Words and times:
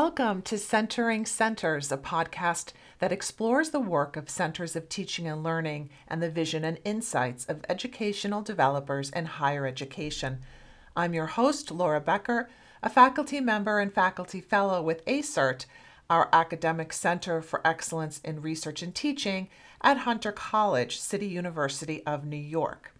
Welcome 0.00 0.42
to 0.42 0.58
Centering 0.58 1.26
Centers, 1.26 1.90
a 1.90 1.96
podcast 1.96 2.72
that 3.00 3.10
explores 3.10 3.70
the 3.70 3.80
work 3.80 4.16
of 4.16 4.30
centers 4.30 4.76
of 4.76 4.88
teaching 4.88 5.26
and 5.26 5.42
learning 5.42 5.90
and 6.06 6.22
the 6.22 6.30
vision 6.30 6.62
and 6.62 6.78
insights 6.84 7.44
of 7.46 7.64
educational 7.68 8.40
developers 8.40 9.10
in 9.10 9.26
higher 9.26 9.66
education. 9.66 10.38
I'm 10.94 11.14
your 11.14 11.26
host, 11.26 11.72
Laura 11.72 12.00
Becker, 12.00 12.48
a 12.80 12.88
faculty 12.88 13.40
member 13.40 13.80
and 13.80 13.92
faculty 13.92 14.40
fellow 14.40 14.80
with 14.80 15.04
ACERT, 15.04 15.66
our 16.08 16.28
academic 16.32 16.92
center 16.92 17.42
for 17.42 17.66
excellence 17.66 18.20
in 18.20 18.40
research 18.40 18.82
and 18.82 18.94
teaching 18.94 19.48
at 19.80 19.98
Hunter 19.98 20.30
College, 20.30 21.00
City 21.00 21.26
University 21.26 22.06
of 22.06 22.24
New 22.24 22.36
York. 22.36 22.92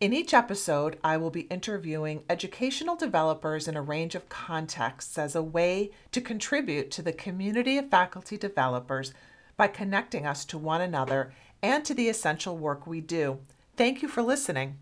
In 0.00 0.12
each 0.12 0.32
episode, 0.32 0.96
I 1.02 1.16
will 1.16 1.30
be 1.30 1.48
interviewing 1.50 2.22
educational 2.30 2.94
developers 2.94 3.66
in 3.66 3.76
a 3.76 3.82
range 3.82 4.14
of 4.14 4.28
contexts 4.28 5.18
as 5.18 5.34
a 5.34 5.42
way 5.42 5.90
to 6.12 6.20
contribute 6.20 6.92
to 6.92 7.02
the 7.02 7.12
community 7.12 7.78
of 7.78 7.90
faculty 7.90 8.36
developers 8.36 9.12
by 9.56 9.66
connecting 9.66 10.24
us 10.24 10.44
to 10.44 10.56
one 10.56 10.80
another 10.80 11.32
and 11.64 11.84
to 11.84 11.94
the 11.94 12.08
essential 12.08 12.56
work 12.56 12.86
we 12.86 13.00
do. 13.00 13.40
Thank 13.76 14.00
you 14.00 14.06
for 14.06 14.22
listening. 14.22 14.76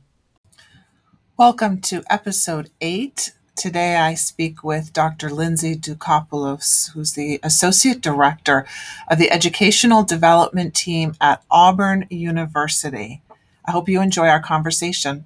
Welcome 1.39 1.81
to 1.81 2.03
episode 2.11 2.69
eight. 2.83 3.33
Today 3.57 3.97
I 3.97 4.13
speak 4.13 4.63
with 4.63 4.93
Dr. 4.93 5.31
Lindsay 5.31 5.77
Doukopoulos, 5.77 6.91
who's 6.91 7.15
the 7.15 7.41
Associate 7.43 8.03
Director 8.03 8.67
of 9.09 9.17
the 9.17 9.31
Educational 9.31 10.03
Development 10.03 10.75
Team 10.75 11.15
at 11.23 11.43
Auburn 11.51 12.05
University. 12.11 13.23
I 13.67 13.73
hope 13.73 13.89
you 13.89 14.01
enjoy 14.01 14.29
our 14.29 14.41
conversation. 14.41 15.25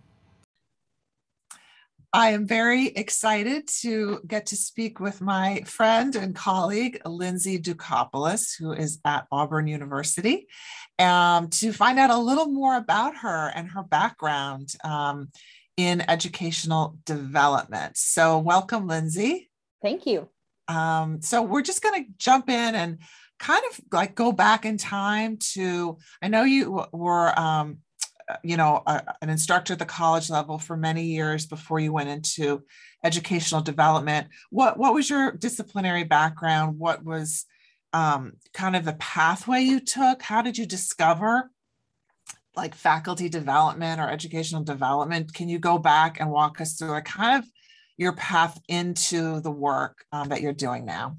I 2.12 2.30
am 2.30 2.46
very 2.46 2.86
excited 2.88 3.68
to 3.82 4.20
get 4.26 4.46
to 4.46 4.56
speak 4.56 4.98
with 4.98 5.20
my 5.20 5.62
friend 5.64 6.16
and 6.16 6.34
colleague, 6.34 7.00
Lindsay 7.04 7.58
Doukopoulos, 7.58 8.56
who 8.58 8.72
is 8.72 8.98
at 9.04 9.26
Auburn 9.30 9.68
University, 9.68 10.48
um, 10.98 11.48
to 11.50 11.72
find 11.72 12.00
out 12.00 12.10
a 12.10 12.18
little 12.18 12.46
more 12.46 12.76
about 12.76 13.18
her 13.18 13.52
and 13.54 13.70
her 13.70 13.84
background 13.84 14.74
um, 14.82 15.28
in 15.76 16.02
educational 16.08 16.98
development. 17.04 17.96
So, 17.96 18.38
welcome, 18.38 18.88
Lindsay. 18.88 19.50
Thank 19.80 20.04
you. 20.06 20.28
Um, 20.66 21.22
so, 21.22 21.42
we're 21.42 21.62
just 21.62 21.82
going 21.82 22.04
to 22.04 22.10
jump 22.18 22.48
in 22.48 22.74
and 22.74 22.98
kind 23.38 23.62
of 23.70 23.80
like 23.92 24.16
go 24.16 24.32
back 24.32 24.64
in 24.64 24.78
time 24.78 25.36
to, 25.52 25.96
I 26.20 26.28
know 26.28 26.42
you 26.42 26.86
were 26.92 27.38
um, 27.38 27.78
you 28.42 28.56
know, 28.56 28.82
a, 28.86 29.02
an 29.22 29.30
instructor 29.30 29.72
at 29.72 29.78
the 29.78 29.84
college 29.84 30.30
level 30.30 30.58
for 30.58 30.76
many 30.76 31.04
years 31.04 31.46
before 31.46 31.80
you 31.80 31.92
went 31.92 32.08
into 32.08 32.62
educational 33.04 33.60
development. 33.60 34.28
What 34.50 34.78
what 34.78 34.94
was 34.94 35.08
your 35.08 35.32
disciplinary 35.32 36.04
background? 36.04 36.78
What 36.78 37.04
was 37.04 37.46
um, 37.92 38.34
kind 38.52 38.76
of 38.76 38.84
the 38.84 38.94
pathway 38.94 39.62
you 39.62 39.80
took? 39.80 40.22
How 40.22 40.42
did 40.42 40.58
you 40.58 40.66
discover 40.66 41.50
like 42.56 42.74
faculty 42.74 43.28
development 43.28 44.00
or 44.00 44.10
educational 44.10 44.62
development? 44.62 45.32
Can 45.32 45.48
you 45.48 45.58
go 45.58 45.78
back 45.78 46.20
and 46.20 46.30
walk 46.30 46.60
us 46.60 46.74
through 46.74 46.94
a 46.94 47.02
kind 47.02 47.42
of 47.42 47.48
your 47.96 48.12
path 48.14 48.60
into 48.68 49.40
the 49.40 49.50
work 49.50 50.04
um, 50.12 50.28
that 50.28 50.40
you're 50.40 50.52
doing 50.52 50.84
now? 50.84 51.16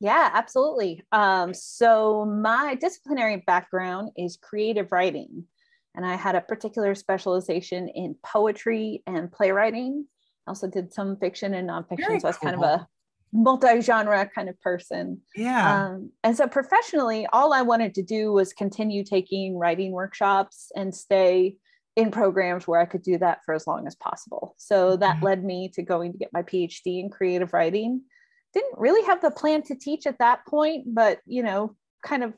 Yeah, 0.00 0.30
absolutely. 0.32 1.02
Um, 1.12 1.52
so 1.52 2.24
my 2.24 2.74
disciplinary 2.74 3.42
background 3.46 4.12
is 4.16 4.38
creative 4.40 4.90
writing 4.90 5.44
and 5.94 6.06
I 6.06 6.14
had 6.14 6.34
a 6.34 6.40
particular 6.40 6.94
specialization 6.94 7.88
in 7.88 8.16
poetry 8.22 9.02
and 9.06 9.30
playwriting. 9.30 10.06
I 10.46 10.50
also 10.50 10.68
did 10.68 10.92
some 10.92 11.16
fiction 11.16 11.54
and 11.54 11.68
nonfiction, 11.68 12.06
Very 12.06 12.20
so 12.20 12.28
I 12.28 12.30
was 12.30 12.36
cool. 12.38 12.50
kind 12.50 12.62
of 12.62 12.80
a 12.80 12.86
multi-genre 13.32 14.30
kind 14.34 14.48
of 14.48 14.60
person. 14.60 15.20
Yeah. 15.36 15.86
Um, 15.86 16.10
and 16.24 16.36
so 16.36 16.46
professionally, 16.46 17.26
all 17.32 17.52
I 17.52 17.62
wanted 17.62 17.94
to 17.94 18.02
do 18.02 18.32
was 18.32 18.52
continue 18.52 19.04
taking 19.04 19.56
writing 19.56 19.92
workshops 19.92 20.72
and 20.74 20.94
stay 20.94 21.56
in 21.96 22.10
programs 22.10 22.66
where 22.66 22.80
I 22.80 22.86
could 22.86 23.02
do 23.02 23.18
that 23.18 23.40
for 23.44 23.54
as 23.54 23.66
long 23.66 23.86
as 23.86 23.94
possible. 23.96 24.54
So 24.58 24.96
that 24.96 25.16
mm-hmm. 25.16 25.24
led 25.24 25.44
me 25.44 25.70
to 25.74 25.82
going 25.82 26.12
to 26.12 26.18
get 26.18 26.32
my 26.32 26.42
PhD 26.42 27.00
in 27.00 27.10
creative 27.10 27.52
writing. 27.52 28.02
Didn't 28.54 28.78
really 28.78 29.04
have 29.06 29.20
the 29.20 29.30
plan 29.30 29.62
to 29.64 29.74
teach 29.74 30.06
at 30.06 30.18
that 30.18 30.46
point, 30.46 30.86
but 30.94 31.18
you 31.26 31.42
know, 31.42 31.76
kind 32.04 32.24
of 32.24 32.34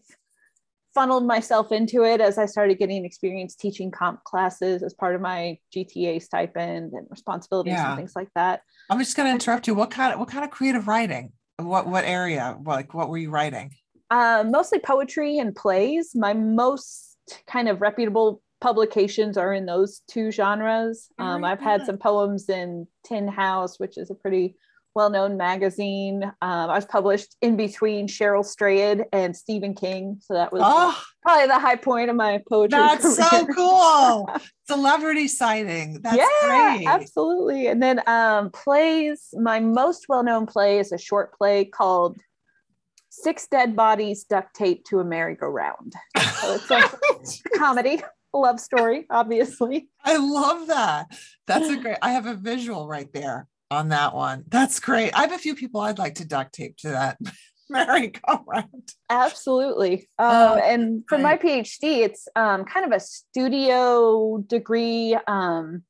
funneled 0.94 1.26
myself 1.26 1.72
into 1.72 2.04
it 2.04 2.20
as 2.20 2.38
I 2.38 2.46
started 2.46 2.78
getting 2.78 3.04
experience 3.04 3.54
teaching 3.54 3.90
comp 3.90 4.24
classes 4.24 4.82
as 4.82 4.94
part 4.94 5.14
of 5.14 5.20
my 5.20 5.58
GTA 5.74 6.22
stipend 6.22 6.92
and 6.92 7.06
responsibilities 7.10 7.74
yeah. 7.74 7.90
and 7.90 7.98
things 7.98 8.12
like 8.14 8.28
that. 8.34 8.62
I'm 8.90 8.98
just 8.98 9.16
going 9.16 9.26
to 9.26 9.32
interrupt 9.32 9.66
you. 9.66 9.74
What 9.74 9.90
kind 9.90 10.12
of 10.12 10.20
what 10.20 10.28
kind 10.28 10.44
of 10.44 10.50
creative 10.50 10.88
writing? 10.88 11.32
What 11.58 11.86
what 11.86 12.04
area? 12.04 12.56
Like 12.64 12.94
what 12.94 13.08
were 13.08 13.18
you 13.18 13.30
writing? 13.30 13.72
Uh, 14.10 14.44
mostly 14.46 14.78
poetry 14.78 15.38
and 15.38 15.54
plays. 15.54 16.14
My 16.14 16.34
most 16.34 17.16
kind 17.46 17.68
of 17.68 17.80
reputable 17.80 18.42
publications 18.60 19.36
are 19.36 19.52
in 19.52 19.66
those 19.66 20.02
two 20.08 20.30
genres. 20.30 21.08
Um, 21.18 21.44
I've 21.44 21.60
had 21.60 21.84
some 21.84 21.98
poems 21.98 22.48
in 22.48 22.86
Tin 23.04 23.26
House, 23.26 23.78
which 23.78 23.98
is 23.98 24.10
a 24.10 24.14
pretty 24.14 24.56
well-known 24.94 25.36
magazine. 25.36 26.22
Um, 26.24 26.70
I 26.70 26.74
was 26.74 26.84
published 26.84 27.36
in 27.40 27.56
between 27.56 28.06
Cheryl 28.06 28.44
Strayed 28.44 29.04
and 29.12 29.36
Stephen 29.36 29.74
King, 29.74 30.18
so 30.20 30.34
that 30.34 30.52
was 30.52 30.62
oh, 30.64 31.02
probably 31.22 31.46
the 31.46 31.58
high 31.58 31.76
point 31.76 32.10
of 32.10 32.16
my 32.16 32.42
poetry. 32.48 32.78
That's 32.78 33.16
career. 33.16 33.28
so 33.30 33.46
cool! 33.54 34.30
Celebrity 34.68 35.28
sighting. 35.28 36.00
That's 36.02 36.16
yeah, 36.16 36.76
great. 36.76 36.86
absolutely. 36.86 37.66
And 37.66 37.82
then 37.82 38.02
um, 38.06 38.50
plays. 38.50 39.28
My 39.34 39.60
most 39.60 40.06
well-known 40.08 40.46
play 40.46 40.78
is 40.78 40.92
a 40.92 40.98
short 40.98 41.36
play 41.36 41.64
called 41.64 42.18
Six 43.10 43.46
Dead 43.46 43.76
Bodies 43.76 44.24
Duct 44.24 44.54
Taped 44.54 44.86
to 44.88 45.00
a 45.00 45.04
Merry-Go-Round. 45.04 45.94
So 46.40 46.54
it's 46.54 46.70
a 46.70 47.48
comedy 47.58 48.02
love 48.32 48.60
story, 48.60 49.06
obviously. 49.10 49.88
I 50.04 50.16
love 50.16 50.68
that. 50.68 51.06
That's 51.46 51.68
a 51.68 51.76
great. 51.76 51.98
I 52.02 52.12
have 52.12 52.26
a 52.26 52.34
visual 52.34 52.88
right 52.88 53.12
there 53.12 53.48
on 53.72 53.88
that 53.88 54.14
one. 54.14 54.44
That's 54.48 54.78
great. 54.80 55.12
I 55.14 55.22
have 55.22 55.32
a 55.32 55.38
few 55.38 55.54
people 55.54 55.80
I'd 55.80 55.98
like 55.98 56.16
to 56.16 56.26
duct 56.26 56.54
tape 56.54 56.76
to 56.78 56.88
that 56.88 57.18
merry-go-round. 57.70 58.92
Absolutely. 59.08 60.08
Um, 60.18 60.60
and 60.62 61.04
for 61.08 61.18
my 61.18 61.36
PhD, 61.38 62.04
it's 62.04 62.28
um, 62.36 62.64
kind 62.64 62.86
of 62.86 62.92
a 62.92 63.00
studio 63.00 64.44
degree. 64.46 65.16
Um, 65.26 65.82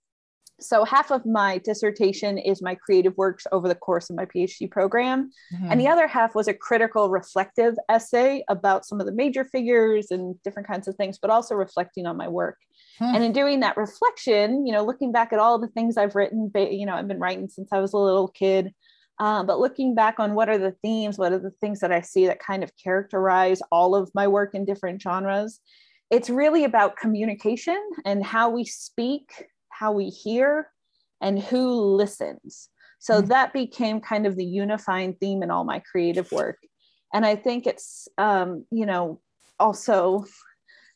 so 0.60 0.84
half 0.84 1.10
of 1.10 1.26
my 1.26 1.58
dissertation 1.58 2.38
is 2.38 2.62
my 2.62 2.76
creative 2.76 3.16
works 3.16 3.48
over 3.50 3.66
the 3.66 3.74
course 3.74 4.10
of 4.10 4.16
my 4.16 4.26
PhD 4.26 4.70
program, 4.70 5.30
mm-hmm. 5.52 5.72
and 5.72 5.80
the 5.80 5.88
other 5.88 6.06
half 6.06 6.36
was 6.36 6.46
a 6.46 6.54
critical 6.54 7.10
reflective 7.10 7.74
essay 7.88 8.44
about 8.48 8.86
some 8.86 9.00
of 9.00 9.06
the 9.06 9.12
major 9.12 9.44
figures 9.44 10.12
and 10.12 10.40
different 10.44 10.68
kinds 10.68 10.86
of 10.86 10.94
things, 10.94 11.18
but 11.20 11.30
also 11.30 11.56
reflecting 11.56 12.06
on 12.06 12.16
my 12.16 12.28
work. 12.28 12.58
Hmm. 12.98 13.14
And 13.14 13.24
in 13.24 13.32
doing 13.32 13.60
that 13.60 13.76
reflection, 13.76 14.66
you 14.66 14.72
know, 14.72 14.84
looking 14.84 15.12
back 15.12 15.32
at 15.32 15.38
all 15.38 15.58
the 15.58 15.68
things 15.68 15.96
I've 15.96 16.14
written, 16.14 16.50
you 16.54 16.86
know, 16.86 16.94
I've 16.94 17.08
been 17.08 17.20
writing 17.20 17.48
since 17.48 17.68
I 17.72 17.80
was 17.80 17.92
a 17.92 17.98
little 17.98 18.28
kid. 18.28 18.72
Um, 19.18 19.46
but 19.46 19.60
looking 19.60 19.94
back 19.94 20.18
on 20.18 20.34
what 20.34 20.48
are 20.48 20.58
the 20.58 20.74
themes, 20.82 21.18
what 21.18 21.32
are 21.32 21.38
the 21.38 21.52
things 21.60 21.80
that 21.80 21.92
I 21.92 22.00
see 22.00 22.26
that 22.26 22.40
kind 22.40 22.64
of 22.64 22.72
characterize 22.82 23.62
all 23.70 23.94
of 23.94 24.10
my 24.14 24.26
work 24.26 24.54
in 24.54 24.64
different 24.64 25.00
genres, 25.00 25.60
it's 26.10 26.28
really 26.28 26.64
about 26.64 26.96
communication 26.96 27.80
and 28.04 28.24
how 28.24 28.50
we 28.50 28.64
speak, 28.64 29.46
how 29.68 29.92
we 29.92 30.08
hear, 30.08 30.68
and 31.20 31.38
who 31.38 31.96
listens. 31.96 32.68
So 32.98 33.18
mm-hmm. 33.18 33.28
that 33.28 33.52
became 33.52 34.00
kind 34.00 34.26
of 34.26 34.36
the 34.36 34.44
unifying 34.44 35.14
theme 35.14 35.42
in 35.42 35.50
all 35.50 35.64
my 35.64 35.80
creative 35.90 36.30
work. 36.32 36.58
And 37.14 37.24
I 37.24 37.36
think 37.36 37.66
it's, 37.66 38.08
um, 38.18 38.64
you 38.70 38.86
know, 38.86 39.20
also 39.58 40.24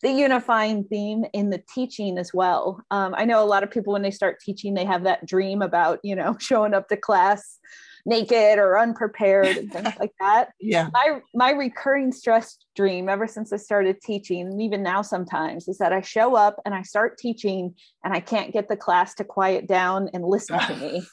the 0.02 0.10
unifying 0.10 0.84
theme 0.84 1.24
in 1.32 1.50
the 1.50 1.62
teaching 1.74 2.18
as 2.18 2.32
well. 2.34 2.82
Um, 2.90 3.14
I 3.16 3.24
know 3.24 3.42
a 3.42 3.46
lot 3.46 3.62
of 3.62 3.70
people 3.70 3.92
when 3.92 4.02
they 4.02 4.10
start 4.10 4.40
teaching, 4.40 4.74
they 4.74 4.84
have 4.84 5.04
that 5.04 5.26
dream 5.26 5.62
about 5.62 6.00
you 6.02 6.14
know 6.14 6.36
showing 6.40 6.74
up 6.74 6.88
to 6.88 6.96
class 6.96 7.58
naked 8.08 8.58
or 8.58 8.78
unprepared 8.78 9.56
and 9.56 9.70
things 9.72 9.92
like 9.98 10.12
that. 10.20 10.50
Yeah. 10.60 10.88
My 10.92 11.20
my 11.34 11.50
recurring 11.50 12.12
stress 12.12 12.56
dream 12.74 13.08
ever 13.08 13.26
since 13.26 13.52
I 13.52 13.56
started 13.56 14.00
teaching, 14.00 14.42
and 14.42 14.60
even 14.62 14.82
now 14.82 15.02
sometimes, 15.02 15.68
is 15.68 15.78
that 15.78 15.92
I 15.92 16.00
show 16.00 16.34
up 16.34 16.56
and 16.64 16.74
I 16.74 16.82
start 16.82 17.18
teaching 17.18 17.74
and 18.04 18.14
I 18.14 18.20
can't 18.20 18.52
get 18.52 18.68
the 18.68 18.76
class 18.76 19.14
to 19.16 19.24
quiet 19.24 19.66
down 19.66 20.08
and 20.12 20.24
listen 20.24 20.58
to 20.58 20.76
me. 20.80 21.06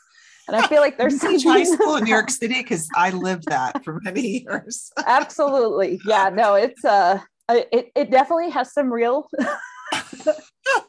And 0.48 0.58
I 0.58 0.68
feel 0.68 0.82
like 0.82 0.98
there's 0.98 1.20
some 1.22 1.40
high 1.40 1.64
school 1.64 1.96
in 1.96 2.04
New 2.04 2.10
York 2.10 2.30
City 2.30 2.62
because 2.62 2.88
I 2.96 3.12
lived 3.12 3.46
that 3.48 3.84
for 3.84 4.00
many 4.02 4.44
years. 4.44 4.92
Absolutely. 5.06 6.00
Yeah. 6.06 6.30
No, 6.30 6.56
it's 6.56 6.84
uh 6.84 7.20
it, 7.50 7.92
it 7.96 8.12
definitely 8.12 8.50
has 8.50 8.74
some 8.74 8.92
real 8.92 9.28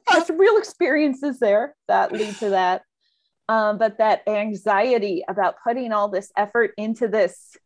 has 0.08 0.26
some 0.26 0.38
real 0.38 0.56
experiences 0.56 1.38
there 1.38 1.74
that 1.88 2.12
lead 2.12 2.34
to 2.36 2.50
that 2.50 2.82
um, 3.48 3.78
but 3.78 3.98
that 3.98 4.22
anxiety 4.26 5.22
about 5.28 5.56
putting 5.62 5.92
all 5.92 6.08
this 6.08 6.30
effort 6.36 6.72
into 6.78 7.08
this 7.08 7.56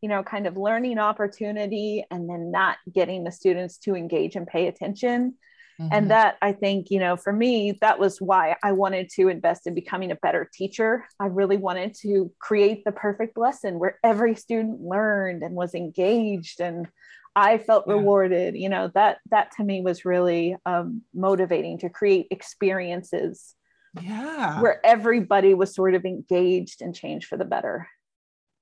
you 0.00 0.08
know 0.08 0.22
kind 0.22 0.46
of 0.46 0.56
learning 0.56 0.98
opportunity 0.98 2.04
and 2.10 2.28
then 2.28 2.50
not 2.50 2.78
getting 2.92 3.24
the 3.24 3.32
students 3.32 3.78
to 3.78 3.94
engage 3.94 4.36
and 4.36 4.46
pay 4.46 4.68
attention 4.68 5.34
Mm-hmm. 5.80 5.92
And 5.92 6.10
that 6.10 6.36
I 6.40 6.52
think, 6.52 6.90
you 6.90 6.98
know, 6.98 7.16
for 7.16 7.32
me, 7.32 7.72
that 7.82 7.98
was 7.98 8.20
why 8.20 8.56
I 8.62 8.72
wanted 8.72 9.10
to 9.10 9.28
invest 9.28 9.66
in 9.66 9.74
becoming 9.74 10.10
a 10.10 10.16
better 10.16 10.48
teacher. 10.52 11.04
I 11.20 11.26
really 11.26 11.58
wanted 11.58 11.94
to 12.02 12.32
create 12.38 12.84
the 12.84 12.92
perfect 12.92 13.36
lesson 13.36 13.78
where 13.78 13.98
every 14.02 14.34
student 14.34 14.80
learned 14.80 15.42
and 15.42 15.54
was 15.54 15.74
engaged 15.74 16.60
and 16.60 16.86
I 17.36 17.58
felt 17.58 17.84
yeah. 17.86 17.92
rewarded. 17.92 18.56
You 18.56 18.70
know, 18.70 18.90
that 18.94 19.18
that 19.30 19.52
to 19.58 19.64
me 19.64 19.82
was 19.82 20.04
really 20.04 20.56
um, 20.64 21.02
motivating 21.14 21.78
to 21.80 21.90
create 21.90 22.26
experiences. 22.30 23.54
Yeah. 24.00 24.60
Where 24.60 24.84
everybody 24.84 25.54
was 25.54 25.74
sort 25.74 25.94
of 25.94 26.04
engaged 26.04 26.82
and 26.82 26.94
changed 26.94 27.28
for 27.28 27.36
the 27.36 27.44
better. 27.44 27.88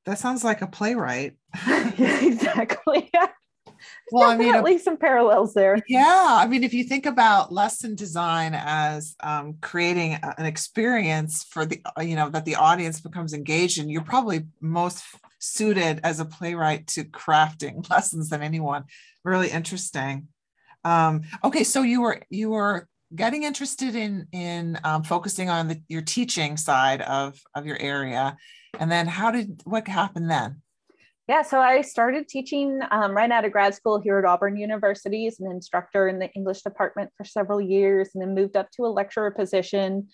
That 0.06 0.18
sounds 0.18 0.44
like 0.44 0.60
a 0.60 0.66
playwright. 0.66 1.34
yeah, 1.66 2.24
exactly. 2.24 3.10
well, 4.12 4.28
I 4.28 4.36
mean, 4.36 4.48
definitely 4.48 4.78
some 4.78 4.96
parallels 4.96 5.54
there. 5.54 5.78
Yeah, 5.88 6.26
I 6.30 6.46
mean, 6.46 6.64
if 6.64 6.74
you 6.74 6.84
think 6.84 7.06
about 7.06 7.52
lesson 7.52 7.94
design 7.94 8.54
as 8.54 9.14
um, 9.20 9.56
creating 9.60 10.18
an 10.22 10.46
experience 10.46 11.44
for 11.44 11.66
the, 11.66 11.80
uh, 11.98 12.02
you 12.02 12.16
know, 12.16 12.30
that 12.30 12.44
the 12.44 12.56
audience 12.56 13.00
becomes 13.00 13.32
engaged 13.32 13.78
in, 13.78 13.88
you're 13.88 14.02
probably 14.02 14.46
most 14.60 15.04
suited 15.38 16.00
as 16.02 16.20
a 16.20 16.24
playwright 16.24 16.86
to 16.88 17.04
crafting 17.04 17.88
lessons 17.90 18.30
than 18.30 18.42
anyone. 18.42 18.84
Really 19.24 19.50
interesting. 19.50 20.28
Um, 20.84 21.22
okay, 21.42 21.64
so 21.64 21.82
you 21.82 22.02
were 22.02 22.22
you 22.28 22.50
were 22.50 22.88
getting 23.14 23.42
interested 23.44 23.94
in 23.94 24.26
in 24.32 24.78
um, 24.84 25.02
focusing 25.02 25.48
on 25.48 25.68
the, 25.68 25.82
your 25.88 26.02
teaching 26.02 26.56
side 26.56 27.00
of 27.02 27.40
of 27.54 27.66
your 27.66 27.78
area, 27.80 28.36
and 28.78 28.90
then 28.90 29.06
how 29.06 29.30
did 29.30 29.62
what 29.64 29.88
happened 29.88 30.30
then? 30.30 30.62
Yeah, 31.26 31.40
so 31.40 31.58
I 31.58 31.80
started 31.80 32.28
teaching 32.28 32.80
um, 32.90 33.12
right 33.12 33.30
out 33.30 33.46
of 33.46 33.52
grad 33.52 33.74
school 33.74 33.98
here 33.98 34.18
at 34.18 34.26
Auburn 34.26 34.58
University 34.58 35.26
as 35.26 35.40
an 35.40 35.50
instructor 35.50 36.06
in 36.06 36.18
the 36.18 36.30
English 36.34 36.60
department 36.60 37.10
for 37.16 37.24
several 37.24 37.62
years, 37.62 38.10
and 38.12 38.20
then 38.20 38.34
moved 38.34 38.56
up 38.56 38.70
to 38.72 38.82
a 38.82 38.92
lecturer 38.92 39.30
position. 39.30 40.06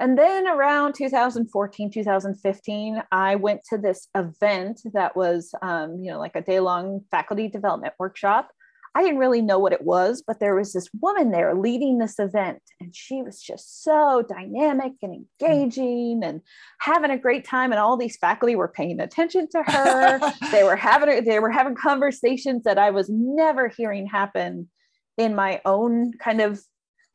And 0.00 0.18
then 0.18 0.48
around 0.48 0.94
2014, 0.94 1.92
2015, 1.92 3.02
I 3.12 3.36
went 3.36 3.60
to 3.68 3.78
this 3.78 4.08
event 4.16 4.80
that 4.92 5.14
was, 5.14 5.54
um, 5.62 6.00
you 6.02 6.10
know, 6.10 6.18
like 6.18 6.34
a 6.34 6.40
day 6.40 6.58
long 6.58 7.02
faculty 7.12 7.48
development 7.48 7.94
workshop. 8.00 8.50
I 8.94 9.02
didn't 9.02 9.18
really 9.18 9.40
know 9.40 9.58
what 9.58 9.72
it 9.72 9.82
was, 9.82 10.22
but 10.26 10.40
there 10.40 10.56
was 10.56 10.72
this 10.72 10.88
woman 11.00 11.30
there 11.30 11.54
leading 11.54 11.98
this 11.98 12.18
event, 12.18 12.60
and 12.80 12.94
she 12.94 13.22
was 13.22 13.40
just 13.40 13.84
so 13.84 14.24
dynamic 14.28 14.94
and 15.00 15.26
engaging 15.40 16.22
and 16.24 16.40
having 16.80 17.12
a 17.12 17.18
great 17.18 17.44
time. 17.44 17.70
And 17.70 17.78
all 17.78 17.96
these 17.96 18.16
faculty 18.16 18.56
were 18.56 18.68
paying 18.68 18.98
attention 18.98 19.48
to 19.52 19.62
her. 19.62 20.32
they 20.50 20.64
were 20.64 20.76
having 20.76 21.24
they 21.24 21.38
were 21.38 21.50
having 21.50 21.76
conversations 21.76 22.64
that 22.64 22.78
I 22.78 22.90
was 22.90 23.08
never 23.08 23.68
hearing 23.68 24.06
happen 24.06 24.68
in 25.16 25.36
my 25.36 25.60
own 25.64 26.12
kind 26.18 26.40
of 26.40 26.60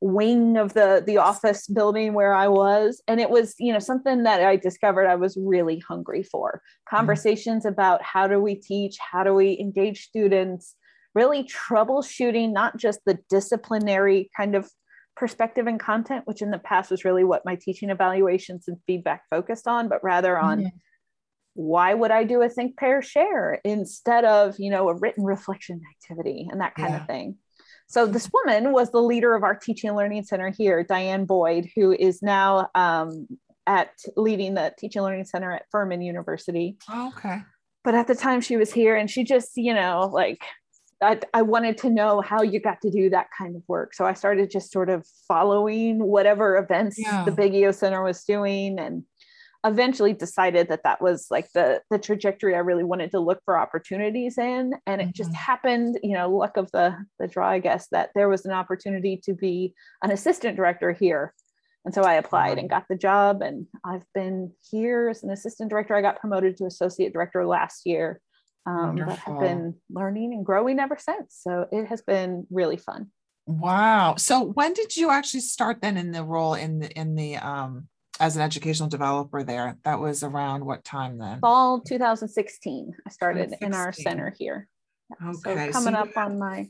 wing 0.02 0.58
of 0.58 0.74
the 0.74 1.04
the 1.06 1.18
office 1.18 1.68
building 1.68 2.14
where 2.14 2.34
I 2.34 2.48
was 2.48 3.02
and 3.08 3.20
it 3.20 3.30
was 3.30 3.56
you 3.58 3.74
know 3.74 3.80
something 3.80 4.24
that 4.24 4.42
I 4.44 4.56
discovered 4.56 5.08
I 5.08 5.16
was 5.16 5.38
really 5.40 5.80
hungry 5.80 6.22
for 6.22 6.62
mm-hmm. 6.62 6.96
conversations 6.96 7.64
mm-hmm. 7.64 7.74
about 7.74 8.04
how 8.04 8.28
do 8.28 8.40
we 8.40 8.56
teach 8.56 8.98
how 9.00 9.24
do 9.24 9.34
we 9.34 9.58
engage 9.60 10.04
students 10.04 10.76
really 11.16 11.44
troubleshooting 11.44 12.52
not 12.52 12.78
just 12.78 13.00
the 13.06 13.18
disciplinary 13.30 14.30
kind 14.36 14.54
of 14.54 14.70
perspective 15.16 15.66
and 15.66 15.80
content, 15.80 16.28
which 16.28 16.42
in 16.42 16.52
the 16.52 16.60
past 16.60 16.92
was 16.92 17.06
really 17.06 17.24
what 17.24 17.46
my 17.46 17.56
teaching 17.56 17.90
evaluations 17.90 18.68
and 18.68 18.78
feedback 18.86 19.24
focused 19.30 19.68
on, 19.68 19.88
but 19.88 20.04
rather 20.04 20.38
on 20.38 20.60
mm-hmm. 20.60 20.78
why 21.54 21.94
would 21.94 22.12
I 22.12 22.26
do 22.26 22.42
a 22.42 22.50
think, 22.50 22.78
pair, 22.78 23.02
share 23.02 23.62
instead 23.64 24.26
of, 24.26 24.56
you 24.60 24.70
know, 24.70 24.90
a 24.90 24.94
written 24.94 25.24
reflection 25.24 25.82
activity 25.96 26.48
and 26.52 26.60
that 26.60 26.76
kind 26.76 26.94
yeah. 26.94 27.02
of 27.02 27.08
thing. 27.08 27.38
So 27.88 28.06
this 28.06 28.30
woman 28.34 28.74
was 28.74 28.92
the 28.92 29.02
leader 29.02 29.36
of 29.36 29.44
our 29.44 29.56
teaching 29.56 29.90
and 29.90 29.98
learning 29.98 30.24
center 30.24 30.52
here, 30.56 30.84
Diane 30.84 31.26
Boyd, 31.26 31.70
who 31.76 31.94
is 31.94 32.22
now 32.22 32.70
um, 32.76 33.28
at 33.68 33.92
leading 34.18 34.56
the 34.56 34.74
teaching 34.78 35.00
and 35.00 35.06
learning 35.06 35.26
center 35.26 35.52
at 35.52 35.66
Furman 35.72 36.02
University. 36.02 36.78
Oh, 36.90 37.14
okay. 37.16 37.42
But 37.84 37.96
at 37.96 38.08
the 38.08 38.16
time 38.16 38.42
she 38.42 38.58
was 38.58 38.74
here 38.74 38.96
and 38.96 39.10
she 39.10 39.24
just, 39.24 39.52
you 39.56 39.74
know, 39.74 40.10
like 40.12 40.44
I, 41.02 41.20
I 41.34 41.42
wanted 41.42 41.78
to 41.80 41.90
know 41.90 42.22
how 42.22 42.42
you 42.42 42.60
got 42.60 42.82
to 42.82 42.90
do 42.90 43.10
that 43.10 43.28
kind 43.38 43.56
of 43.56 43.64
work. 43.68 43.94
So 43.94 44.06
I 44.06 44.14
started 44.14 44.50
just 44.50 44.72
sort 44.72 44.90
of 44.90 45.06
following 45.28 46.00
whatever 46.00 46.58
events 46.58 46.98
yeah. 46.98 47.26
the 47.26 47.32
Biggio 47.32 47.74
Center 47.74 48.02
was 48.02 48.24
doing 48.24 48.80
and 48.80 49.04
eventually 49.66 50.14
decided 50.14 50.70
that 50.70 50.84
that 50.84 51.02
was 51.02 51.28
like 51.32 51.52
the 51.54 51.82
the 51.90 51.98
trajectory 51.98 52.56
I 52.56 52.60
really 52.60 52.84
wanted 52.84 53.12
to 53.12 53.20
look 53.20 53.40
for 53.46 53.58
opportunities 53.58 54.38
in 54.38 54.74
and 54.86 55.02
it 55.02 55.06
mm-hmm. 55.06 55.12
just 55.16 55.34
happened 55.34 56.00
you 56.04 56.14
know 56.14 56.30
luck 56.30 56.56
of 56.56 56.72
the 56.72 56.96
the 57.18 57.28
draw 57.28 57.50
I 57.50 57.60
guess 57.60 57.88
that 57.92 58.12
there 58.14 58.30
was 58.30 58.46
an 58.46 58.52
opportunity 58.52 59.20
to 59.24 59.34
be 59.34 59.74
an 60.04 60.12
assistant 60.12 60.56
director 60.56 60.92
here 60.92 61.34
and 61.84 61.96
so 61.96 62.04
I 62.04 62.14
applied 62.14 62.60
and 62.60 62.70
got 62.70 62.86
the 62.88 62.96
job 62.96 63.42
and 63.42 63.66
I've 63.84 64.06
been 64.14 64.52
here 64.70 65.10
as 65.10 65.24
an 65.24 65.32
assistant 65.32 65.72
director 65.72 65.96
I 65.96 66.02
got 66.02 66.20
promoted 66.20 66.58
to 66.58 66.66
associate 66.66 67.12
director 67.12 67.44
last 67.48 67.88
year 67.88 68.22
um, 68.66 68.96
but 68.96 69.18
have 69.20 69.40
been 69.40 69.76
learning 69.90 70.34
and 70.34 70.46
growing 70.46 70.80
ever 70.80 70.98
since. 71.00 71.40
So 71.42 71.68
it 71.72 71.86
has 71.88 72.02
been 72.02 72.48
really 72.50 72.78
fun. 72.78 73.12
Wow. 73.46 74.16
So 74.18 74.42
when 74.42 74.74
did 74.74 74.98
you 74.98 75.12
actually 75.12 75.42
start 75.42 75.82
then 75.82 75.98
in 75.98 76.12
the 76.12 76.24
role 76.24 76.56
in 76.56 76.80
the 76.80 76.92
in 76.92 77.16
the 77.16 77.38
um 77.38 77.88
as 78.20 78.36
an 78.36 78.42
educational 78.42 78.90
developer 78.90 79.44
there? 79.44 79.78
That 79.84 80.00
was 80.00 80.24
around 80.24 80.66
what 80.66 80.84
time 80.84 81.20
then? 81.20 81.42
Fall 81.42 81.82
2016. 81.82 82.96
I 83.06 83.10
started 83.12 83.52
2016. 83.60 83.68
in 83.68 83.74
our 83.76 83.94
center 83.94 84.36
here. 84.38 84.68
Okay. 85.24 85.68
So 85.68 85.72
coming 85.72 85.94
so 85.94 86.00
up 86.00 86.18
on 86.18 86.40
my 86.40 86.70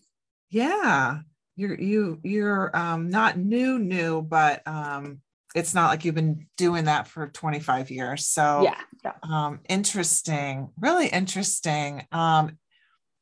Yeah. 0.50 1.20
You're 1.56 1.80
you 1.80 2.20
you're 2.24 2.76
um 2.76 3.10
not 3.10 3.38
new 3.38 3.80
new 3.80 4.22
but 4.22 4.68
um 4.68 5.22
it's 5.56 5.74
not 5.74 5.90
like 5.90 6.04
you've 6.04 6.16
been 6.16 6.48
doing 6.58 6.86
that 6.86 7.08
for 7.08 7.28
25 7.28 7.90
years. 7.90 8.28
So 8.28 8.64
yeah, 8.64 8.80
yeah. 9.04 9.14
Um, 9.24 9.62
interesting, 9.70 10.70
really 10.80 11.08
interesting. 11.08 12.06
Um, 12.12 12.58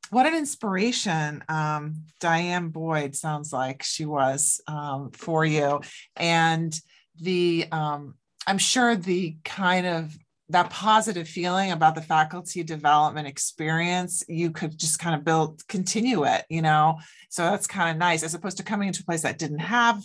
what 0.09 0.25
an 0.25 0.35
inspiration 0.35 1.44
um, 1.47 2.03
Diane 2.19 2.69
Boyd 2.69 3.15
sounds 3.15 3.53
like 3.53 3.83
she 3.83 4.06
was 4.06 4.62
um, 4.68 5.12
for 5.12 5.45
you, 5.45 5.81
and 6.15 6.77
the 7.21 7.68
um, 7.71 8.15
I'm 8.45 8.57
sure 8.57 8.95
the 8.95 9.38
kind 9.45 9.86
of 9.86 10.18
that 10.50 10.69
positive 10.69 11.27
feeling 11.27 11.71
about 11.71 11.95
the 11.95 12.01
faculty 12.01 12.63
development 12.63 13.27
experience 13.27 14.24
you 14.27 14.51
could 14.51 14.77
just 14.77 15.00
kind 15.00 15.15
of 15.15 15.24
build 15.24 15.65
continue 15.69 16.25
it 16.25 16.44
you 16.50 16.62
know 16.62 17.00
so 17.29 17.44
that's 17.44 17.65
kind 17.65 17.89
of 17.89 17.97
nice 17.97 18.24
as 18.24 18.33
opposed 18.33 18.57
to 18.57 18.63
coming 18.63 18.89
into 18.89 19.01
a 19.01 19.06
place 19.06 19.21
that 19.21 19.39
didn't 19.39 19.59
have 19.59 20.03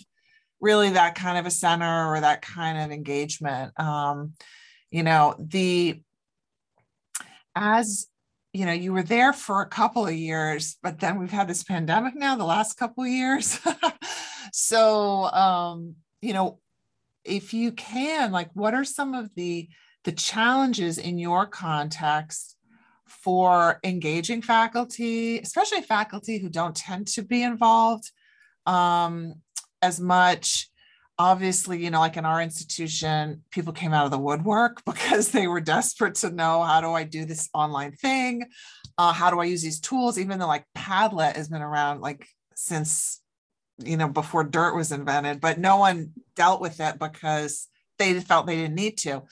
really 0.61 0.91
that 0.91 1.15
kind 1.15 1.37
of 1.37 1.45
a 1.45 1.51
center 1.51 2.11
or 2.11 2.19
that 2.19 2.41
kind 2.41 2.77
of 2.77 2.91
engagement. 2.91 3.79
Um, 3.79 4.33
you 4.91 5.03
know 5.03 5.35
the 5.39 6.01
as 7.55 8.07
you 8.53 8.65
know 8.65 8.71
you 8.71 8.93
were 8.93 9.03
there 9.03 9.33
for 9.33 9.61
a 9.61 9.67
couple 9.67 10.05
of 10.05 10.13
years 10.13 10.77
but 10.81 10.99
then 10.99 11.19
we've 11.19 11.31
had 11.31 11.47
this 11.47 11.63
pandemic 11.63 12.15
now 12.15 12.35
the 12.35 12.43
last 12.43 12.77
couple 12.77 13.03
of 13.03 13.09
years. 13.09 13.59
So 14.51 15.25
um 15.25 15.95
you 16.21 16.33
know 16.33 16.59
if 17.23 17.53
you 17.53 17.71
can 17.71 18.31
like 18.31 18.49
what 18.55 18.73
are 18.73 18.85
some 18.85 19.13
of 19.13 19.29
the 19.35 19.69
the 20.05 20.11
challenges 20.11 20.97
in 20.97 21.19
your 21.19 21.45
context 21.45 22.55
for 23.05 23.79
engaging 23.83 24.41
faculty 24.41 25.37
especially 25.37 25.81
faculty 25.81 26.39
who 26.39 26.49
don't 26.49 26.75
tend 26.75 27.07
to 27.09 27.21
be 27.21 27.43
involved? 27.43 28.09
Um 28.65 29.35
as 29.81 29.99
much. 29.99 30.69
Obviously 31.17 31.83
you 31.83 31.91
know 31.91 31.99
like 31.99 32.15
in 32.15 32.23
our 32.23 32.41
institution 32.41 33.43
people 33.51 33.73
came 33.73 33.91
out 33.93 34.05
of 34.05 34.11
the 34.11 34.17
woodwork 34.17 34.81
because 34.85 35.31
they 35.31 35.47
were 35.47 35.59
desperate 35.59 36.15
to 36.15 36.29
know 36.29 36.63
how 36.63 36.79
do 36.79 36.91
i 36.91 37.03
do 37.03 37.25
this 37.25 37.49
online 37.53 37.91
thing? 37.91 38.43
Uh, 38.97 39.11
how 39.11 39.29
do 39.29 39.39
i 39.39 39.43
use 39.43 39.61
these 39.61 39.81
tools? 39.81 40.17
Even 40.17 40.39
though 40.39 40.47
like 40.47 40.65
padlet 40.77 41.35
has 41.35 41.49
been 41.49 41.61
around 41.61 41.99
like 41.99 42.25
since 42.55 43.21
you 43.83 43.97
know 43.97 44.07
before 44.07 44.43
dirt 44.43 44.75
was 44.75 44.91
invented 44.91 45.39
but 45.39 45.57
no 45.57 45.77
one 45.77 46.11
dealt 46.35 46.61
with 46.61 46.79
it 46.79 46.99
because 46.99 47.67
they 47.97 48.17
felt 48.21 48.47
they 48.47 48.55
didn't 48.55 48.75
need 48.75 48.97
to. 48.99 49.23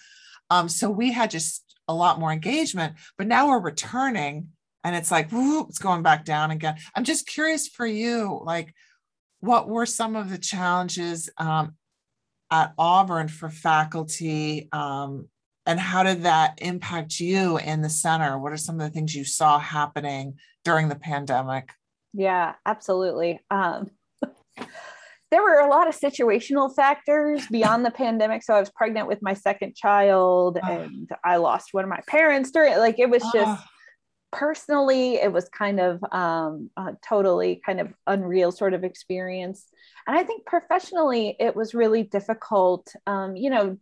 Um, 0.49 0.67
so 0.69 0.89
we 0.89 1.11
had 1.13 1.31
just 1.31 1.63
a 1.87 1.93
lot 1.93 2.19
more 2.19 2.33
engagement 2.33 2.95
but 3.17 3.27
now 3.27 3.47
we're 3.47 3.59
returning 3.59 4.49
and 4.83 4.95
it's 4.95 5.11
like 5.11 5.31
whoop, 5.31 5.67
it's 5.69 5.79
going 5.79 6.03
back 6.03 6.25
down 6.25 6.51
again. 6.51 6.75
I'm 6.95 7.03
just 7.03 7.27
curious 7.27 7.67
for 7.67 7.85
you 7.85 8.41
like 8.43 8.73
what 9.39 9.67
were 9.67 9.85
some 9.85 10.15
of 10.15 10.29
the 10.29 10.37
challenges 10.37 11.29
um, 11.37 11.75
at 12.51 12.73
Auburn 12.77 13.27
for 13.27 13.49
faculty? 13.49 14.69
Um, 14.71 15.27
and 15.65 15.79
how 15.79 16.03
did 16.03 16.23
that 16.23 16.59
impact 16.61 17.19
you 17.19 17.57
in 17.57 17.81
the 17.81 17.89
center? 17.89 18.39
What 18.39 18.53
are 18.53 18.57
some 18.57 18.79
of 18.79 18.87
the 18.87 18.89
things 18.89 19.13
you 19.13 19.25
saw 19.25 19.59
happening 19.59 20.35
during 20.63 20.87
the 20.87 20.95
pandemic? 20.95 21.71
Yeah, 22.13 22.55
absolutely. 22.65 23.39
Um, 23.51 23.91
there 25.31 25.41
were 25.41 25.59
a 25.59 25.67
lot 25.67 25.89
of 25.89 25.99
situational 25.99 26.73
factors 26.73 27.45
beyond 27.51 27.85
the 27.85 27.91
pandemic. 27.91 28.43
So 28.43 28.53
I 28.53 28.59
was 28.61 28.69
pregnant 28.69 29.07
with 29.07 29.21
my 29.21 29.33
second 29.33 29.75
child 29.75 30.57
and 30.63 31.09
I 31.23 31.35
lost 31.35 31.73
one 31.73 31.83
of 31.83 31.89
my 31.89 32.01
parents 32.07 32.49
during 32.51 32.77
like 32.77 32.97
it 32.97 33.09
was 33.09 33.23
just 33.33 33.61
personally, 34.31 35.15
it 35.15 35.31
was 35.31 35.49
kind 35.49 35.79
of 35.79 36.03
um, 36.11 36.69
totally 37.07 37.61
kind 37.65 37.79
of 37.79 37.93
unreal 38.05 38.51
sort 38.51 38.73
of 38.73 38.83
experience. 38.83 39.65
And 40.05 40.17
I 40.17 40.23
think 40.23 40.45
professionally, 40.45 41.35
it 41.39 41.55
was 41.55 41.73
really 41.73 42.03
difficult. 42.03 42.93
Um, 43.05 43.35
you 43.35 43.49
know, 43.49 43.77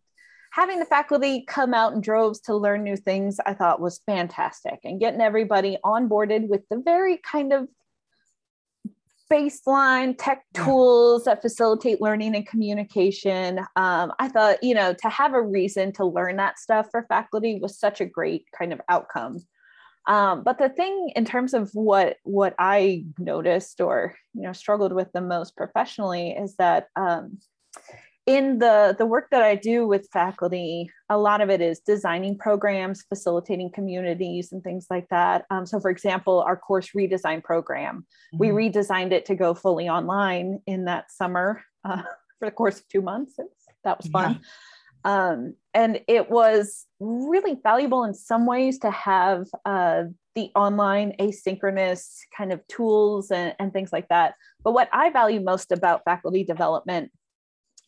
having 0.51 0.79
the 0.79 0.85
faculty 0.85 1.43
come 1.47 1.73
out 1.73 1.93
in 1.93 2.01
droves 2.01 2.39
to 2.41 2.55
learn 2.55 2.83
new 2.83 2.95
things, 2.95 3.39
I 3.45 3.53
thought 3.53 3.81
was 3.81 4.01
fantastic. 4.05 4.79
And 4.83 4.99
getting 4.99 5.21
everybody 5.21 5.77
onboarded 5.83 6.47
with 6.47 6.61
the 6.69 6.81
very 6.83 7.17
kind 7.17 7.51
of 7.51 7.67
baseline 9.31 10.15
tech 10.17 10.43
tools 10.53 11.25
that 11.25 11.41
facilitate 11.41 11.99
learning 11.99 12.35
and 12.35 12.47
communication. 12.47 13.59
Um, 13.75 14.13
I 14.19 14.27
thought, 14.27 14.63
you 14.63 14.75
know, 14.75 14.93
to 14.93 15.09
have 15.09 15.33
a 15.33 15.41
reason 15.41 15.91
to 15.93 16.05
learn 16.05 16.37
that 16.37 16.59
stuff 16.59 16.87
for 16.91 17.05
faculty 17.09 17.59
was 17.59 17.79
such 17.79 18.01
a 18.01 18.05
great 18.05 18.45
kind 18.57 18.71
of 18.71 18.79
outcome. 18.87 19.39
Um, 20.07 20.43
but 20.43 20.59
the 20.59 20.69
thing 20.69 21.11
in 21.15 21.25
terms 21.25 21.53
of 21.53 21.71
what 21.73 22.17
what 22.23 22.53
I 22.59 23.05
noticed 23.17 23.81
or 23.81 24.15
you 24.33 24.43
know 24.43 24.53
struggled 24.53 24.93
with 24.93 25.11
the 25.13 25.21
most 25.21 25.55
professionally 25.55 26.31
is 26.31 26.55
that 26.57 26.87
um, 26.95 27.39
in 28.25 28.57
the 28.57 28.95
the 28.97 29.05
work 29.05 29.27
that 29.31 29.43
I 29.43 29.55
do 29.55 29.87
with 29.87 30.09
faculty, 30.11 30.89
a 31.09 31.17
lot 31.17 31.41
of 31.41 31.49
it 31.49 31.61
is 31.61 31.79
designing 31.79 32.37
programs, 32.37 33.03
facilitating 33.07 33.71
communities, 33.71 34.51
and 34.51 34.63
things 34.63 34.87
like 34.89 35.07
that. 35.09 35.45
Um, 35.51 35.65
so, 35.65 35.79
for 35.79 35.91
example, 35.91 36.41
our 36.41 36.57
course 36.57 36.89
redesign 36.95 37.43
program, 37.43 38.05
mm-hmm. 38.33 38.37
we 38.37 38.47
redesigned 38.49 39.11
it 39.11 39.25
to 39.25 39.35
go 39.35 39.53
fully 39.53 39.87
online 39.87 40.59
in 40.65 40.85
that 40.85 41.11
summer 41.11 41.63
uh, 41.83 42.01
for 42.39 42.45
the 42.45 42.51
course 42.51 42.79
of 42.79 42.87
two 42.87 43.01
months. 43.01 43.39
That 43.83 43.97
was 43.99 44.07
fun. 44.07 44.39
Yeah. 45.05 45.29
Um, 45.29 45.53
and 45.75 45.99
it 46.07 46.31
was 46.31 46.87
really 47.01 47.57
valuable 47.61 48.05
in 48.05 48.13
some 48.13 48.45
ways 48.45 48.79
to 48.79 48.89
have 48.89 49.45
uh, 49.65 50.03
the 50.33 50.49
online 50.55 51.13
asynchronous 51.19 52.19
kind 52.35 52.53
of 52.53 52.65
tools 52.67 53.29
and, 53.29 53.53
and 53.59 53.73
things 53.73 53.91
like 53.91 54.07
that. 54.07 54.35
But 54.63 54.71
what 54.71 54.87
I 54.93 55.09
value 55.09 55.41
most 55.41 55.73
about 55.73 56.05
faculty 56.05 56.45
development 56.45 57.11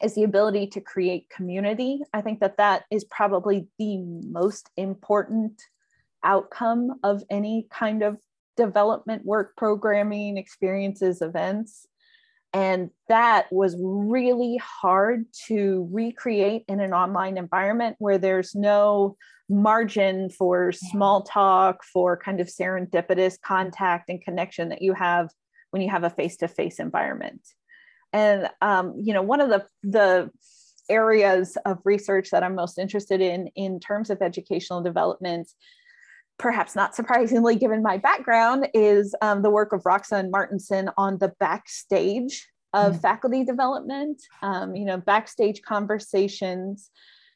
is 0.04 0.16
the 0.16 0.24
ability 0.24 0.68
to 0.68 0.82
create 0.82 1.30
community. 1.30 2.02
I 2.14 2.22
think 2.22 2.42
that 2.42 2.58
that 2.58 2.84
is 2.92 3.06
probably 3.06 3.68
the 3.80 3.98
most 3.98 4.70
important 4.76 5.62
outcome 6.24 7.00
of 7.04 7.24
any 7.30 7.68
kind 7.72 8.04
of 8.04 8.20
development 8.58 9.26
work, 9.26 9.56
programming, 9.56 10.38
experiences, 10.38 11.22
events. 11.22 11.88
And 12.58 12.90
that 13.08 13.52
was 13.52 13.76
really 13.80 14.60
hard 14.64 15.26
to 15.48 15.88
recreate 15.92 16.64
in 16.68 16.80
an 16.80 16.92
online 16.92 17.38
environment 17.38 17.98
where 18.00 18.18
there's 18.18 18.56
no 18.56 19.16
margin 19.48 20.32
for 20.32 20.72
small 20.72 21.22
talk, 21.22 21.84
for 21.84 22.18
kind 22.18 22.40
of 22.40 22.48
serendipitous 22.48 23.38
contact 23.40 24.10
and 24.10 24.20
connection 24.22 24.70
that 24.70 24.82
you 24.82 24.94
have 24.94 25.30
when 25.70 25.84
you 25.84 25.90
have 25.90 26.04
a 26.04 26.10
face 26.10 26.38
to 26.38 26.48
face 26.48 26.80
environment. 26.80 27.42
And, 28.12 28.50
um, 28.62 28.96
you 29.04 29.14
know, 29.14 29.22
one 29.22 29.40
of 29.40 29.50
the, 29.50 29.66
the 29.84 30.32
areas 30.90 31.58
of 31.64 31.78
research 31.84 32.32
that 32.32 32.44
I'm 32.44 32.56
most 32.56 32.80
interested 32.80 33.22
in, 33.22 33.48
in 33.56 33.80
terms 33.80 34.10
of 34.10 34.22
educational 34.22 34.82
development, 34.82 35.48
perhaps 36.38 36.76
not 36.76 36.96
surprisingly 36.96 37.56
given 37.56 37.82
my 37.82 37.98
background, 37.98 38.68
is 38.74 39.16
um, 39.22 39.42
the 39.42 39.50
work 39.50 39.74
of 39.74 39.86
Roxå 39.86 40.16
and 40.16 40.34
Mårtensson 40.34 40.92
on 40.98 41.18
the 41.18 41.34
backstage 41.40 42.48
of 42.74 42.96
mm 42.96 43.02
faculty 43.02 43.46
development, 43.46 44.22
um, 44.42 44.76
you 44.76 44.84
know, 44.84 44.98
backstage 44.98 45.62
conversations. 45.62 46.92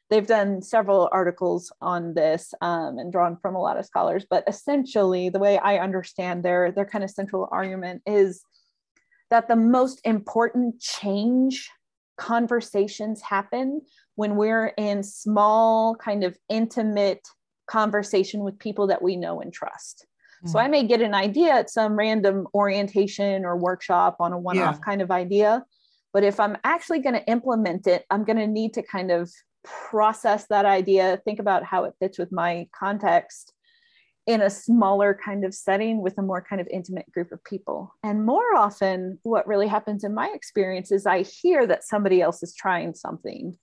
They've 0.09 0.27
done 0.27 0.61
several 0.61 1.07
articles 1.13 1.71
on 1.81 2.13
this 2.13 2.53
um, 2.59 2.97
and 2.99 3.13
drawn 3.13 3.37
from 3.41 3.55
a 3.55 3.61
lot 3.61 3.79
of 3.79 3.85
scholars, 3.85 4.25
but 4.29 4.43
essentially, 4.47 5.29
the 5.29 5.39
way 5.39 5.57
I 5.57 5.77
understand 5.77 6.43
their, 6.43 6.71
their 6.73 6.85
kind 6.85 7.03
of 7.03 7.09
central 7.09 7.47
argument 7.49 8.01
is 8.05 8.43
that 9.29 9.47
the 9.47 9.55
most 9.55 10.01
important 10.03 10.81
change 10.81 11.71
conversations 12.17 13.21
happen 13.21 13.81
when 14.15 14.35
we're 14.35 14.73
in 14.77 15.01
small, 15.01 15.95
kind 15.95 16.23
of 16.25 16.37
intimate 16.49 17.25
conversation 17.71 18.41
with 18.41 18.59
people 18.59 18.87
that 18.87 19.01
we 19.01 19.15
know 19.15 19.39
and 19.39 19.53
trust. 19.53 20.05
So 20.45 20.57
mm. 20.57 20.63
I 20.63 20.67
may 20.67 20.85
get 20.85 21.01
an 21.01 21.13
idea 21.13 21.53
at 21.53 21.69
some 21.69 21.95
random 21.95 22.47
orientation 22.53 23.45
or 23.45 23.55
workshop 23.55 24.17
on 24.19 24.33
a 24.33 24.37
one 24.37 24.59
off 24.59 24.75
yeah. 24.75 24.85
kind 24.85 25.01
of 25.01 25.11
idea. 25.11 25.63
But 26.13 26.23
if 26.23 26.39
I'm 26.39 26.57
actually 26.63 26.99
going 26.99 27.15
to 27.15 27.25
implement 27.29 27.87
it, 27.87 28.05
I'm 28.09 28.25
going 28.25 28.37
to 28.37 28.47
need 28.47 28.73
to 28.73 28.81
kind 28.81 29.11
of 29.11 29.31
process 29.63 30.47
that 30.47 30.65
idea, 30.65 31.21
think 31.23 31.39
about 31.39 31.63
how 31.63 31.85
it 31.85 31.93
fits 31.99 32.17
with 32.17 32.31
my 32.31 32.67
context 32.77 33.53
in 34.27 34.41
a 34.41 34.49
smaller 34.49 35.17
kind 35.23 35.45
of 35.45 35.53
setting 35.53 36.01
with 36.01 36.17
a 36.17 36.21
more 36.21 36.43
kind 36.47 36.59
of 36.59 36.67
intimate 36.71 37.09
group 37.11 37.31
of 37.31 37.43
people. 37.43 37.95
And 38.03 38.25
more 38.25 38.55
often, 38.55 39.19
what 39.23 39.47
really 39.47 39.67
happens 39.67 40.03
in 40.03 40.13
my 40.13 40.29
experience 40.33 40.91
is 40.91 41.05
I 41.05 41.21
hear 41.23 41.65
that 41.67 41.83
somebody 41.83 42.21
else 42.21 42.43
is 42.43 42.53
trying 42.53 42.93
something. 42.93 43.57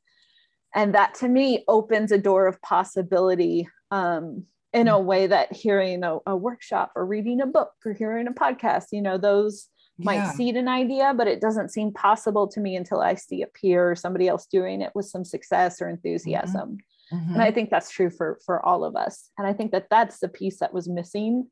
And 0.74 0.94
that 0.94 1.14
to 1.16 1.28
me 1.28 1.64
opens 1.68 2.12
a 2.12 2.18
door 2.18 2.46
of 2.46 2.60
possibility 2.62 3.68
um, 3.90 4.44
in 4.72 4.88
a 4.88 4.98
way 4.98 5.26
that 5.26 5.52
hearing 5.52 6.04
a, 6.04 6.18
a, 6.26 6.36
workshop 6.36 6.92
or 6.94 7.06
reading 7.06 7.40
a 7.40 7.46
book 7.46 7.72
or 7.84 7.92
hearing 7.92 8.26
a 8.26 8.32
podcast, 8.32 8.86
you 8.92 9.00
know, 9.00 9.16
those 9.16 9.68
might 9.98 10.16
yeah. 10.16 10.32
seed 10.32 10.56
an 10.56 10.68
idea, 10.68 11.14
but 11.16 11.26
it 11.26 11.40
doesn't 11.40 11.70
seem 11.70 11.92
possible 11.92 12.46
to 12.46 12.60
me 12.60 12.76
until 12.76 13.00
I 13.00 13.14
see 13.14 13.42
a 13.42 13.46
peer 13.46 13.90
or 13.90 13.96
somebody 13.96 14.28
else 14.28 14.46
doing 14.46 14.82
it 14.82 14.92
with 14.94 15.06
some 15.06 15.24
success 15.24 15.80
or 15.80 15.86
mm-hmm. 15.86 15.94
enthusiasm. 15.94 16.78
Mm-hmm. 17.12 17.16
Mm-hmm. 17.16 17.34
And 17.34 17.42
I 17.42 17.50
think 17.50 17.70
that's 17.70 17.90
true 17.90 18.10
for 18.10 18.38
for 18.44 18.64
all 18.64 18.84
of 18.84 18.94
us. 18.94 19.30
And 19.38 19.46
I 19.46 19.54
think 19.54 19.72
that 19.72 19.88
that's 19.90 20.20
the 20.20 20.28
piece 20.28 20.58
that 20.58 20.74
was 20.74 20.88
missing 20.88 21.48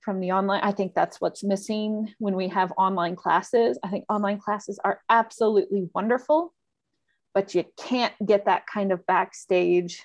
from 0.00 0.20
the 0.20 0.32
online. 0.32 0.60
I 0.62 0.72
think 0.72 0.94
that's 0.94 1.20
what's 1.20 1.44
missing 1.44 2.12
when 2.18 2.34
we 2.34 2.48
have 2.48 2.72
online 2.76 3.16
classes. 3.16 3.78
I 3.82 3.88
think 3.88 4.04
online 4.08 4.38
classes 4.38 4.78
are 4.84 5.00
absolutely 5.08 5.88
wonderful, 5.94 6.52
but 7.32 7.54
you 7.54 7.64
can't 7.78 8.12
get 8.26 8.46
that 8.46 8.66
kind 8.66 8.92
of 8.92 9.06
backstage 9.06 10.02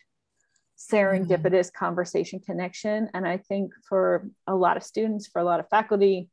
serendipitous 0.79 1.67
mm-hmm. 1.67 1.85
conversation 1.85 2.39
connection. 2.39 3.09
And 3.13 3.27
I 3.27 3.37
think 3.37 3.73
for 3.87 4.29
a 4.47 4.55
lot 4.55 4.77
of 4.77 4.83
students, 4.83 5.27
for 5.27 5.39
a 5.39 5.43
lot 5.43 5.59
of 5.59 5.67
faculty, 5.69 6.29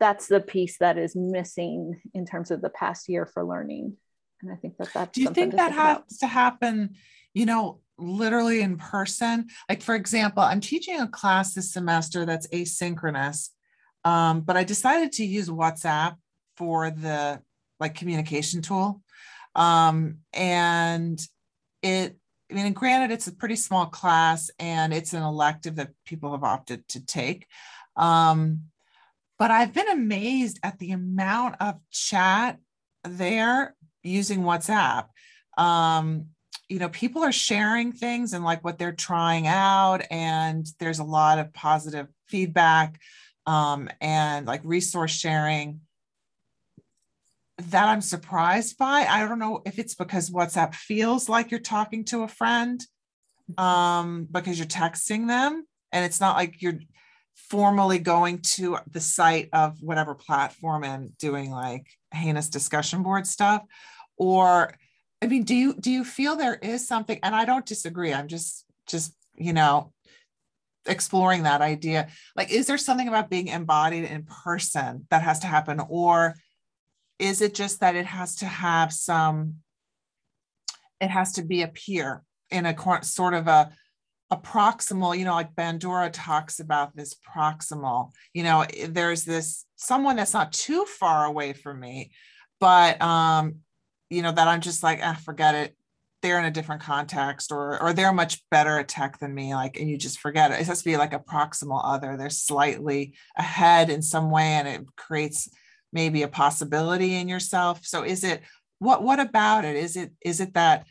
that's 0.00 0.26
the 0.26 0.40
piece 0.40 0.78
that 0.78 0.98
is 0.98 1.14
missing 1.14 2.00
in 2.12 2.26
terms 2.26 2.50
of 2.50 2.60
the 2.60 2.70
past 2.70 3.08
year 3.08 3.24
for 3.24 3.44
learning. 3.44 3.96
And 4.42 4.52
I 4.52 4.56
think 4.56 4.76
that 4.78 4.92
that's. 4.92 5.12
Do 5.12 5.22
you 5.22 5.30
think 5.30 5.54
that 5.54 5.72
has 5.72 5.98
about. 5.98 6.08
to 6.20 6.26
happen? 6.26 6.96
You 7.34 7.46
know, 7.46 7.80
literally 7.98 8.60
in 8.60 8.76
person. 8.76 9.46
Like 9.68 9.80
for 9.80 9.94
example, 9.94 10.42
I'm 10.42 10.60
teaching 10.60 11.00
a 11.00 11.06
class 11.06 11.54
this 11.54 11.72
semester 11.72 12.26
that's 12.26 12.48
asynchronous, 12.48 13.50
um, 14.04 14.40
but 14.40 14.56
I 14.56 14.64
decided 14.64 15.12
to 15.12 15.24
use 15.24 15.48
WhatsApp 15.48 16.16
for 16.56 16.90
the 16.90 17.40
like 17.78 17.94
communication 17.94 18.60
tool, 18.60 19.02
um, 19.54 20.18
and 20.32 21.20
it 21.82 22.16
I 22.52 22.54
mean, 22.54 22.72
granted, 22.74 23.12
it's 23.12 23.28
a 23.28 23.34
pretty 23.34 23.56
small 23.56 23.86
class 23.86 24.50
and 24.58 24.92
it's 24.92 25.14
an 25.14 25.22
elective 25.22 25.76
that 25.76 25.92
people 26.04 26.32
have 26.32 26.44
opted 26.44 26.86
to 26.88 27.04
take. 27.04 27.46
Um, 27.96 28.64
but 29.38 29.50
I've 29.50 29.72
been 29.72 29.88
amazed 29.88 30.60
at 30.62 30.78
the 30.78 30.92
amount 30.92 31.56
of 31.60 31.76
chat 31.90 32.58
there 33.04 33.74
using 34.02 34.42
WhatsApp. 34.42 35.06
Um, 35.56 36.26
you 36.68 36.78
know, 36.78 36.90
people 36.90 37.22
are 37.22 37.32
sharing 37.32 37.92
things 37.92 38.34
and 38.34 38.44
like 38.44 38.62
what 38.62 38.78
they're 38.78 38.92
trying 38.92 39.46
out, 39.46 40.02
and 40.10 40.66
there's 40.78 41.00
a 41.00 41.04
lot 41.04 41.38
of 41.38 41.52
positive 41.52 42.08
feedback 42.28 43.00
um, 43.46 43.88
and 44.00 44.46
like 44.46 44.60
resource 44.64 45.10
sharing 45.10 45.80
that 47.70 47.88
I'm 47.88 48.00
surprised 48.00 48.78
by. 48.78 49.06
I 49.08 49.26
don't 49.26 49.38
know 49.38 49.62
if 49.64 49.78
it's 49.78 49.94
because 49.94 50.30
WhatsApp 50.30 50.74
feels 50.74 51.28
like 51.28 51.50
you're 51.50 51.60
talking 51.60 52.04
to 52.06 52.22
a 52.22 52.28
friend 52.28 52.84
um, 53.58 54.26
because 54.30 54.58
you're 54.58 54.66
texting 54.66 55.28
them 55.28 55.66
and 55.92 56.04
it's 56.04 56.20
not 56.20 56.36
like 56.36 56.62
you're 56.62 56.80
formally 57.34 57.98
going 57.98 58.40
to 58.40 58.78
the 58.90 59.00
site 59.00 59.48
of 59.52 59.82
whatever 59.82 60.14
platform 60.14 60.84
and 60.84 61.16
doing 61.18 61.50
like 61.50 61.86
heinous 62.12 62.48
discussion 62.48 63.02
board 63.02 63.26
stuff. 63.26 63.62
Or 64.16 64.74
i 65.22 65.26
mean 65.26 65.44
do 65.44 65.54
you 65.54 65.74
do 65.74 65.90
you 65.90 66.04
feel 66.04 66.34
there 66.34 66.56
is 66.56 66.86
something 66.86 67.16
and 67.22 67.32
i 67.32 67.44
don't 67.44 67.64
disagree 67.64 68.12
i'm 68.12 68.26
just 68.26 68.64
just 68.88 69.14
you 69.36 69.52
know 69.52 69.92
exploring 70.86 71.44
that 71.44 71.60
idea. 71.60 72.08
Like 72.36 72.50
is 72.50 72.66
there 72.66 72.78
something 72.78 73.08
about 73.08 73.30
being 73.30 73.48
embodied 73.48 74.04
in 74.04 74.24
person 74.24 75.06
that 75.10 75.22
has 75.22 75.40
to 75.40 75.46
happen 75.46 75.80
or 75.88 76.34
is 77.22 77.40
it 77.40 77.54
just 77.54 77.78
that 77.80 77.94
it 77.94 78.04
has 78.04 78.34
to 78.36 78.46
have 78.46 78.92
some 78.92 79.54
it 81.00 81.08
has 81.08 81.32
to 81.32 81.42
be 81.42 81.62
a 81.62 81.68
peer 81.68 82.22
in 82.50 82.66
a 82.66 83.02
sort 83.02 83.32
of 83.32 83.46
a 83.46 83.70
a 84.32 84.36
proximal 84.36 85.16
you 85.16 85.24
know 85.24 85.34
like 85.34 85.54
bandura 85.54 86.10
talks 86.12 86.58
about 86.58 86.96
this 86.96 87.14
proximal 87.14 88.10
you 88.34 88.42
know 88.42 88.66
there's 88.88 89.24
this 89.24 89.66
someone 89.76 90.16
that's 90.16 90.34
not 90.34 90.52
too 90.52 90.84
far 90.84 91.26
away 91.26 91.52
from 91.52 91.78
me 91.78 92.10
but 92.58 93.00
um 93.00 93.56
you 94.10 94.20
know 94.22 94.32
that 94.32 94.48
i'm 94.48 94.60
just 94.60 94.82
like 94.82 95.00
ah 95.02 95.18
forget 95.24 95.54
it. 95.54 95.76
They're 96.22 96.38
in 96.38 96.44
a 96.44 96.52
different 96.52 96.82
context 96.82 97.50
or 97.50 97.82
or 97.82 97.92
they're 97.92 98.12
much 98.12 98.48
better 98.48 98.78
at 98.78 98.86
tech 98.86 99.18
than 99.18 99.34
me 99.34 99.56
like 99.56 99.78
and 99.80 99.90
you 99.90 99.98
just 99.98 100.20
forget 100.20 100.52
it. 100.52 100.60
It 100.60 100.66
has 100.68 100.78
to 100.78 100.84
be 100.84 100.96
like 100.96 101.12
a 101.12 101.18
proximal 101.18 101.80
other. 101.82 102.16
They're 102.16 102.30
slightly 102.30 103.14
ahead 103.36 103.90
in 103.90 104.02
some 104.02 104.30
way 104.30 104.44
and 104.44 104.68
it 104.68 104.82
creates 104.96 105.48
maybe 105.92 106.22
a 106.22 106.28
possibility 106.28 107.14
in 107.14 107.28
yourself. 107.28 107.84
So 107.84 108.02
is 108.02 108.24
it 108.24 108.42
what 108.78 109.02
what 109.02 109.20
about 109.20 109.64
it? 109.64 109.76
Is 109.76 109.96
it 109.96 110.12
is 110.20 110.40
it 110.40 110.54
that 110.54 110.86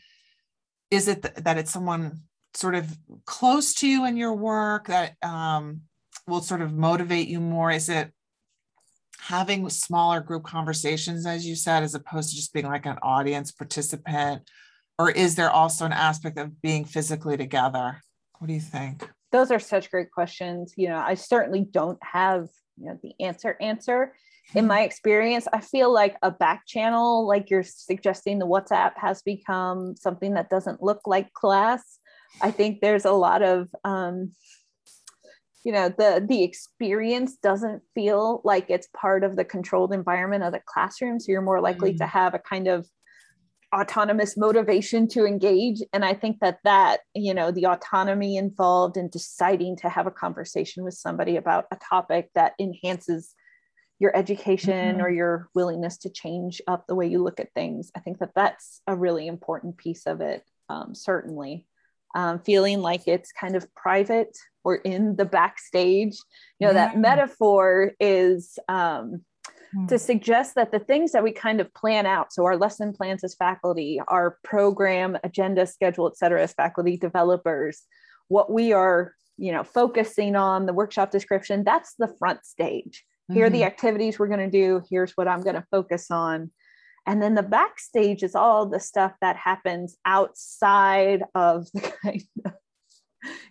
is 0.90 1.08
it 1.08 1.22
th- 1.22 1.34
that 1.36 1.58
it's 1.58 1.70
someone 1.70 2.20
sort 2.54 2.74
of 2.74 2.96
close 3.26 3.74
to 3.74 3.88
you 3.88 4.04
in 4.06 4.16
your 4.16 4.34
work 4.34 4.86
that 4.88 5.14
um, 5.22 5.82
will 6.26 6.40
sort 6.40 6.62
of 6.62 6.72
motivate 6.72 7.28
you 7.28 7.40
more? 7.40 7.70
Is 7.70 7.88
it 7.88 8.12
having 9.18 9.68
smaller 9.70 10.20
group 10.20 10.44
conversations 10.44 11.26
as 11.26 11.46
you 11.46 11.54
said 11.54 11.82
as 11.82 11.94
opposed 11.94 12.30
to 12.30 12.36
just 12.36 12.52
being 12.52 12.66
like 12.66 12.86
an 12.86 12.98
audience 13.02 13.52
participant? 13.52 14.42
Or 14.98 15.10
is 15.10 15.34
there 15.34 15.50
also 15.50 15.84
an 15.84 15.92
aspect 15.92 16.38
of 16.38 16.60
being 16.60 16.84
physically 16.84 17.36
together? 17.36 18.00
What 18.38 18.48
do 18.48 18.54
you 18.54 18.60
think? 18.60 19.08
Those 19.30 19.50
are 19.50 19.58
such 19.58 19.90
great 19.90 20.10
questions. 20.10 20.74
You 20.76 20.88
know 20.88 20.98
i 20.98 21.14
certainly 21.14 21.60
don't 21.60 21.98
have 22.02 22.48
you 22.78 22.86
know 22.86 22.98
the 23.02 23.12
answer 23.20 23.56
answer 23.60 24.14
in 24.54 24.66
my 24.66 24.82
experience 24.82 25.46
i 25.52 25.60
feel 25.60 25.92
like 25.92 26.16
a 26.22 26.30
back 26.30 26.62
channel 26.66 27.26
like 27.26 27.48
you're 27.50 27.62
suggesting 27.62 28.38
the 28.38 28.46
whatsapp 28.46 28.92
has 28.96 29.22
become 29.22 29.96
something 29.96 30.34
that 30.34 30.50
doesn't 30.50 30.82
look 30.82 31.00
like 31.06 31.32
class. 31.32 31.98
I 32.40 32.50
think 32.50 32.80
there's 32.80 33.04
a 33.04 33.12
lot 33.12 33.42
of 33.42 33.68
um, 33.84 34.32
you 35.64 35.72
know 35.72 35.88
the 35.88 36.24
the 36.26 36.42
experience 36.42 37.36
doesn't 37.36 37.82
feel 37.94 38.40
like 38.44 38.66
it's 38.68 38.88
part 38.96 39.24
of 39.24 39.36
the 39.36 39.44
controlled 39.44 39.92
environment 39.92 40.44
of 40.44 40.52
the 40.52 40.62
classroom. 40.66 41.20
So 41.20 41.30
you're 41.32 41.42
more 41.42 41.60
likely 41.60 41.90
mm-hmm. 41.90 41.98
to 41.98 42.06
have 42.06 42.34
a 42.34 42.38
kind 42.38 42.68
of 42.68 42.86
autonomous 43.74 44.36
motivation 44.36 45.08
to 45.08 45.24
engage. 45.24 45.80
And 45.92 46.04
i 46.04 46.14
think 46.14 46.38
that 46.40 46.58
that 46.64 47.00
you 47.14 47.34
know 47.34 47.50
the 47.50 47.66
autonomy 47.66 48.36
involved 48.36 48.96
in 48.96 49.08
deciding 49.08 49.76
to 49.76 49.88
have 49.88 50.06
a 50.06 50.10
conversation 50.10 50.84
with 50.84 50.94
somebody 50.94 51.36
about 51.36 51.66
a 51.70 51.76
topic 51.76 52.30
that 52.34 52.52
enhances 52.58 53.34
your 54.02 54.14
education 54.16 54.96
mm-hmm. 54.96 55.00
or 55.00 55.08
your 55.08 55.48
willingness 55.54 55.96
to 55.98 56.10
change 56.10 56.60
up 56.66 56.88
the 56.88 56.94
way 56.94 57.06
you 57.06 57.22
look 57.22 57.38
at 57.38 57.54
things 57.54 57.92
i 57.94 58.00
think 58.00 58.18
that 58.18 58.34
that's 58.34 58.82
a 58.88 58.96
really 58.96 59.28
important 59.28 59.76
piece 59.76 60.06
of 60.06 60.20
it 60.20 60.44
um, 60.68 60.94
certainly 60.94 61.66
um, 62.14 62.40
feeling 62.40 62.82
like 62.82 63.06
it's 63.06 63.32
kind 63.32 63.54
of 63.54 63.72
private 63.74 64.36
or 64.64 64.74
in 64.74 65.14
the 65.14 65.24
backstage 65.24 66.16
you 66.58 66.66
know 66.66 66.72
yeah. 66.72 66.88
that 66.88 66.98
metaphor 66.98 67.92
is 68.00 68.58
um, 68.68 69.22
mm. 69.74 69.86
to 69.86 69.98
suggest 70.00 70.56
that 70.56 70.72
the 70.72 70.80
things 70.80 71.12
that 71.12 71.22
we 71.22 71.30
kind 71.30 71.60
of 71.60 71.72
plan 71.72 72.04
out 72.04 72.32
so 72.32 72.44
our 72.44 72.56
lesson 72.56 72.92
plans 72.92 73.22
as 73.22 73.36
faculty 73.36 74.00
our 74.08 74.36
program 74.42 75.16
agenda 75.22 75.64
schedule 75.64 76.08
et 76.08 76.16
cetera 76.16 76.42
as 76.42 76.52
faculty 76.52 76.96
developers 76.96 77.82
what 78.26 78.50
we 78.50 78.72
are 78.72 79.14
you 79.38 79.52
know 79.52 79.62
focusing 79.62 80.34
on 80.34 80.66
the 80.66 80.72
workshop 80.72 81.12
description 81.12 81.62
that's 81.62 81.94
the 82.00 82.12
front 82.18 82.44
stage 82.44 83.04
here 83.32 83.46
are 83.46 83.50
the 83.50 83.58
mm-hmm. 83.58 83.66
activities 83.66 84.18
we're 84.18 84.28
going 84.28 84.38
to 84.38 84.50
do 84.50 84.82
here's 84.90 85.12
what 85.12 85.28
i'm 85.28 85.42
going 85.42 85.56
to 85.56 85.66
focus 85.70 86.10
on 86.10 86.50
and 87.06 87.20
then 87.20 87.34
the 87.34 87.42
backstage 87.42 88.22
is 88.22 88.34
all 88.34 88.66
the 88.66 88.80
stuff 88.80 89.12
that 89.20 89.36
happens 89.36 89.96
outside 90.04 91.24
of 91.34 91.66
the 91.74 91.92
kind 92.02 92.22
of 92.44 92.52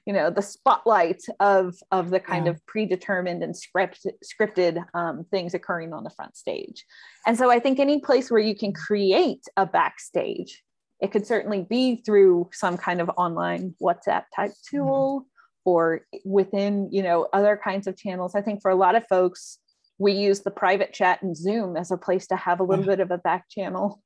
you 0.05 0.13
know 0.13 0.29
the 0.29 0.41
spotlight 0.41 1.23
of 1.39 1.75
of 1.91 2.09
the 2.09 2.19
kind 2.19 2.45
yeah. 2.45 2.51
of 2.51 2.65
predetermined 2.65 3.43
and 3.43 3.55
script, 3.55 4.05
scripted 4.23 4.83
um, 4.93 5.25
things 5.31 5.53
occurring 5.53 5.93
on 5.93 6.03
the 6.03 6.09
front 6.09 6.35
stage 6.35 6.85
and 7.25 7.37
so 7.37 7.49
i 7.49 7.59
think 7.59 7.79
any 7.79 7.99
place 7.99 8.29
where 8.29 8.41
you 8.41 8.55
can 8.55 8.73
create 8.73 9.43
a 9.57 9.65
backstage 9.65 10.63
it 10.99 11.11
could 11.11 11.25
certainly 11.25 11.65
be 11.67 11.95
through 11.95 12.49
some 12.51 12.77
kind 12.77 13.01
of 13.01 13.09
online 13.17 13.73
whatsapp 13.81 14.23
type 14.35 14.51
mm-hmm. 14.51 14.77
tool 14.77 15.25
or 15.63 16.01
within 16.25 16.89
you 16.91 17.03
know 17.03 17.27
other 17.33 17.59
kinds 17.63 17.87
of 17.87 17.95
channels 17.95 18.35
i 18.35 18.41
think 18.41 18.61
for 18.61 18.71
a 18.71 18.75
lot 18.75 18.95
of 18.95 19.05
folks 19.07 19.59
we 20.01 20.13
use 20.13 20.41
the 20.41 20.51
private 20.51 20.93
chat 20.93 21.21
and 21.21 21.37
zoom 21.37 21.77
as 21.77 21.91
a 21.91 21.97
place 21.97 22.25
to 22.27 22.35
have 22.35 22.59
a 22.59 22.63
little 22.63 22.83
bit 22.83 22.99
of 22.99 23.11
a 23.11 23.19
back 23.19 23.47
channel. 23.49 24.01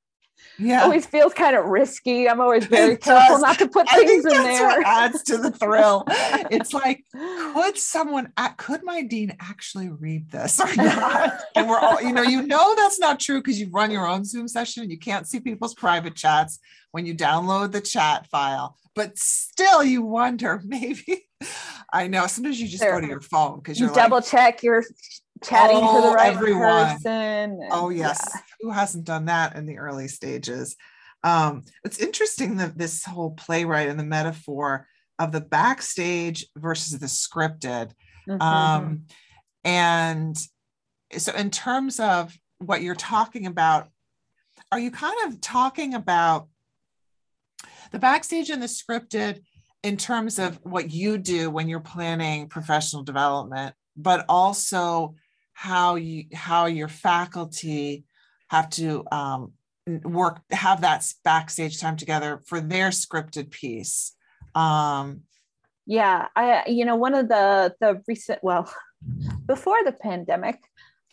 Yeah. 0.60 0.84
Always 0.84 1.06
feels 1.06 1.34
kind 1.34 1.56
of 1.56 1.64
risky. 1.64 2.28
I'm 2.28 2.42
always 2.42 2.66
very 2.66 2.96
it 2.96 3.02
careful 3.02 3.36
does. 3.36 3.42
not 3.42 3.58
to 3.60 3.70
put 3.70 3.90
things 3.90 4.26
in 4.26 4.44
there. 4.44 4.82
adds 4.86 5.24
to 5.24 5.38
the 5.38 5.50
thrill. 5.50 6.04
It's 6.52 6.74
like 6.74 7.06
could 7.14 7.78
someone 7.78 8.34
could 8.58 8.84
my 8.84 9.04
dean 9.04 9.38
actually 9.40 9.88
read 9.88 10.30
this 10.32 10.60
or 10.60 10.76
not? 10.76 11.40
And 11.56 11.70
we're 11.70 11.80
all 11.80 12.02
you 12.02 12.12
know 12.12 12.24
you 12.24 12.42
know 12.42 12.76
that's 12.76 13.00
not 13.00 13.22
true 13.22 13.40
because 13.40 13.62
you 13.62 13.70
run 13.70 13.92
your 13.92 14.06
own 14.06 14.26
zoom 14.26 14.50
session 14.50 14.84
and 14.84 14.92
you 14.92 15.00
can't 15.00 15.26
see 15.26 15.40
people's 15.40 15.74
private 15.74 16.16
chats 16.16 16.60
when 16.92 17.06
you 17.06 17.16
download 17.16 17.72
the 17.72 17.82
chat 17.82 18.28
file. 18.28 18.76
But 18.94 19.18
still 19.18 19.86
you 19.86 20.02
wonder 20.02 20.62
maybe 20.66 21.28
i 21.92 22.08
know 22.08 22.26
sometimes 22.28 22.60
you 22.60 22.68
just 22.68 22.82
go 22.82 23.00
to 23.00 23.08
your 23.08 23.22
phone 23.22 23.60
because 23.60 23.78
you're 23.80 23.90
you 23.90 23.96
double 23.96 24.22
check 24.22 24.64
your 24.64 24.84
chatting 25.44 25.80
oh, 25.82 26.02
to 26.02 26.08
the 26.08 26.14
right 26.14 26.34
everyone. 26.34 26.94
person. 26.94 27.60
oh 27.72 27.90
yes, 27.90 28.20
yeah. 28.34 28.42
who 28.62 28.72
hasn't 28.72 29.06
done 29.06 29.26
that 29.26 29.56
in 29.56 29.66
the 29.66 29.78
early 29.78 30.08
stages? 30.08 30.76
Um, 31.24 31.64
it's 31.84 32.00
interesting 32.00 32.58
that 32.58 32.78
this 32.78 33.04
whole 33.04 33.32
playwright 33.32 33.90
and 33.90 34.00
the 34.00 34.04
metaphor 34.04 34.88
of 35.18 35.32
the 35.32 35.42
backstage 35.42 36.46
versus 36.56 37.00
the 37.00 37.08
scripted. 37.08 37.92
Mm-hmm. 38.30 38.42
Um, 38.42 39.04
and 39.64 40.38
so, 41.18 41.34
in 41.34 41.50
terms 41.50 42.00
of 42.00 42.38
what 42.60 42.82
you're 42.82 42.96
talking 42.96 43.48
about, 43.48 43.88
are 44.72 44.80
you 44.80 44.92
kind 44.92 45.16
of 45.28 45.42
talking 45.42 45.94
about 45.94 46.48
the 47.92 48.00
backstage 48.00 48.50
and 48.50 48.62
the 48.62 48.68
scripted 48.68 49.42
in 49.84 49.98
terms 49.98 50.40
of 50.40 50.60
what 50.64 50.92
you 50.92 51.18
do 51.18 51.50
when 51.50 51.70
you're 51.70 51.80
planning 51.80 52.50
professional 52.50 53.04
development, 53.04 53.76
but 53.96 54.26
also 54.28 55.16
how 55.56 55.96
you 55.96 56.26
how 56.34 56.66
your 56.66 56.90
faculty 56.90 58.04
have 58.50 58.70
to 58.70 59.04
um, 59.12 59.54
work 60.04 60.42
have 60.52 60.82
that 60.82 61.12
backstage 61.24 61.80
time 61.80 61.96
together 61.96 62.42
for 62.46 62.60
their 62.60 62.90
scripted 62.90 63.50
piece 63.50 64.16
um, 64.54 65.22
yeah 65.88 66.28
i 66.36 66.64
you 66.68 66.84
know 66.84 66.96
one 66.96 67.16
of 67.16 67.30
the 67.30 67.74
the 67.80 68.02
recent 68.06 68.44
well 68.44 68.72
before 69.48 69.82
the 69.86 69.94
pandemic 69.94 70.60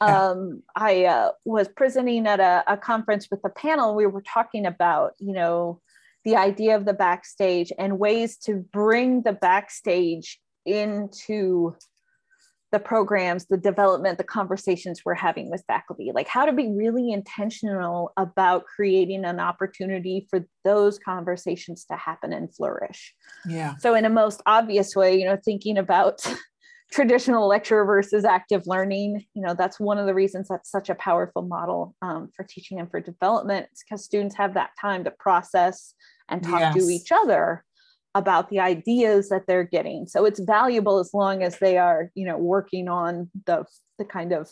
yeah. 0.01 0.31
um, 0.31 0.61
i 0.75 1.05
uh, 1.05 1.31
was 1.45 1.69
presenting 1.69 2.27
at 2.27 2.41
a, 2.41 2.65
a 2.67 2.77
conference 2.77 3.29
with 3.31 3.41
a 3.45 3.51
panel 3.51 3.95
we 3.95 4.07
were 4.07 4.23
talking 4.23 4.67
about 4.67 5.13
you 5.19 5.33
know 5.33 5.81
the 6.25 6.35
idea 6.35 6.75
of 6.75 6.85
the 6.85 6.95
backstage 6.95 7.73
and 7.79 7.99
ways 7.99 8.37
to 8.39 8.57
bring 8.73 9.23
the 9.23 9.33
backstage 9.33 10.41
into 10.67 11.75
the 12.73 12.81
programs, 12.81 13.47
the 13.47 13.59
development, 13.59 14.17
the 14.17 14.25
conversations 14.25 15.03
we're 15.05 15.15
having 15.15 15.51
with 15.51 15.63
faculty, 15.67 16.11
like 16.13 16.27
how 16.27 16.47
to 16.47 16.53
be 16.53 16.71
really 16.71 17.13
intentional 17.13 18.13
about 18.17 18.65
creating 18.65 19.27
an 19.27 19.39
opportunity 19.39 20.27
for 20.31 20.47
those 20.65 20.99
conversations 20.99 21.85
to 21.85 21.97
happen 21.97 22.33
and 22.33 22.53
flourish. 22.55 23.15
Yeah. 23.47 23.77
So, 23.77 23.95
in 23.95 24.07
a 24.07 24.11
most 24.11 24.43
obvious 24.47 24.97
way, 24.97 25.19
you 25.19 25.27
know, 25.27 25.39
thinking 25.45 25.77
about 25.77 26.27
traditional 26.91 27.47
lecture 27.47 27.85
versus 27.85 28.25
active 28.25 28.63
learning, 28.67 29.27
you 29.35 29.43
know, 29.43 29.55
that's 29.55 29.79
one 29.79 29.99
of 29.99 30.07
the 30.07 30.15
reasons 30.15 30.49
that's 30.49 30.71
such 30.71 30.89
a 30.89 30.95
powerful 30.95 31.43
model 31.43 31.95
um, 32.01 32.31
for 32.35 32.43
teaching 32.43 32.81
and 32.81 32.91
for 32.91 33.01
development. 33.01 33.67
It's 33.71 33.85
because 33.85 34.03
students 34.03 34.37
have 34.37 34.55
that 34.55 34.71
time 34.81 35.05
to 35.05 35.11
process 35.11 35.93
and 36.31 36.43
talk 36.43 36.61
yes. 36.61 36.75
to 36.75 36.89
each 36.89 37.13
other 37.13 37.65
about 38.15 38.51
the 38.51 38.61
ideas 38.61 39.29
that 39.31 39.47
they're 39.47 39.65
getting. 39.65 40.07
So 40.07 40.25
it's 40.25 40.41
valuable 40.41 40.99
as 40.99 41.15
long 41.15 41.43
as 41.43 41.59
they 41.59 41.79
are 41.79 42.11
you 42.15 42.27
know 42.27 42.37
working 42.37 42.89
on 42.89 43.31
the 43.47 43.65
the 43.99 44.05
kind 44.05 44.33
of 44.33 44.51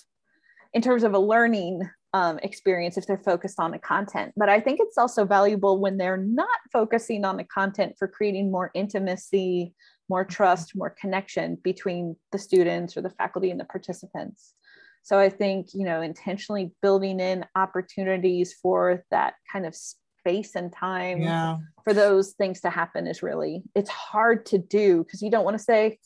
in 0.72 0.82
terms 0.82 1.02
of 1.02 1.14
a 1.14 1.18
learning 1.18 1.82
um, 2.12 2.38
experience 2.42 2.96
if 2.96 3.06
they're 3.06 3.18
focused 3.18 3.60
on 3.60 3.70
the 3.70 3.78
content. 3.78 4.32
But 4.36 4.48
i 4.48 4.60
think 4.60 4.80
it's 4.80 4.98
also 4.98 5.24
valuable 5.24 5.78
when 5.78 5.96
they're 5.96 6.16
not 6.16 6.58
focusing 6.72 7.24
on 7.24 7.36
the 7.36 7.44
content 7.44 7.96
for 7.98 8.08
creating 8.08 8.50
more 8.50 8.70
intimacy 8.74 9.74
more 10.08 10.24
trust 10.24 10.74
more 10.74 10.90
connection 11.00 11.56
between 11.62 12.16
the 12.32 12.38
students 12.38 12.96
or 12.96 13.00
the 13.00 13.10
faculty 13.10 13.50
and 13.50 13.60
the 13.60 13.64
participants. 13.64 14.54
So 15.02 15.18
i 15.18 15.28
think 15.28 15.68
you 15.74 15.84
know 15.84 16.00
intentionally 16.00 16.72
building 16.82 17.20
in 17.20 17.44
opportunities 17.54 18.54
for 18.54 19.04
that 19.10 19.34
kind 19.52 19.66
of 19.66 19.74
space 20.20 20.54
and 20.54 20.72
time 20.72 21.22
yeah. 21.22 21.56
for 21.84 21.94
those 21.94 22.32
things 22.32 22.60
to 22.60 22.70
happen 22.70 23.06
is 23.06 23.22
really 23.22 23.62
it's 23.74 23.90
hard 23.90 24.44
to 24.46 24.58
do 24.58 25.02
because 25.02 25.22
you 25.22 25.30
don't 25.30 25.44
want 25.44 25.56
to 25.56 25.62
say 25.62 25.98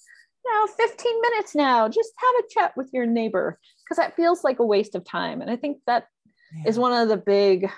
no 0.47 0.67
15 0.67 1.21
minutes 1.21 1.55
now 1.55 1.89
just 1.89 2.13
have 2.17 2.45
a 2.45 2.49
chat 2.55 2.77
with 2.77 2.91
your 2.93 3.07
neighbor 3.07 3.59
because 3.83 3.97
that 3.97 4.17
feels 4.17 4.45
like 4.45 4.61
a 4.61 4.67
waste 4.67 4.95
of 4.95 5.05
time 5.05 5.41
and 5.41 5.51
i 5.51 5.57
think 5.57 5.79
that 5.87 6.07
yeah. 6.55 6.69
is 6.69 6.79
one 6.79 6.93
of 6.93 7.09
the 7.09 7.17
big 7.17 7.71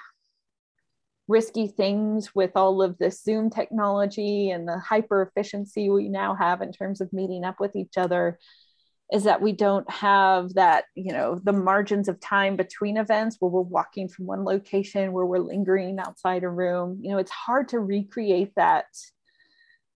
risky 1.28 1.66
things 1.66 2.34
with 2.34 2.52
all 2.54 2.82
of 2.82 2.98
this 2.98 3.22
zoom 3.22 3.50
technology 3.50 4.50
and 4.50 4.68
the 4.68 4.78
hyper 4.78 5.22
efficiency 5.22 5.90
we 5.90 6.08
now 6.08 6.34
have 6.34 6.62
in 6.62 6.70
terms 6.70 7.00
of 7.00 7.12
meeting 7.12 7.44
up 7.44 7.58
with 7.58 7.74
each 7.74 7.96
other 7.96 8.38
is 9.12 9.24
that 9.24 9.40
we 9.40 9.52
don't 9.52 9.88
have 9.90 10.54
that 10.54 10.84
you 10.94 11.12
know 11.12 11.40
the 11.42 11.52
margins 11.52 12.08
of 12.08 12.18
time 12.20 12.56
between 12.56 12.96
events 12.96 13.36
where 13.38 13.50
we're 13.50 13.60
walking 13.60 14.08
from 14.08 14.26
one 14.26 14.44
location 14.44 15.12
where 15.12 15.26
we're 15.26 15.38
lingering 15.38 15.98
outside 15.98 16.42
a 16.42 16.48
room. 16.48 16.98
You 17.02 17.12
know 17.12 17.18
it's 17.18 17.30
hard 17.30 17.68
to 17.68 17.80
recreate 17.80 18.52
that 18.56 18.86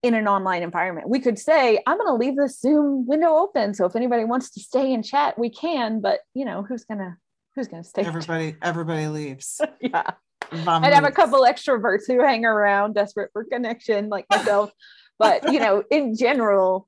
in 0.04 0.14
an 0.14 0.28
online 0.28 0.62
environment. 0.62 1.10
We 1.10 1.20
could 1.20 1.40
say 1.40 1.80
i'm 1.88 1.98
going 1.98 2.08
to 2.08 2.14
leave 2.14 2.36
the 2.36 2.50
zoom 2.50 3.08
window 3.08 3.36
open 3.36 3.74
so 3.74 3.86
if 3.86 3.96
anybody 3.96 4.26
wants 4.26 4.52
to 4.52 4.60
stay 4.60 4.94
and 4.94 5.04
chat 5.04 5.38
we 5.40 5.50
can 5.50 6.02
but 6.02 6.20
you 6.34 6.46
know 6.46 6.64
who's 6.64 6.84
going 6.84 7.00
to 7.00 7.16
who's 7.56 7.68
going 7.68 7.84
to 7.84 7.90
stay 7.90 8.04
everybody 8.04 8.56
everybody 8.62 9.08
leaves. 9.08 9.62
Yeah. 9.82 10.12
Mom 10.64 10.84
i'd 10.84 10.94
have 10.94 11.04
a 11.04 11.12
couple 11.12 11.42
extroverts 11.42 12.04
who 12.08 12.22
hang 12.22 12.46
around 12.46 12.94
desperate 12.94 13.32
for 13.34 13.44
connection 13.44 14.10
like 14.10 14.26
myself. 14.30 14.72
But 15.20 15.52
you 15.52 15.60
know 15.60 15.84
in 15.90 16.16
general 16.16 16.88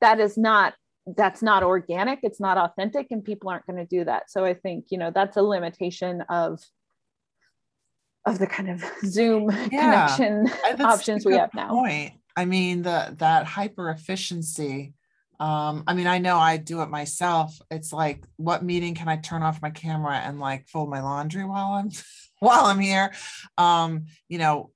that 0.00 0.20
is 0.20 0.38
not 0.38 0.74
that's 1.16 1.42
not 1.42 1.62
organic 1.62 2.20
it's 2.22 2.40
not 2.40 2.58
authentic 2.58 3.08
and 3.10 3.24
people 3.24 3.48
aren't 3.50 3.66
going 3.66 3.76
to 3.76 3.86
do 3.86 4.04
that. 4.04 4.30
So 4.30 4.44
i 4.44 4.54
think 4.54 4.86
you 4.90 4.98
know 4.98 5.10
that's 5.10 5.36
a 5.36 5.42
limitation 5.42 6.22
of 6.28 6.60
of 8.26 8.38
the 8.38 8.46
kind 8.46 8.68
of 8.70 8.84
zoom 9.06 9.50
yeah, 9.70 10.14
connection 10.16 10.46
options 10.80 11.24
we 11.24 11.34
have 11.34 11.52
now. 11.54 11.68
point. 11.68 12.12
I 12.36 12.44
mean 12.44 12.82
the 12.82 13.14
that 13.18 13.46
hyper 13.46 13.90
efficiency 13.90 14.94
um 15.40 15.84
i 15.86 15.94
mean 15.94 16.08
i 16.08 16.18
know 16.18 16.36
i 16.36 16.56
do 16.56 16.82
it 16.82 16.90
myself. 16.90 17.58
It's 17.70 17.92
like 17.92 18.24
what 18.36 18.64
meeting 18.64 18.94
can 18.94 19.08
i 19.08 19.16
turn 19.16 19.42
off 19.42 19.62
my 19.62 19.70
camera 19.70 20.16
and 20.16 20.40
like 20.40 20.68
fold 20.68 20.90
my 20.90 21.00
laundry 21.00 21.44
while 21.44 21.72
i'm 21.72 21.90
while 22.40 22.66
i'm 22.66 22.80
here? 22.80 23.12
Um 23.56 24.06
you 24.28 24.38
know 24.38 24.72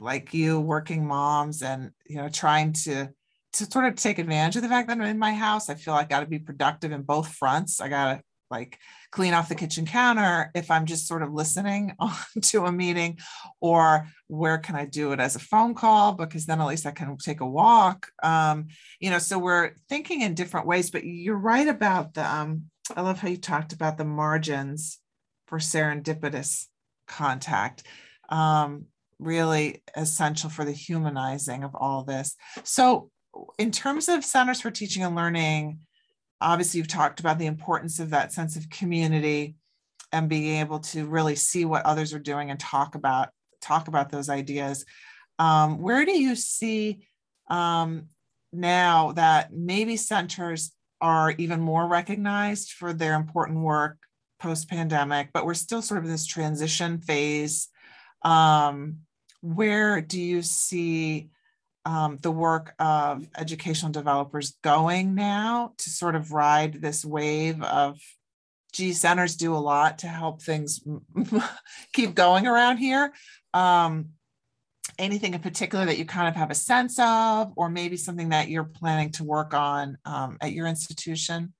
like 0.00 0.32
you 0.34 0.60
working 0.60 1.06
moms 1.06 1.62
and 1.62 1.90
you 2.06 2.16
know 2.16 2.28
trying 2.28 2.72
to 2.72 3.10
to 3.54 3.70
sort 3.70 3.84
of 3.84 3.96
take 3.96 4.18
advantage 4.18 4.56
of 4.56 4.62
the 4.62 4.68
fact 4.68 4.88
that 4.88 4.96
I'm 4.98 5.02
in 5.02 5.18
my 5.18 5.34
house, 5.34 5.68
I 5.68 5.74
feel 5.74 5.94
like 5.94 6.06
I 6.06 6.16
got 6.16 6.20
to 6.20 6.26
be 6.26 6.38
productive 6.38 6.92
in 6.92 7.02
both 7.02 7.32
fronts. 7.34 7.80
I 7.80 7.88
got 7.88 8.14
to 8.14 8.22
like 8.50 8.78
clean 9.10 9.32
off 9.34 9.48
the 9.48 9.54
kitchen 9.54 9.86
counter 9.86 10.50
if 10.54 10.70
I'm 10.70 10.86
just 10.86 11.08
sort 11.08 11.22
of 11.22 11.32
listening 11.32 11.96
to 12.42 12.66
a 12.66 12.72
meeting, 12.72 13.18
or 13.60 14.06
where 14.28 14.58
can 14.58 14.76
I 14.76 14.84
do 14.84 15.12
it 15.12 15.20
as 15.20 15.34
a 15.34 15.40
phone 15.40 15.74
call? 15.74 16.12
Because 16.12 16.46
then 16.46 16.60
at 16.60 16.66
least 16.66 16.86
I 16.86 16.92
can 16.92 17.16
take 17.16 17.40
a 17.40 17.46
walk. 17.46 18.08
Um, 18.22 18.68
you 19.00 19.10
know, 19.10 19.18
so 19.18 19.38
we're 19.38 19.72
thinking 19.88 20.20
in 20.20 20.34
different 20.34 20.66
ways, 20.66 20.90
but 20.90 21.04
you're 21.04 21.36
right 21.36 21.66
about 21.66 22.14
the, 22.14 22.30
um, 22.30 22.64
I 22.94 23.00
love 23.00 23.18
how 23.18 23.28
you 23.28 23.38
talked 23.38 23.72
about 23.72 23.96
the 23.98 24.04
margins 24.04 24.98
for 25.46 25.58
serendipitous 25.58 26.66
contact. 27.08 27.84
Um, 28.28 28.86
really 29.18 29.82
essential 29.94 30.50
for 30.50 30.64
the 30.64 30.72
humanizing 30.72 31.64
of 31.64 31.74
all 31.74 32.04
this. 32.04 32.34
So 32.64 33.10
in 33.58 33.70
terms 33.70 34.08
of 34.08 34.24
centers 34.24 34.60
for 34.60 34.70
teaching 34.70 35.02
and 35.02 35.16
learning 35.16 35.80
obviously 36.42 36.78
you've 36.78 36.88
talked 36.88 37.20
about 37.20 37.38
the 37.38 37.46
importance 37.46 37.98
of 37.98 38.10
that 38.10 38.32
sense 38.32 38.56
of 38.56 38.68
community 38.68 39.54
and 40.10 40.28
being 40.28 40.60
able 40.60 40.80
to 40.80 41.06
really 41.06 41.36
see 41.36 41.64
what 41.64 41.86
others 41.86 42.12
are 42.12 42.18
doing 42.18 42.50
and 42.50 42.60
talk 42.60 42.94
about 42.94 43.30
talk 43.60 43.88
about 43.88 44.10
those 44.10 44.28
ideas. 44.28 44.84
Um, 45.38 45.78
where 45.78 46.04
do 46.04 46.18
you 46.18 46.34
see 46.34 47.06
um, 47.48 48.08
now 48.52 49.12
that 49.12 49.52
maybe 49.52 49.96
centers 49.96 50.72
are 51.00 51.30
even 51.32 51.60
more 51.60 51.86
recognized 51.86 52.72
for 52.72 52.92
their 52.92 53.14
important 53.14 53.60
work 53.60 53.96
post 54.38 54.68
pandemic 54.68 55.28
but 55.32 55.46
we're 55.46 55.54
still 55.54 55.80
sort 55.80 55.98
of 55.98 56.04
in 56.04 56.10
this 56.10 56.26
transition 56.26 56.98
phase? 56.98 57.68
Um, 58.22 58.98
where 59.40 60.00
do 60.00 60.20
you 60.20 60.42
see 60.42 61.30
um, 61.84 62.18
the 62.22 62.30
work 62.30 62.74
of 62.78 63.26
educational 63.36 63.92
developers 63.92 64.56
going 64.62 65.14
now 65.14 65.72
to 65.78 65.90
sort 65.90 66.14
of 66.14 66.32
ride 66.32 66.74
this 66.74 67.04
wave 67.04 67.62
of 67.62 67.98
G 68.72 68.92
centers 68.92 69.36
do 69.36 69.54
a 69.54 69.58
lot 69.58 69.98
to 69.98 70.08
help 70.08 70.42
things 70.42 70.80
keep 71.92 72.14
going 72.14 72.46
around 72.46 72.78
here. 72.78 73.12
Um, 73.52 74.10
anything 74.98 75.34
in 75.34 75.40
particular 75.40 75.84
that 75.84 75.98
you 75.98 76.04
kind 76.04 76.28
of 76.28 76.36
have 76.36 76.50
a 76.50 76.54
sense 76.54 76.98
of, 76.98 77.52
or 77.56 77.68
maybe 77.68 77.96
something 77.96 78.30
that 78.30 78.48
you're 78.48 78.64
planning 78.64 79.10
to 79.12 79.24
work 79.24 79.54
on 79.54 79.98
um, 80.04 80.38
at 80.40 80.52
your 80.52 80.66
institution? 80.66 81.52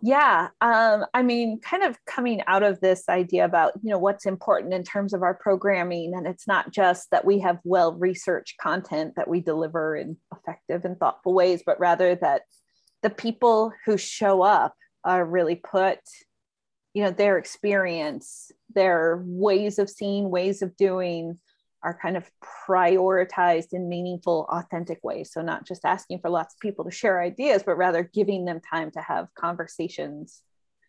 Yeah 0.00 0.48
um, 0.60 1.04
i 1.14 1.22
mean 1.22 1.60
kind 1.60 1.82
of 1.82 1.96
coming 2.06 2.40
out 2.46 2.62
of 2.62 2.80
this 2.80 3.08
idea 3.08 3.44
about 3.44 3.72
you 3.82 3.90
know 3.90 3.98
what's 3.98 4.26
important 4.26 4.72
in 4.72 4.82
terms 4.82 5.12
of 5.12 5.22
our 5.22 5.34
programming 5.34 6.14
and 6.14 6.26
it's 6.26 6.46
not 6.46 6.72
just 6.72 7.10
that 7.10 7.24
we 7.24 7.38
have 7.38 7.58
well 7.64 7.94
researched 7.94 8.56
content 8.58 9.14
that 9.16 9.28
we 9.28 9.40
deliver 9.40 9.96
in 9.96 10.16
effective 10.34 10.84
and 10.84 10.98
thoughtful 10.98 11.34
ways 11.34 11.62
but 11.64 11.78
rather 11.78 12.14
that 12.14 12.42
the 13.02 13.10
people 13.10 13.72
who 13.84 13.96
show 13.96 14.42
up 14.42 14.74
are 15.04 15.24
really 15.24 15.56
put 15.56 15.98
you 16.94 17.02
know 17.02 17.10
their 17.10 17.38
experience 17.38 18.50
their 18.74 19.22
ways 19.26 19.78
of 19.78 19.90
seeing 19.90 20.30
ways 20.30 20.62
of 20.62 20.76
doing 20.76 21.38
are 21.84 21.98
kind 22.00 22.16
of 22.16 22.30
prioritized 22.68 23.72
in 23.72 23.88
meaningful, 23.88 24.46
authentic 24.50 25.00
ways. 25.02 25.32
So, 25.32 25.42
not 25.42 25.66
just 25.66 25.84
asking 25.84 26.20
for 26.20 26.30
lots 26.30 26.54
of 26.54 26.60
people 26.60 26.84
to 26.84 26.90
share 26.90 27.20
ideas, 27.20 27.62
but 27.64 27.76
rather 27.76 28.02
giving 28.02 28.44
them 28.44 28.60
time 28.60 28.90
to 28.92 29.00
have 29.00 29.28
conversations 29.34 30.42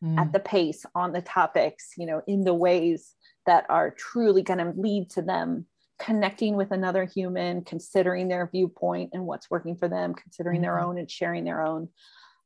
mm. 0.04 0.18
at 0.20 0.32
the 0.32 0.40
pace 0.40 0.86
on 0.96 1.14
the 1.14 1.22
topics, 1.22 1.92
you 1.98 2.06
know, 2.06 2.22
in 2.28 2.44
the 2.44 2.54
ways 2.54 3.16
that 3.46 3.66
are 3.70 3.92
truly 3.92 4.42
going 4.42 4.60
to 4.60 4.74
lead 4.80 5.10
to 5.12 5.22
them 5.22 5.66
connecting 6.00 6.56
with 6.56 6.72
another 6.72 7.06
human, 7.06 7.64
considering 7.64 8.28
their 8.28 8.50
viewpoint 8.52 9.12
and 9.14 9.26
what's 9.26 9.50
working 9.50 9.76
for 9.76 9.88
them, 9.88 10.14
considering 10.14 10.58
mm-hmm. 10.58 10.64
their 10.64 10.80
own 10.80 10.98
and 10.98 11.10
sharing 11.10 11.44
their 11.44 11.66
own. 11.66 11.90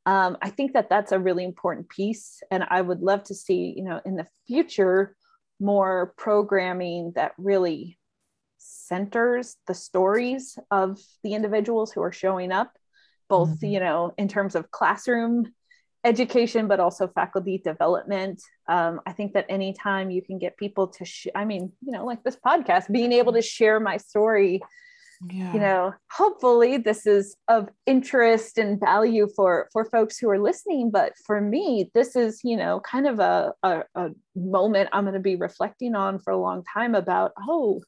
Um, 0.06 0.38
I 0.42 0.50
think 0.50 0.74
that 0.74 0.90
that's 0.90 1.12
a 1.12 1.20
really 1.20 1.44
important 1.44 1.90
piece. 1.90 2.42
And 2.52 2.64
I 2.70 2.82
would 2.82 3.02
love 3.02 3.24
to 3.24 3.36
see, 3.36 3.74
you 3.76 3.84
know, 3.84 4.00
in 4.06 4.16
the 4.16 4.28
future, 4.48 5.16
more 5.60 6.14
programming 6.18 7.14
that 7.16 7.34
really 7.38 7.97
centers 8.68 9.56
the 9.68 9.74
stories 9.74 10.60
of 10.72 11.00
the 11.24 11.34
individuals 11.34 11.92
who 11.92 12.02
are 12.02 12.12
showing 12.12 12.52
up 12.52 12.72
both 13.30 13.50
mm-hmm. 13.50 13.66
you 13.66 13.80
know 13.80 14.14
in 14.18 14.28
terms 14.28 14.56
of 14.56 14.72
classroom 14.72 15.52
education 16.04 16.68
but 16.68 16.80
also 16.80 17.08
faculty 17.08 17.58
development 17.58 18.42
um, 18.68 19.00
i 19.06 19.12
think 19.12 19.34
that 19.34 19.46
anytime 19.50 20.12
you 20.12 20.22
can 20.22 20.38
get 20.38 20.58
people 20.58 20.88
to 20.88 21.06
sh- 21.06 21.28
i 21.36 21.46
mean 21.46 21.72
you 21.82 21.92
know 21.92 22.06
like 22.06 22.24
this 22.24 22.38
podcast 22.46 22.92
being 22.92 23.12
able 23.12 23.34
to 23.34 23.42
share 23.42 23.80
my 23.80 23.98
story 23.98 24.62
yeah. 25.32 25.52
you 25.54 25.60
know 25.60 25.94
hopefully 26.12 26.78
this 26.78 27.08
is 27.08 27.36
of 27.48 27.70
interest 27.86 28.58
and 28.58 28.80
value 28.80 29.28
for 29.36 29.68
for 29.74 29.86
folks 29.86 30.18
who 30.20 30.30
are 30.30 30.40
listening 30.40 30.92
but 30.92 31.14
for 31.26 31.42
me 31.42 31.90
this 31.94 32.16
is 32.16 32.42
you 32.44 32.56
know 32.56 32.80
kind 32.82 33.08
of 33.08 33.20
a, 33.20 33.54
a, 33.64 33.84
a 33.96 34.10
moment 34.36 34.90
i'm 34.94 35.04
going 35.04 35.14
to 35.14 35.20
be 35.20 35.36
reflecting 35.36 35.96
on 35.96 36.20
for 36.20 36.32
a 36.32 36.38
long 36.38 36.64
time 36.72 36.94
about 36.94 37.32
oh 37.48 37.82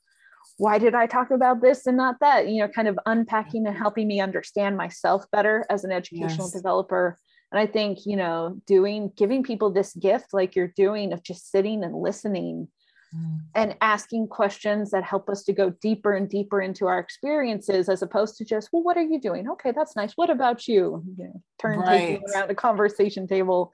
why 0.59 0.77
did 0.77 0.93
I 0.93 1.05
talk 1.05 1.31
about 1.31 1.61
this 1.61 1.87
and 1.87 1.95
not 1.95 2.19
that? 2.19 2.49
You 2.49 2.61
know, 2.61 2.67
kind 2.67 2.89
of 2.89 2.99
unpacking 3.05 3.65
and 3.65 3.77
helping 3.77 4.09
me 4.09 4.19
understand 4.19 4.75
myself 4.75 5.23
better 5.31 5.65
as 5.69 5.85
an 5.85 5.91
educational 5.93 6.47
yes. 6.47 6.51
developer. 6.51 7.17
And 7.53 7.59
I 7.61 7.65
think, 7.65 7.99
you 8.05 8.17
know, 8.17 8.59
doing, 8.67 9.13
giving 9.15 9.41
people 9.41 9.71
this 9.71 9.93
gift 9.93 10.33
like 10.33 10.57
you're 10.57 10.73
doing 10.75 11.13
of 11.13 11.23
just 11.23 11.49
sitting 11.49 11.81
and 11.81 11.95
listening 11.95 12.67
mm. 13.15 13.39
and 13.55 13.77
asking 13.79 14.27
questions 14.27 14.91
that 14.91 15.05
help 15.05 15.29
us 15.29 15.43
to 15.45 15.53
go 15.53 15.69
deeper 15.81 16.13
and 16.13 16.27
deeper 16.29 16.61
into 16.61 16.87
our 16.87 16.99
experiences 16.99 17.87
as 17.87 18.01
opposed 18.01 18.35
to 18.35 18.43
just, 18.43 18.67
well, 18.73 18.83
what 18.83 18.97
are 18.97 19.01
you 19.03 19.19
doing? 19.19 19.49
Okay, 19.51 19.71
that's 19.71 19.95
nice. 19.95 20.11
What 20.17 20.29
about 20.29 20.67
you? 20.67 21.01
you 21.17 21.23
know, 21.23 21.41
turn 21.57 21.79
right. 21.79 22.19
around 22.35 22.51
a 22.51 22.55
conversation 22.55 23.27
table. 23.27 23.73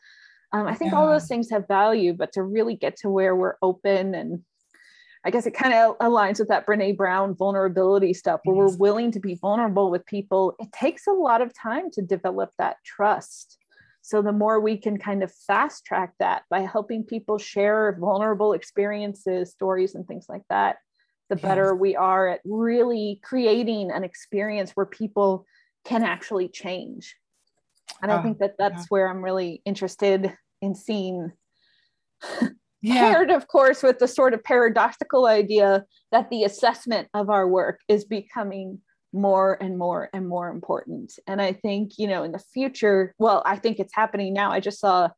Um, 0.53 0.67
I 0.67 0.75
think 0.75 0.91
yeah. 0.91 0.99
all 0.99 1.07
those 1.07 1.27
things 1.27 1.49
have 1.49 1.67
value, 1.67 2.13
but 2.13 2.31
to 2.33 2.43
really 2.43 2.75
get 2.75 2.95
to 2.97 3.09
where 3.09 3.35
we're 3.35 3.55
open 3.63 4.13
and 4.13 4.43
I 5.25 5.31
guess 5.31 5.47
it 5.47 5.55
kind 5.55 5.73
of 5.73 5.97
aligns 5.97 6.37
with 6.37 6.49
that 6.49 6.67
Brene 6.67 6.95
Brown 6.95 7.33
vulnerability 7.33 8.13
stuff 8.13 8.41
where 8.43 8.55
we're 8.55 8.77
willing 8.77 9.11
to 9.11 9.19
be 9.19 9.33
vulnerable 9.33 9.89
with 9.89 10.05
people. 10.05 10.55
It 10.59 10.71
takes 10.71 11.07
a 11.07 11.11
lot 11.11 11.41
of 11.41 11.51
time 11.51 11.89
to 11.93 12.03
develop 12.03 12.51
that 12.59 12.77
trust. 12.85 13.57
So 14.03 14.21
the 14.21 14.31
more 14.31 14.59
we 14.59 14.77
can 14.77 14.99
kind 14.99 15.23
of 15.23 15.33
fast 15.33 15.83
track 15.83 16.13
that 16.19 16.43
by 16.51 16.59
helping 16.59 17.03
people 17.03 17.39
share 17.39 17.97
vulnerable 17.99 18.53
experiences, 18.53 19.49
stories, 19.49 19.95
and 19.95 20.07
things 20.07 20.27
like 20.29 20.43
that, 20.51 20.77
the 21.29 21.35
better 21.35 21.73
we 21.73 21.95
are 21.95 22.27
at 22.27 22.41
really 22.45 23.19
creating 23.23 23.89
an 23.89 24.03
experience 24.03 24.73
where 24.73 24.85
people 24.85 25.47
can 25.85 26.03
actually 26.03 26.49
change. 26.49 27.15
And 28.03 28.11
I 28.11 28.17
ah, 28.17 28.21
think 28.21 28.37
that 28.39 28.55
that's 28.59 28.83
yeah. 28.83 28.87
where 28.89 29.09
I'm 29.09 29.23
really 29.23 29.63
interested 29.65 30.37
in 30.61 30.75
seeing 30.75 31.31
yeah. 32.81 33.13
paired, 33.13 33.31
of 33.31 33.47
course, 33.47 33.83
with 33.83 33.99
the 33.99 34.07
sort 34.07 34.33
of 34.33 34.43
paradoxical 34.43 35.25
idea 35.25 35.85
that 36.11 36.29
the 36.29 36.43
assessment 36.43 37.07
of 37.13 37.29
our 37.29 37.47
work 37.47 37.79
is 37.87 38.05
becoming 38.05 38.81
more 39.13 39.57
and 39.61 39.77
more 39.77 40.09
and 40.13 40.27
more 40.27 40.49
important. 40.49 41.13
And 41.25 41.41
I 41.41 41.53
think, 41.53 41.93
you 41.97 42.07
know, 42.07 42.23
in 42.23 42.31
the 42.31 42.43
future, 42.53 43.15
well, 43.17 43.41
I 43.45 43.57
think 43.57 43.79
it's 43.79 43.95
happening 43.95 44.33
now. 44.33 44.51
I 44.51 44.59
just 44.59 44.79
saw 44.79 45.09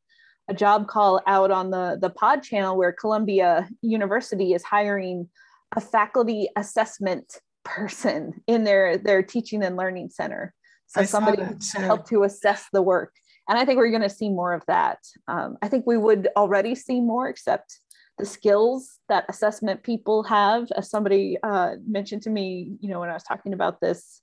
a 0.47 0.53
job 0.53 0.87
call 0.87 1.21
out 1.27 1.51
on 1.51 1.71
the, 1.71 1.97
the 1.99 2.09
pod 2.09 2.43
channel 2.43 2.77
where 2.77 2.93
Columbia 2.93 3.67
University 3.81 4.53
is 4.53 4.63
hiring 4.63 5.27
a 5.75 5.81
faculty 5.81 6.47
assessment 6.55 7.39
person 7.65 8.41
in 8.47 8.63
their, 8.63 8.97
their 8.97 9.21
teaching 9.23 9.63
and 9.63 9.75
learning 9.75 10.09
center 10.09 10.53
So 10.85 11.01
I 11.01 11.05
somebody 11.05 11.43
to 11.73 11.79
help 11.81 12.07
to 12.09 12.23
assess 12.23 12.65
the 12.71 12.81
work. 12.81 13.13
And 13.49 13.57
I 13.57 13.65
think 13.65 13.77
we're 13.77 13.89
going 13.89 14.01
to 14.01 14.09
see 14.09 14.29
more 14.29 14.53
of 14.53 14.63
that. 14.67 14.99
Um, 15.27 15.57
I 15.61 15.67
think 15.67 15.85
we 15.87 15.97
would 15.97 16.29
already 16.35 16.75
see 16.75 16.99
more, 16.99 17.29
except 17.29 17.79
the 18.17 18.25
skills 18.25 18.99
that 19.09 19.25
assessment 19.29 19.83
people 19.83 20.23
have. 20.23 20.69
As 20.75 20.89
somebody 20.89 21.37
uh, 21.43 21.75
mentioned 21.87 22.23
to 22.23 22.29
me, 22.29 22.77
you 22.81 22.89
know, 22.89 22.99
when 22.99 23.09
I 23.09 23.13
was 23.13 23.23
talking 23.23 23.53
about 23.53 23.79
this 23.79 24.21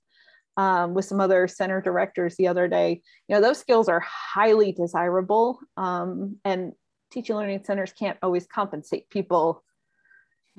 um, 0.56 0.94
with 0.94 1.04
some 1.04 1.20
other 1.20 1.48
center 1.48 1.80
directors 1.80 2.36
the 2.36 2.48
other 2.48 2.68
day, 2.68 3.02
you 3.28 3.34
know, 3.34 3.40
those 3.40 3.58
skills 3.58 3.88
are 3.88 4.00
highly 4.00 4.72
desirable. 4.72 5.58
Um, 5.76 6.36
and 6.44 6.72
teaching 7.10 7.36
learning 7.36 7.64
centers 7.64 7.92
can't 7.92 8.18
always 8.22 8.46
compensate 8.46 9.08
people 9.08 9.62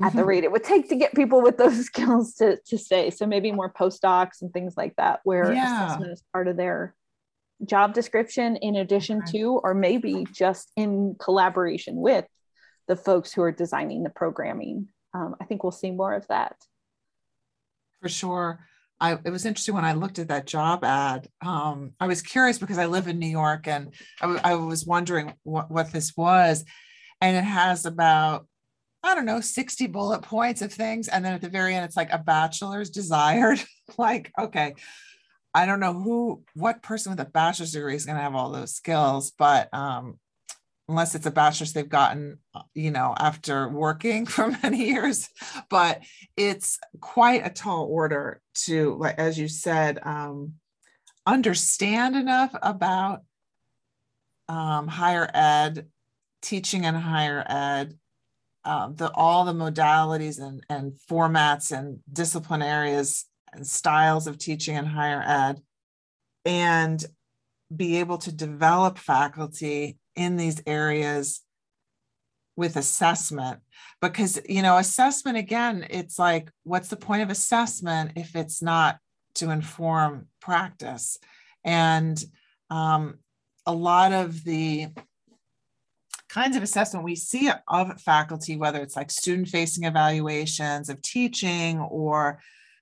at 0.02 0.12
the 0.12 0.20
mm-hmm. 0.20 0.28
rate 0.28 0.44
it 0.44 0.52
would 0.52 0.64
take 0.64 0.90
to 0.90 0.96
get 0.96 1.16
people 1.16 1.42
with 1.42 1.58
those 1.58 1.86
skills 1.86 2.34
to, 2.36 2.58
to 2.66 2.78
stay. 2.78 3.10
So 3.10 3.26
maybe 3.26 3.52
more 3.52 3.72
postdocs 3.72 4.42
and 4.42 4.52
things 4.52 4.76
like 4.76 4.96
that, 4.98 5.22
where 5.24 5.54
yeah. 5.54 5.86
assessment 5.86 6.12
is 6.12 6.24
part 6.34 6.48
of 6.48 6.58
their 6.58 6.96
job 7.64 7.94
description 7.94 8.58
in 8.58 8.76
addition 8.76 9.24
to, 9.28 9.60
or 9.64 9.74
maybe 9.74 10.26
just 10.32 10.72
in 10.76 11.16
collaboration 11.20 11.96
with 11.96 12.26
the 12.88 12.96
folks 12.96 13.32
who 13.32 13.42
are 13.42 13.52
designing 13.52 14.04
the 14.04 14.10
programming. 14.10 14.88
Um, 15.14 15.36
I 15.42 15.46
think 15.46 15.64
we'll 15.64 15.72
see 15.72 15.92
more 15.92 16.14
of 16.14 16.28
that. 16.28 16.56
For 18.02 18.10
sure. 18.10 18.60
I, 19.00 19.14
it 19.14 19.30
was 19.30 19.46
interesting 19.46 19.76
when 19.76 19.86
I 19.86 19.94
looked 19.94 20.20
at 20.20 20.30
that 20.30 20.48
job 20.48 20.84
ad. 20.84 21.28
Um, 21.42 21.92
I 22.00 22.08
was 22.08 22.22
curious 22.22 22.58
because 22.58 22.78
I 22.78 22.86
live 22.86 23.08
in 23.08 23.20
New 23.20 23.28
York 23.28 23.68
and 23.68 23.94
I 24.22 24.56
was 24.56 24.86
wondering 24.86 25.34
what, 25.44 25.70
what 25.70 25.92
this 25.92 26.16
was. 26.16 26.64
And 27.22 27.36
it 27.36 27.44
has 27.44 27.86
about, 27.86 28.48
I 29.04 29.16
don't 29.16 29.26
know, 29.26 29.42
60 29.42 29.88
bullet 29.88 30.22
points 30.22 30.62
of 30.62 30.72
things. 30.72 31.08
And 31.08 31.26
then 31.26 31.34
at 31.34 31.42
the 31.42 31.50
very 31.50 31.76
end, 31.76 31.86
it's 31.86 31.98
like 31.98 32.12
a 32.12 32.20
bachelor's 32.20 32.90
desired. 32.90 33.62
like, 33.98 34.32
okay, 34.40 34.76
I 35.56 35.66
don't 35.66 35.80
know 35.80 35.94
who, 35.94 36.44
what 36.54 36.84
person 36.84 37.14
with 37.14 37.20
a 37.22 37.30
bachelor's 37.30 37.72
degree 37.72 37.96
is 37.96 38.06
going 38.06 38.18
to 38.18 38.22
have 38.22 38.36
all 38.36 38.52
those 38.52 38.76
skills, 38.76 39.32
but 39.32 39.74
um, 39.74 40.20
unless 40.90 41.16
it's 41.16 41.26
a 41.26 41.32
bachelor's 41.32 41.72
they've 41.72 41.88
gotten, 41.88 42.40
uh, 42.54 42.64
you 42.74 42.92
know, 42.92 43.16
after 43.18 43.70
working 43.70 44.26
for 44.26 44.52
many 44.62 44.90
years. 44.90 45.30
But 45.70 46.02
it's 46.36 46.78
quite 47.00 47.48
a 47.48 47.50
tall 47.50 47.86
order 47.86 48.42
to, 48.66 48.96
like 48.96 49.18
as 49.18 49.40
you 49.40 49.48
said, 49.48 49.98
um, 50.04 50.56
understand 51.26 52.18
enough 52.18 52.54
about 52.62 53.22
um, 54.50 54.90
higher 54.90 55.30
ed, 55.34 55.88
teaching 56.42 56.86
and 56.86 56.98
higher 56.98 57.46
ed, 57.48 57.98
uh, 58.66 58.90
the 58.94 59.10
all 59.14 59.46
the 59.46 59.54
modalities 59.54 60.38
and, 60.46 60.66
and 60.70 60.98
formats 61.10 61.72
and 61.72 62.00
discipline 62.12 62.62
areas 62.62 63.26
and 63.56 63.68
styles 63.68 64.28
of 64.28 64.38
teaching 64.38 64.76
in 64.76 64.86
higher 64.86 65.24
ed, 65.26 65.62
and 66.46 67.04
be 67.76 67.98
able 67.98 68.18
to 68.20 68.32
develop 68.32 68.98
faculty 68.98 69.98
in 70.16 70.38
these 70.38 70.62
areas 70.66 71.42
with 72.56 72.76
assessment. 72.76 73.60
Because 74.02 74.40
you 74.48 74.62
know 74.62 74.78
assessment 74.78 75.38
again 75.38 75.86
it's 75.90 76.18
like 76.20 76.52
what's 76.64 76.90
the 76.90 76.96
point 76.96 77.22
of 77.22 77.30
assessment 77.30 78.12
if 78.16 78.36
it's 78.36 78.62
not 78.62 79.00
to 79.36 79.50
inform 79.50 80.28
practice? 80.40 81.18
And 81.64 82.24
um, 82.70 83.20
a 83.66 83.74
lot 83.74 84.14
of 84.14 84.44
the 84.44 84.88
kinds 86.30 86.56
of 86.56 86.64
assessment 86.64 87.06
we 87.06 87.16
see 87.16 87.50
of 87.68 88.02
faculty 88.02 88.58
whether 88.58 88.82
it's 88.82 88.96
like 88.96 89.10
student 89.10 89.48
facing 89.48 89.86
evaluations 89.86 90.90
of 90.90 91.02
teaching 91.02 91.80
or 91.80 92.40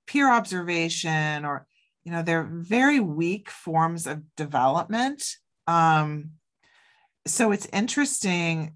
peer 0.07 0.31
observation 0.31 1.45
or 1.45 1.65
you 2.03 2.11
know 2.11 2.21
they're 2.21 2.49
very 2.51 2.99
weak 2.99 3.49
forms 3.49 4.07
of 4.07 4.23
development. 4.35 5.23
Um, 5.67 6.31
so 7.25 7.51
it's 7.51 7.67
interesting 7.71 8.73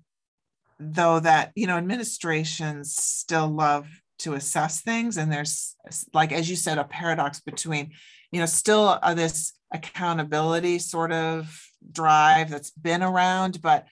though 0.80 1.20
that 1.20 1.52
you 1.56 1.68
know 1.68 1.78
administrations 1.78 2.96
still 2.96 3.48
love 3.48 3.88
to 4.20 4.34
assess 4.34 4.82
things 4.82 5.18
and 5.18 5.32
there's 5.32 5.76
like 6.14 6.32
as 6.32 6.50
you 6.50 6.56
said 6.56 6.78
a 6.78 6.84
paradox 6.84 7.40
between 7.40 7.92
you 8.32 8.40
know 8.40 8.46
still 8.46 9.00
uh, 9.02 9.14
this 9.14 9.54
accountability 9.74 10.80
sort 10.80 11.12
of 11.12 11.62
drive 11.92 12.50
that's 12.50 12.72
been 12.72 13.04
around 13.04 13.62
but 13.62 13.88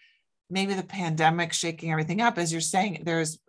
maybe 0.49 0.73
the 0.73 0.83
pandemic 0.83 1.53
shaking 1.53 1.91
everything 1.91 2.21
up 2.21 2.37
as 2.37 2.51
you're 2.51 2.61
saying 2.61 3.01
there's 3.03 3.39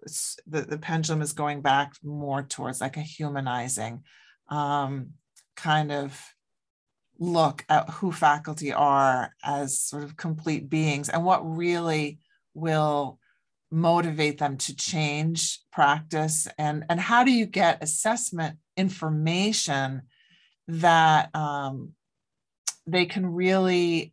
the, 0.47 0.63
the 0.63 0.79
pendulum 0.79 1.23
is 1.23 1.33
going 1.33 1.61
back 1.61 1.93
more 2.03 2.43
towards 2.43 2.81
like 2.81 2.97
a 2.97 3.03
humanizing 3.03 4.03
um, 4.49 5.11
kind 5.57 5.93
of 5.93 6.19
look 7.19 7.65
at 7.69 7.89
who 7.91 8.13
faculty 8.13 8.73
are 8.73 9.35
as 9.43 9.81
sort 9.81 10.05
of 10.05 10.17
complete 10.17 10.69
beings 10.69 11.09
and 11.09 11.25
what 11.25 11.41
really 11.57 12.19
will 12.55 13.19
motivate 13.71 14.39
them 14.39 14.57
to 14.57 14.75
change 14.77 15.61
practice 15.73 16.47
and 16.57 16.85
and 16.89 17.01
how 17.01 17.25
do 17.25 17.33
you 17.33 17.47
get 17.47 17.83
assessment 17.83 18.59
information 18.77 20.03
that 20.69 21.35
um, 21.35 21.93
they 22.87 23.07
can 23.07 23.27
really 23.27 24.13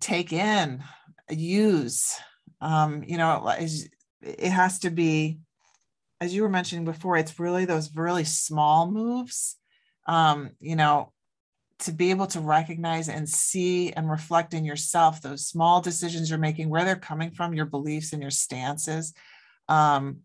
take 0.00 0.32
in 0.32 0.82
use 1.30 2.14
um, 2.60 3.02
you 3.06 3.16
know 3.16 3.50
it 4.22 4.50
has 4.50 4.78
to 4.80 4.90
be 4.90 5.38
as 6.20 6.34
you 6.34 6.42
were 6.42 6.48
mentioning 6.48 6.84
before 6.84 7.16
it's 7.16 7.38
really 7.38 7.64
those 7.64 7.94
really 7.96 8.24
small 8.24 8.90
moves 8.90 9.56
um, 10.06 10.50
you 10.60 10.76
know 10.76 11.12
to 11.80 11.92
be 11.92 12.10
able 12.10 12.26
to 12.26 12.40
recognize 12.40 13.08
and 13.08 13.28
see 13.28 13.92
and 13.92 14.10
reflect 14.10 14.54
in 14.54 14.64
yourself 14.64 15.20
those 15.20 15.46
small 15.46 15.80
decisions 15.80 16.28
you're 16.28 16.38
making, 16.38 16.68
where 16.68 16.84
they're 16.84 16.96
coming 16.96 17.30
from, 17.30 17.54
your 17.54 17.66
beliefs 17.66 18.12
and 18.12 18.22
your 18.22 18.30
stances. 18.30 19.14
Um, 19.68 20.20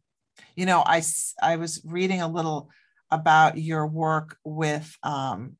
you 0.55 0.65
know, 0.65 0.83
I, 0.85 1.01
I 1.41 1.55
was 1.55 1.81
reading 1.85 2.21
a 2.21 2.27
little 2.27 2.69
about 3.09 3.57
your 3.57 3.87
work 3.87 4.37
with, 4.43 4.95
um, 5.01 5.55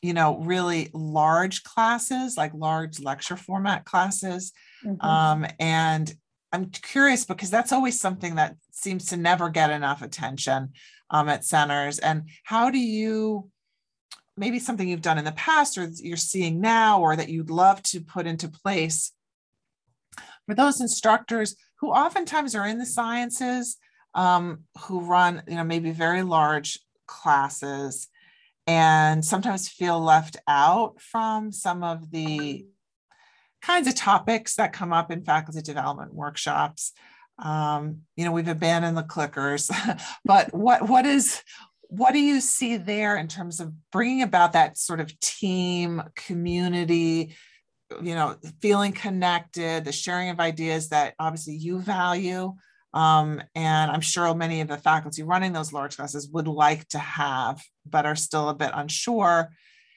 you 0.00 0.14
know, 0.14 0.38
really 0.38 0.88
large 0.94 1.62
classes, 1.64 2.36
like 2.36 2.52
large 2.54 3.00
lecture 3.00 3.36
format 3.36 3.84
classes. 3.84 4.52
Mm-hmm. 4.86 5.06
Um, 5.06 5.46
and 5.58 6.14
I'm 6.52 6.66
curious 6.70 7.24
because 7.24 7.50
that's 7.50 7.72
always 7.72 8.00
something 8.00 8.36
that 8.36 8.56
seems 8.70 9.06
to 9.06 9.16
never 9.16 9.48
get 9.48 9.70
enough 9.70 10.02
attention 10.02 10.72
um, 11.10 11.28
at 11.28 11.44
centers. 11.44 11.98
And 11.98 12.28
how 12.44 12.70
do 12.70 12.78
you, 12.78 13.50
maybe 14.36 14.58
something 14.58 14.88
you've 14.88 15.02
done 15.02 15.18
in 15.18 15.24
the 15.24 15.32
past 15.32 15.76
or 15.76 15.88
you're 15.96 16.16
seeing 16.16 16.60
now 16.60 17.00
or 17.00 17.16
that 17.16 17.28
you'd 17.28 17.50
love 17.50 17.82
to 17.84 18.00
put 18.00 18.26
into 18.26 18.48
place 18.48 19.12
for 20.46 20.54
those 20.54 20.80
instructors 20.80 21.56
who 21.80 21.90
oftentimes 21.90 22.54
are 22.54 22.66
in 22.66 22.78
the 22.78 22.86
sciences 22.86 23.76
um, 24.14 24.60
who 24.82 25.00
run 25.00 25.42
you 25.46 25.56
know 25.56 25.64
maybe 25.64 25.90
very 25.90 26.22
large 26.22 26.78
classes 27.06 28.08
and 28.66 29.24
sometimes 29.24 29.68
feel 29.68 30.00
left 30.00 30.36
out 30.48 31.00
from 31.00 31.52
some 31.52 31.84
of 31.84 32.10
the 32.10 32.66
kinds 33.66 33.88
of 33.88 33.94
topics 33.94 34.54
that 34.54 34.72
come 34.72 34.92
up 34.92 35.10
in 35.10 35.24
faculty 35.24 35.60
development 35.60 36.14
workshops. 36.14 36.92
Um, 37.38 38.02
you 38.16 38.24
know 38.24 38.32
we've 38.32 38.48
abandoned 38.48 38.96
the 38.96 39.02
clickers 39.02 39.70
but 40.24 40.54
what 40.54 40.88
what 40.88 41.04
is 41.04 41.42
what 41.82 42.12
do 42.12 42.18
you 42.18 42.40
see 42.40 42.78
there 42.78 43.14
in 43.16 43.28
terms 43.28 43.60
of 43.60 43.74
bringing 43.92 44.22
about 44.22 44.54
that 44.54 44.78
sort 44.78 45.00
of 45.00 45.20
team 45.20 46.02
community 46.14 47.36
you 48.02 48.14
know 48.14 48.36
feeling 48.62 48.92
connected 48.92 49.84
the 49.84 49.92
sharing 49.92 50.30
of 50.30 50.40
ideas 50.40 50.88
that 50.88 51.14
obviously 51.18 51.54
you 51.54 51.80
value? 51.80 52.54
Um, 52.94 53.42
and 53.54 53.90
i'm 53.90 54.00
sure 54.00 54.32
many 54.34 54.62
of 54.62 54.68
the 54.68 54.78
faculty 54.78 55.22
running 55.22 55.52
those 55.52 55.74
large 55.74 55.96
classes 55.96 56.30
would 56.32 56.48
like 56.48 56.88
to 56.88 56.98
have 56.98 57.62
but 57.84 58.06
are 58.06 58.16
still 58.16 58.48
a 58.48 58.54
bit 58.54 58.70
unsure. 58.72 59.50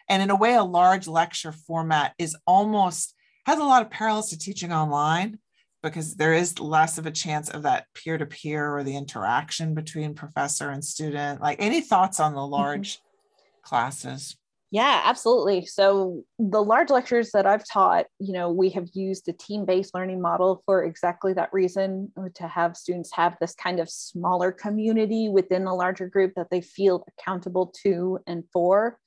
And 0.10 0.21
in 0.21 0.29
a 0.32 0.36
way 0.36 0.55
a 0.55 0.63
large 0.63 1.08
lecture 1.08 1.51
format 1.51 2.13
is 2.17 2.36
almost 2.45 3.15
has 3.49 3.59
a 3.59 3.63
lot 3.63 3.81
of 3.81 3.89
parallels 3.89 4.29
to 4.29 4.38
teaching 4.38 4.71
online 4.71 5.39
because 5.81 6.15
there 6.15 6.33
is 6.33 6.59
less 6.59 6.97
of 6.97 7.05
a 7.05 7.12
chance 7.12 7.49
of 7.49 7.63
that 7.63 7.85
peer 7.93 8.17
to 8.17 8.25
peer 8.25 8.75
or 8.75 8.83
the 8.83 8.95
interaction 8.95 9.73
between 9.73 10.13
professor 10.13 10.69
and 10.69 10.83
student. 10.83 11.41
Like, 11.41 11.57
any 11.59 11.81
thoughts 11.81 12.19
on 12.19 12.33
the 12.33 12.39
mm-hmm. 12.39 12.51
large 12.51 12.97
mm-hmm. 12.97 13.62
classes? 13.63 14.38
Yeah, 14.71 15.01
absolutely. 15.05 15.65
So, 15.65 16.23
the 16.38 16.62
large 16.62 16.91
lectures 16.91 17.31
that 17.31 17.47
I've 17.47 17.67
taught, 17.67 18.05
you 18.19 18.33
know, 18.33 18.51
we 18.51 18.69
have 18.71 18.88
used 18.93 19.25
the 19.25 19.33
team 19.33 19.65
based 19.65 19.95
learning 19.95 20.21
model 20.21 20.62
for 20.65 20.83
exactly 20.83 21.33
that 21.33 21.51
reason 21.51 22.12
to 22.35 22.47
have 22.47 22.77
students 22.77 23.09
have 23.13 23.35
this 23.41 23.55
kind 23.55 23.79
of 23.79 23.89
smaller 23.89 24.51
community 24.51 25.27
within 25.27 25.65
a 25.65 25.73
larger 25.73 26.07
group 26.07 26.33
that 26.35 26.51
they 26.51 26.62
feel 26.62 27.03
accountable 27.07 27.73
to 27.83 28.19
and 28.27 28.43
for. 28.53 28.99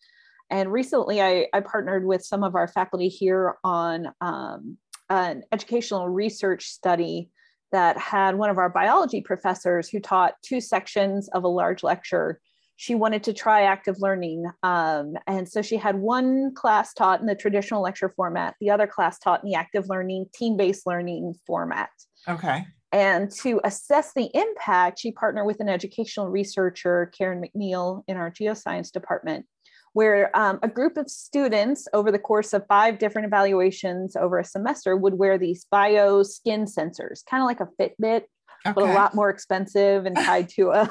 And 0.52 0.70
recently, 0.70 1.20
I, 1.20 1.48
I 1.52 1.60
partnered 1.60 2.04
with 2.04 2.24
some 2.24 2.44
of 2.44 2.54
our 2.54 2.68
faculty 2.68 3.08
here 3.08 3.56
on 3.64 4.08
um, 4.20 4.76
an 5.08 5.42
educational 5.50 6.08
research 6.08 6.66
study 6.66 7.30
that 7.72 7.98
had 7.98 8.36
one 8.36 8.50
of 8.50 8.58
our 8.58 8.68
biology 8.68 9.22
professors 9.22 9.88
who 9.88 9.98
taught 9.98 10.34
two 10.44 10.60
sections 10.60 11.28
of 11.30 11.42
a 11.42 11.48
large 11.48 11.82
lecture 11.82 12.38
she 12.82 12.96
wanted 12.96 13.22
to 13.22 13.32
try 13.32 13.62
active 13.62 14.00
learning. 14.00 14.44
Um, 14.64 15.14
and 15.28 15.48
so 15.48 15.62
she 15.62 15.76
had 15.76 16.00
one 16.00 16.52
class 16.52 16.92
taught 16.92 17.20
in 17.20 17.26
the 17.26 17.36
traditional 17.36 17.80
lecture 17.80 18.08
format, 18.08 18.56
the 18.60 18.70
other 18.70 18.88
class 18.88 19.20
taught 19.20 19.44
in 19.44 19.50
the 19.50 19.54
active 19.54 19.88
learning, 19.88 20.26
team 20.34 20.56
based 20.56 20.84
learning 20.84 21.34
format. 21.46 21.90
Okay. 22.28 22.66
And 22.90 23.30
to 23.42 23.60
assess 23.62 24.12
the 24.14 24.30
impact, 24.34 24.98
she 24.98 25.12
partnered 25.12 25.46
with 25.46 25.60
an 25.60 25.68
educational 25.68 26.28
researcher, 26.28 27.12
Karen 27.16 27.40
McNeal, 27.40 28.02
in 28.08 28.16
our 28.16 28.32
geoscience 28.32 28.90
department, 28.90 29.46
where 29.92 30.35
um, 30.37 30.59
a 30.62 30.68
group 30.68 30.96
of 30.96 31.11
students 31.11 31.87
over 31.92 32.11
the 32.11 32.18
course 32.18 32.52
of 32.52 32.66
five 32.66 32.98
different 32.98 33.26
evaluations 33.26 34.16
over 34.16 34.38
a 34.38 34.44
semester 34.44 34.96
would 34.96 35.14
wear 35.14 35.38
these 35.38 35.66
bio 35.70 36.22
skin 36.22 36.64
sensors, 36.64 37.24
kind 37.28 37.42
of 37.42 37.46
like 37.46 37.61
a 37.61 37.68
Fitbit, 37.81 38.22
okay. 38.66 38.72
but 38.74 38.85
a 38.85 38.92
lot 38.92 39.14
more 39.14 39.31
expensive 39.31 40.07
and 40.07 40.16
tied 40.24 40.48
to 40.50 40.70
a 40.70 40.90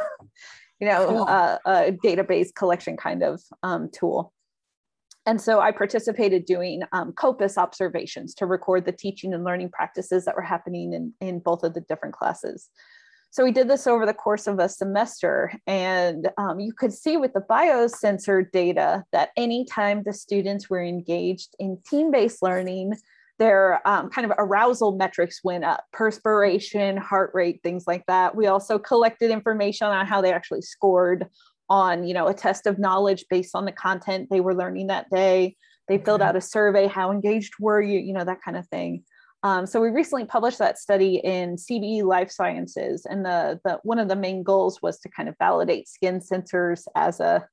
you 0.82 0.88
know, 0.88 1.08
cool. 1.08 1.26
uh, 1.30 1.58
a 1.66 1.92
database 2.04 2.54
collection 2.54 2.98
kind 2.98 3.22
of 3.24 3.42
um, 3.64 3.90
tool. 3.94 4.34
And 5.28 5.40
so 5.40 5.60
I 5.60 5.72
participated 5.72 6.46
doing 6.46 6.82
um, 6.92 7.14
COPUS 7.14 7.58
observations 7.58 8.34
to 8.36 8.48
record 8.48 8.86
the 8.86 8.92
teaching 8.92 9.36
and 9.36 9.44
learning 9.44 9.70
practices 9.70 10.26
that 10.26 10.36
were 10.36 10.42
happening 10.42 10.94
in, 10.94 11.14
in 11.22 11.40
both 11.40 11.64
of 11.64 11.76
the 11.76 11.82
different 11.82 12.16
classes. 12.16 12.70
So 13.32 13.46
we 13.46 13.54
did 13.54 13.70
this 13.70 13.88
over 13.88 14.06
the 14.06 14.14
course 14.14 14.46
of 14.46 14.60
a 14.60 14.68
semester, 14.68 15.54
and 15.66 16.30
um, 16.38 16.60
you 16.60 16.74
could 16.74 16.92
see 16.92 17.16
with 17.16 17.32
the 17.32 17.40
biosensor 17.40 18.52
data 18.52 19.06
that 19.14 19.30
anytime 19.38 20.04
the 20.04 20.12
students 20.12 20.70
were 20.70 20.84
engaged 20.84 21.56
in 21.58 21.80
team-based 21.90 22.42
learning, 22.42 22.94
their 23.40 23.86
um, 23.88 24.10
kind 24.10 24.30
of 24.30 24.38
arousal 24.38 24.98
metrics 24.98 25.46
went 25.46 25.64
up 25.64 25.86
perspiration 25.94 26.98
heart 26.98 27.32
rate 27.34 27.62
things 27.64 27.86
like 27.88 28.06
that. 28.08 28.36
We 28.36 28.48
also 28.48 28.78
collected 28.78 29.32
information 29.32 29.88
on 29.88 30.06
how 30.06 30.22
they 30.22 30.34
actually 30.34 30.62
scored 30.62 31.28
on 31.70 32.04
you 32.04 32.14
know 32.14 32.28
a 32.28 32.34
test 32.34 32.68
of 32.68 32.80
knowledge 32.80 33.24
based 33.30 33.56
on 33.56 33.64
the 33.64 33.72
content 33.72 34.28
they 34.30 34.42
were 34.42 34.54
learning 34.54 34.88
that 34.88 35.10
day. 35.10 35.56
They 35.88 36.00
filled 36.00 36.22
out 36.22 36.36
a 36.36 36.42
survey 36.42 36.88
how 36.88 37.12
engaged 37.12 37.54
were 37.62 37.82
you? 37.82 37.98
you 37.98 38.12
know 38.12 38.26
that 38.26 38.42
kind 38.44 38.58
of 38.58 38.68
thing 38.68 39.06
um, 39.44 39.66
so 39.66 39.82
we 39.82 39.90
recently 39.90 40.26
published 40.26 40.60
that 40.60 40.78
study 40.78 41.16
in 41.16 41.56
CBE 41.56 42.04
Life 42.04 42.32
Sciences, 42.32 43.06
and 43.06 43.26
the, 43.26 43.60
the 43.64 43.80
one 43.84 44.00
of 44.00 44.08
the 44.08 44.16
main 44.16 44.44
goals 44.44 44.82
was 44.82 45.00
to 45.00 45.10
kind 45.10 45.28
of 45.28 45.36
validate 45.40 45.88
skin 45.88 46.20
sensors 46.20 46.86
as 46.96 47.20
a 47.20 47.48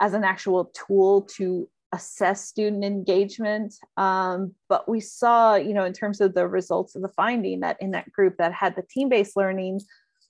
as 0.00 0.14
an 0.14 0.24
actual 0.24 0.72
tool 0.74 1.22
to 1.36 1.68
assess 1.92 2.48
student 2.48 2.82
engagement. 2.84 3.74
Um, 3.96 4.54
but 4.68 4.88
we 4.88 4.98
saw, 4.98 5.54
you 5.54 5.74
know, 5.74 5.84
in 5.84 5.92
terms 5.92 6.20
of 6.20 6.34
the 6.34 6.48
results 6.48 6.96
of 6.96 7.02
the 7.02 7.08
finding 7.08 7.60
that 7.60 7.76
in 7.80 7.92
that 7.92 8.10
group 8.10 8.38
that 8.38 8.52
had 8.52 8.74
the 8.74 8.82
team-based 8.82 9.36
learning, 9.36 9.80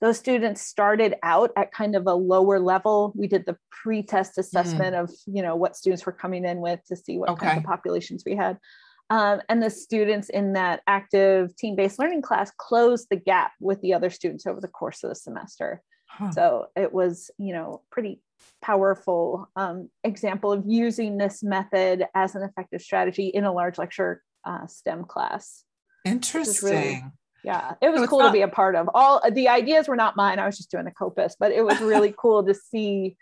those 0.01 0.19
students 0.19 0.61
started 0.61 1.15
out 1.23 1.51
at 1.55 1.71
kind 1.71 1.95
of 1.95 2.05
a 2.05 2.13
lower 2.13 2.59
level. 2.59 3.13
We 3.15 3.27
did 3.27 3.45
the 3.45 3.57
pre-test 3.71 4.37
assessment 4.37 4.95
mm. 4.95 5.03
of, 5.03 5.11
you 5.25 5.41
know, 5.41 5.55
what 5.55 5.77
students 5.77 6.05
were 6.05 6.11
coming 6.11 6.43
in 6.43 6.59
with 6.59 6.81
to 6.89 6.95
see 6.95 7.17
what 7.17 7.29
okay. 7.29 7.47
kinds 7.47 7.59
of 7.59 7.63
populations 7.63 8.23
we 8.25 8.35
had. 8.35 8.59
Um, 9.09 9.41
and 9.49 9.61
the 9.61 9.69
students 9.69 10.29
in 10.29 10.53
that 10.53 10.81
active 10.87 11.55
team-based 11.55 11.99
learning 11.99 12.21
class 12.21 12.51
closed 12.57 13.07
the 13.09 13.15
gap 13.15 13.51
with 13.59 13.81
the 13.81 13.93
other 13.93 14.09
students 14.09 14.47
over 14.47 14.59
the 14.59 14.67
course 14.67 15.03
of 15.03 15.09
the 15.09 15.15
semester. 15.15 15.81
Huh. 16.07 16.31
So 16.31 16.65
it 16.75 16.93
was, 16.93 17.29
you 17.37 17.53
know, 17.53 17.81
pretty 17.91 18.21
powerful 18.61 19.49
um, 19.55 19.89
example 20.03 20.51
of 20.51 20.63
using 20.65 21.17
this 21.17 21.43
method 21.43 22.05
as 22.13 22.35
an 22.35 22.43
effective 22.43 22.81
strategy 22.81 23.27
in 23.27 23.43
a 23.45 23.51
large 23.51 23.77
lecture 23.77 24.21
uh, 24.45 24.67
STEM 24.67 25.05
class. 25.05 25.63
Interesting. 26.05 26.71
Really, 26.71 27.03
yeah, 27.43 27.73
it 27.81 27.89
was 27.89 28.01
so 28.01 28.07
cool 28.07 28.19
not- 28.19 28.27
to 28.27 28.33
be 28.33 28.41
a 28.41 28.47
part 28.47 28.75
of. 28.75 28.89
All 28.93 29.21
the 29.31 29.49
ideas 29.49 29.87
were 29.87 29.95
not 29.95 30.15
mine. 30.15 30.39
I 30.39 30.45
was 30.45 30.57
just 30.57 30.71
doing 30.71 30.85
the 30.85 30.91
COPUS, 30.91 31.35
but 31.39 31.51
it 31.51 31.63
was 31.63 31.79
really 31.81 32.13
cool 32.17 32.43
to 32.45 32.53
see 32.53 33.17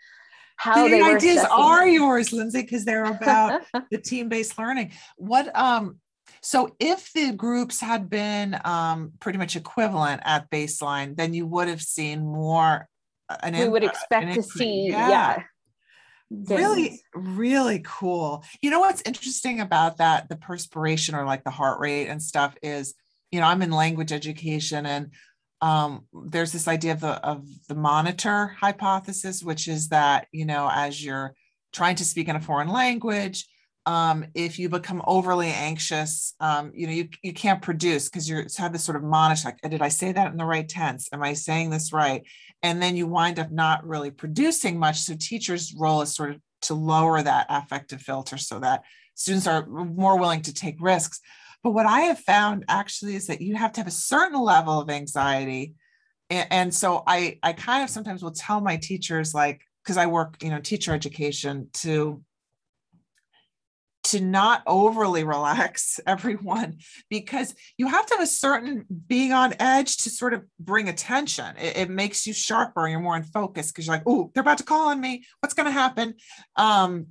how 0.56 0.88
the 0.88 1.02
ideas 1.02 1.44
are 1.50 1.84
them. 1.84 1.94
yours, 1.94 2.32
Lindsay, 2.32 2.62
because 2.62 2.84
they're 2.84 3.04
about 3.04 3.62
the 3.90 3.98
team-based 3.98 4.58
learning. 4.58 4.92
What 5.16 5.54
um 5.56 5.98
so 6.40 6.74
if 6.80 7.12
the 7.12 7.32
groups 7.32 7.80
had 7.80 8.10
been 8.10 8.58
um, 8.64 9.12
pretty 9.20 9.38
much 9.38 9.54
equivalent 9.54 10.22
at 10.24 10.50
baseline, 10.50 11.16
then 11.16 11.34
you 11.34 11.46
would 11.46 11.68
have 11.68 11.82
seen 11.82 12.24
more 12.24 12.88
an 13.42 13.56
we 13.56 13.68
would 13.68 13.84
expect 13.84 14.34
to 14.34 14.42
see 14.42 14.88
yeah, 14.88 15.08
yeah. 15.08 15.42
Really 16.30 17.02
really 17.14 17.82
cool. 17.84 18.44
You 18.60 18.70
know 18.70 18.80
what's 18.80 19.02
interesting 19.02 19.60
about 19.60 19.98
that 19.98 20.28
the 20.28 20.36
perspiration 20.36 21.14
or 21.14 21.24
like 21.24 21.44
the 21.44 21.50
heart 21.50 21.78
rate 21.80 22.08
and 22.08 22.22
stuff 22.22 22.56
is 22.62 22.94
you 23.32 23.40
know 23.40 23.46
i'm 23.46 23.62
in 23.62 23.72
language 23.72 24.12
education 24.12 24.86
and 24.86 25.10
um, 25.62 26.06
there's 26.26 26.52
this 26.52 26.68
idea 26.68 26.92
of 26.92 27.00
the 27.00 27.12
of 27.24 27.46
the 27.68 27.74
monitor 27.74 28.48
hypothesis 28.60 29.42
which 29.42 29.68
is 29.68 29.88
that 29.88 30.26
you 30.32 30.44
know 30.44 30.68
as 30.70 31.02
you're 31.02 31.34
trying 31.72 31.96
to 31.96 32.04
speak 32.04 32.28
in 32.28 32.36
a 32.36 32.40
foreign 32.40 32.68
language 32.68 33.46
um, 33.84 34.24
if 34.34 34.58
you 34.58 34.68
become 34.68 35.02
overly 35.06 35.48
anxious, 35.48 36.34
um, 36.38 36.70
you 36.74 36.86
know, 36.86 36.92
you, 36.92 37.08
you 37.22 37.32
can't 37.32 37.60
produce 37.60 38.08
because 38.08 38.28
you 38.28 38.44
have 38.56 38.72
this 38.72 38.84
sort 38.84 38.96
of 38.96 39.02
monitor, 39.02 39.48
like, 39.48 39.70
did 39.70 39.82
I 39.82 39.88
say 39.88 40.12
that 40.12 40.30
in 40.30 40.38
the 40.38 40.44
right 40.44 40.68
tense? 40.68 41.08
Am 41.12 41.22
I 41.22 41.32
saying 41.32 41.70
this 41.70 41.92
right? 41.92 42.22
And 42.62 42.80
then 42.80 42.94
you 42.94 43.08
wind 43.08 43.40
up 43.40 43.50
not 43.50 43.84
really 43.86 44.12
producing 44.12 44.78
much. 44.78 45.00
So 45.00 45.16
teachers' 45.18 45.74
role 45.76 46.00
is 46.02 46.14
sort 46.14 46.30
of 46.30 46.40
to 46.62 46.74
lower 46.74 47.20
that 47.22 47.46
affective 47.48 48.00
filter 48.00 48.38
so 48.38 48.60
that 48.60 48.82
students 49.14 49.48
are 49.48 49.66
more 49.66 50.16
willing 50.16 50.42
to 50.42 50.54
take 50.54 50.76
risks. 50.80 51.20
But 51.62 51.72
what 51.72 51.86
I 51.86 52.02
have 52.02 52.18
found 52.18 52.64
actually 52.68 53.14
is 53.14 53.28
that 53.28 53.40
you 53.40 53.54
have 53.56 53.72
to 53.72 53.80
have 53.80 53.86
a 53.86 53.92
certain 53.92 54.40
level 54.40 54.80
of 54.80 54.90
anxiety. 54.90 55.74
And, 56.28 56.48
and 56.50 56.74
so 56.74 57.02
I, 57.06 57.38
I 57.42 57.52
kind 57.52 57.84
of 57.84 57.90
sometimes 57.90 58.22
will 58.22 58.32
tell 58.32 58.60
my 58.60 58.76
teachers, 58.76 59.32
like, 59.34 59.62
because 59.82 59.96
I 59.96 60.06
work, 60.06 60.42
you 60.42 60.50
know, 60.50 60.60
teacher 60.60 60.92
education 60.92 61.68
to 61.74 62.22
to 64.04 64.20
not 64.20 64.62
overly 64.66 65.24
relax 65.36 66.00
everyone 66.06 66.78
because 67.08 67.54
you 67.76 67.86
have 67.86 68.06
to 68.06 68.14
have 68.14 68.22
a 68.22 68.26
certain 68.26 68.84
being 69.06 69.32
on 69.32 69.54
edge 69.60 69.96
to 69.98 70.10
sort 70.10 70.34
of 70.34 70.42
bring 70.58 70.88
attention. 70.88 71.56
It, 71.56 71.76
it 71.76 71.90
makes 71.90 72.26
you 72.26 72.32
sharper, 72.32 72.88
you're 72.88 73.00
more 73.00 73.16
in 73.16 73.22
focus 73.22 73.70
because 73.70 73.86
you're 73.86 73.96
like, 73.96 74.04
oh, 74.06 74.30
they're 74.34 74.42
about 74.42 74.58
to 74.58 74.64
call 74.64 74.88
on 74.88 75.00
me. 75.00 75.24
What's 75.40 75.54
going 75.54 75.66
to 75.66 75.72
happen? 75.72 76.14
Um, 76.56 77.08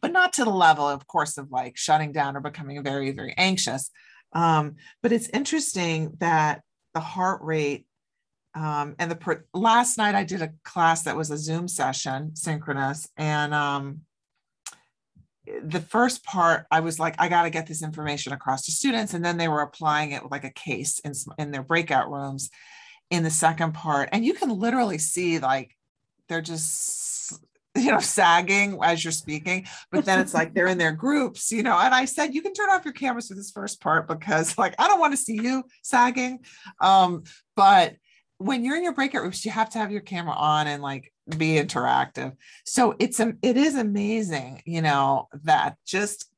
but 0.00 0.12
not 0.12 0.32
to 0.34 0.44
the 0.44 0.50
level, 0.50 0.86
of 0.88 1.06
course, 1.06 1.38
of 1.38 1.50
like 1.50 1.76
shutting 1.76 2.12
down 2.12 2.36
or 2.36 2.40
becoming 2.40 2.82
very, 2.82 3.10
very 3.12 3.34
anxious. 3.36 3.90
Um, 4.32 4.76
but 5.02 5.12
it's 5.12 5.28
interesting 5.30 6.16
that 6.18 6.62
the 6.94 7.00
heart 7.00 7.40
rate 7.42 7.86
um, 8.54 8.96
and 8.98 9.10
the 9.10 9.16
per- 9.16 9.44
last 9.54 9.98
night 9.98 10.14
I 10.14 10.24
did 10.24 10.42
a 10.42 10.52
class 10.64 11.02
that 11.02 11.16
was 11.16 11.30
a 11.30 11.38
Zoom 11.38 11.68
session, 11.68 12.34
synchronous, 12.34 13.08
and 13.16 13.54
um, 13.54 14.00
the 15.62 15.80
first 15.80 16.24
part 16.24 16.66
i 16.70 16.80
was 16.80 16.98
like 16.98 17.14
i 17.18 17.28
got 17.28 17.42
to 17.44 17.50
get 17.50 17.66
this 17.66 17.82
information 17.82 18.32
across 18.32 18.66
to 18.66 18.72
students 18.72 19.14
and 19.14 19.24
then 19.24 19.36
they 19.36 19.48
were 19.48 19.62
applying 19.62 20.12
it 20.12 20.30
like 20.30 20.44
a 20.44 20.50
case 20.50 20.98
in, 21.00 21.12
in 21.38 21.50
their 21.50 21.62
breakout 21.62 22.10
rooms 22.10 22.50
in 23.10 23.22
the 23.22 23.30
second 23.30 23.72
part 23.72 24.08
and 24.12 24.24
you 24.24 24.34
can 24.34 24.50
literally 24.50 24.98
see 24.98 25.38
like 25.38 25.74
they're 26.28 26.42
just 26.42 27.38
you 27.84 27.90
know 27.90 28.00
sagging 28.00 28.78
as 28.82 29.04
you're 29.04 29.12
speaking 29.12 29.66
but 29.90 30.04
then 30.04 30.18
it's 30.18 30.34
like 30.34 30.54
they're 30.54 30.66
in 30.66 30.78
their 30.78 30.92
groups 30.92 31.52
you 31.52 31.62
know 31.62 31.78
and 31.78 31.94
i 31.94 32.04
said 32.04 32.34
you 32.34 32.42
can 32.42 32.52
turn 32.52 32.68
off 32.70 32.84
your 32.84 32.94
cameras 32.94 33.28
for 33.28 33.34
this 33.34 33.50
first 33.50 33.80
part 33.80 34.08
because 34.08 34.56
like 34.58 34.74
i 34.78 34.88
don't 34.88 35.00
want 35.00 35.12
to 35.12 35.16
see 35.16 35.34
you 35.34 35.62
sagging 35.82 36.38
um 36.80 37.22
but 37.56 37.94
when 38.38 38.64
you're 38.64 38.76
in 38.76 38.84
your 38.84 38.94
breakout 38.94 39.22
rooms 39.22 39.44
you 39.44 39.50
have 39.50 39.70
to 39.70 39.78
have 39.78 39.90
your 39.90 40.00
camera 40.00 40.34
on 40.34 40.66
and 40.66 40.82
like 40.82 41.12
be 41.36 41.56
interactive. 41.56 42.34
So 42.64 42.94
it's 42.98 43.20
a, 43.20 43.34
it 43.42 43.56
is 43.56 43.74
amazing, 43.74 44.62
you 44.64 44.82
know, 44.82 45.28
that 45.44 45.76
just 45.84 46.30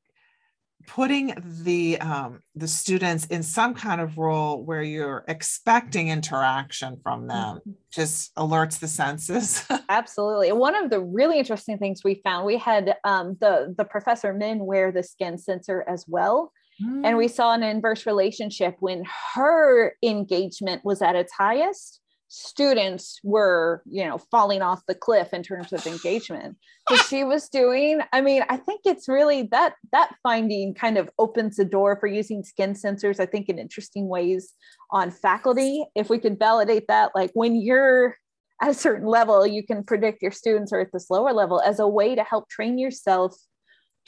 putting 0.86 1.34
the 1.62 2.00
um, 2.00 2.40
the 2.54 2.68
students 2.68 3.26
in 3.26 3.42
some 3.42 3.74
kind 3.74 4.00
of 4.00 4.18
role 4.18 4.62
where 4.62 4.82
you're 4.82 5.24
expecting 5.28 6.08
interaction 6.08 6.98
from 7.02 7.26
them 7.26 7.56
mm-hmm. 7.56 7.70
just 7.92 8.34
alerts 8.36 8.78
the 8.78 8.88
senses 8.88 9.64
absolutely 9.88 10.52
one 10.52 10.74
of 10.74 10.90
the 10.90 11.00
really 11.00 11.38
interesting 11.38 11.78
things 11.78 12.02
we 12.04 12.20
found 12.24 12.46
we 12.46 12.56
had 12.56 12.96
um, 13.04 13.36
the 13.40 13.74
the 13.76 13.84
professor 13.84 14.32
min 14.32 14.64
wear 14.64 14.90
the 14.90 15.02
skin 15.02 15.36
sensor 15.36 15.84
as 15.86 16.04
well 16.08 16.52
mm. 16.82 17.02
and 17.04 17.16
we 17.16 17.26
mm. 17.26 17.30
saw 17.30 17.54
an 17.54 17.62
inverse 17.62 18.06
relationship 18.06 18.76
when 18.80 19.04
her 19.34 19.94
engagement 20.02 20.84
was 20.84 21.02
at 21.02 21.14
its 21.14 21.32
highest 21.32 21.99
students 22.32 23.18
were 23.24 23.82
you 23.90 24.06
know 24.06 24.16
falling 24.16 24.62
off 24.62 24.86
the 24.86 24.94
cliff 24.94 25.34
in 25.34 25.42
terms 25.42 25.72
of 25.72 25.84
engagement. 25.86 26.56
So 26.88 26.96
she 26.96 27.24
was 27.32 27.48
doing 27.48 28.00
i 28.12 28.20
mean 28.20 28.44
i 28.48 28.56
think 28.56 28.82
it's 28.84 29.08
really 29.08 29.48
that 29.50 29.74
that 29.92 30.14
finding 30.22 30.72
kind 30.72 30.96
of 30.96 31.10
opens 31.18 31.56
the 31.56 31.64
door 31.64 31.96
for 31.96 32.06
using 32.06 32.44
skin 32.44 32.74
sensors 32.74 33.18
i 33.18 33.26
think 33.26 33.48
in 33.48 33.58
interesting 33.58 34.08
ways 34.08 34.54
on 34.92 35.10
faculty. 35.10 35.84
If 35.94 36.08
we 36.08 36.18
could 36.18 36.38
validate 36.38 36.86
that 36.88 37.12
like 37.14 37.30
when 37.34 37.56
you're 37.60 38.16
at 38.62 38.70
a 38.70 38.74
certain 38.74 39.06
level 39.06 39.46
you 39.46 39.66
can 39.66 39.82
predict 39.82 40.22
your 40.22 40.30
students 40.30 40.72
are 40.72 40.80
at 40.80 40.92
this 40.92 41.10
lower 41.10 41.32
level 41.32 41.60
as 41.60 41.80
a 41.80 41.88
way 41.88 42.14
to 42.14 42.22
help 42.22 42.48
train 42.48 42.78
yourself 42.78 43.34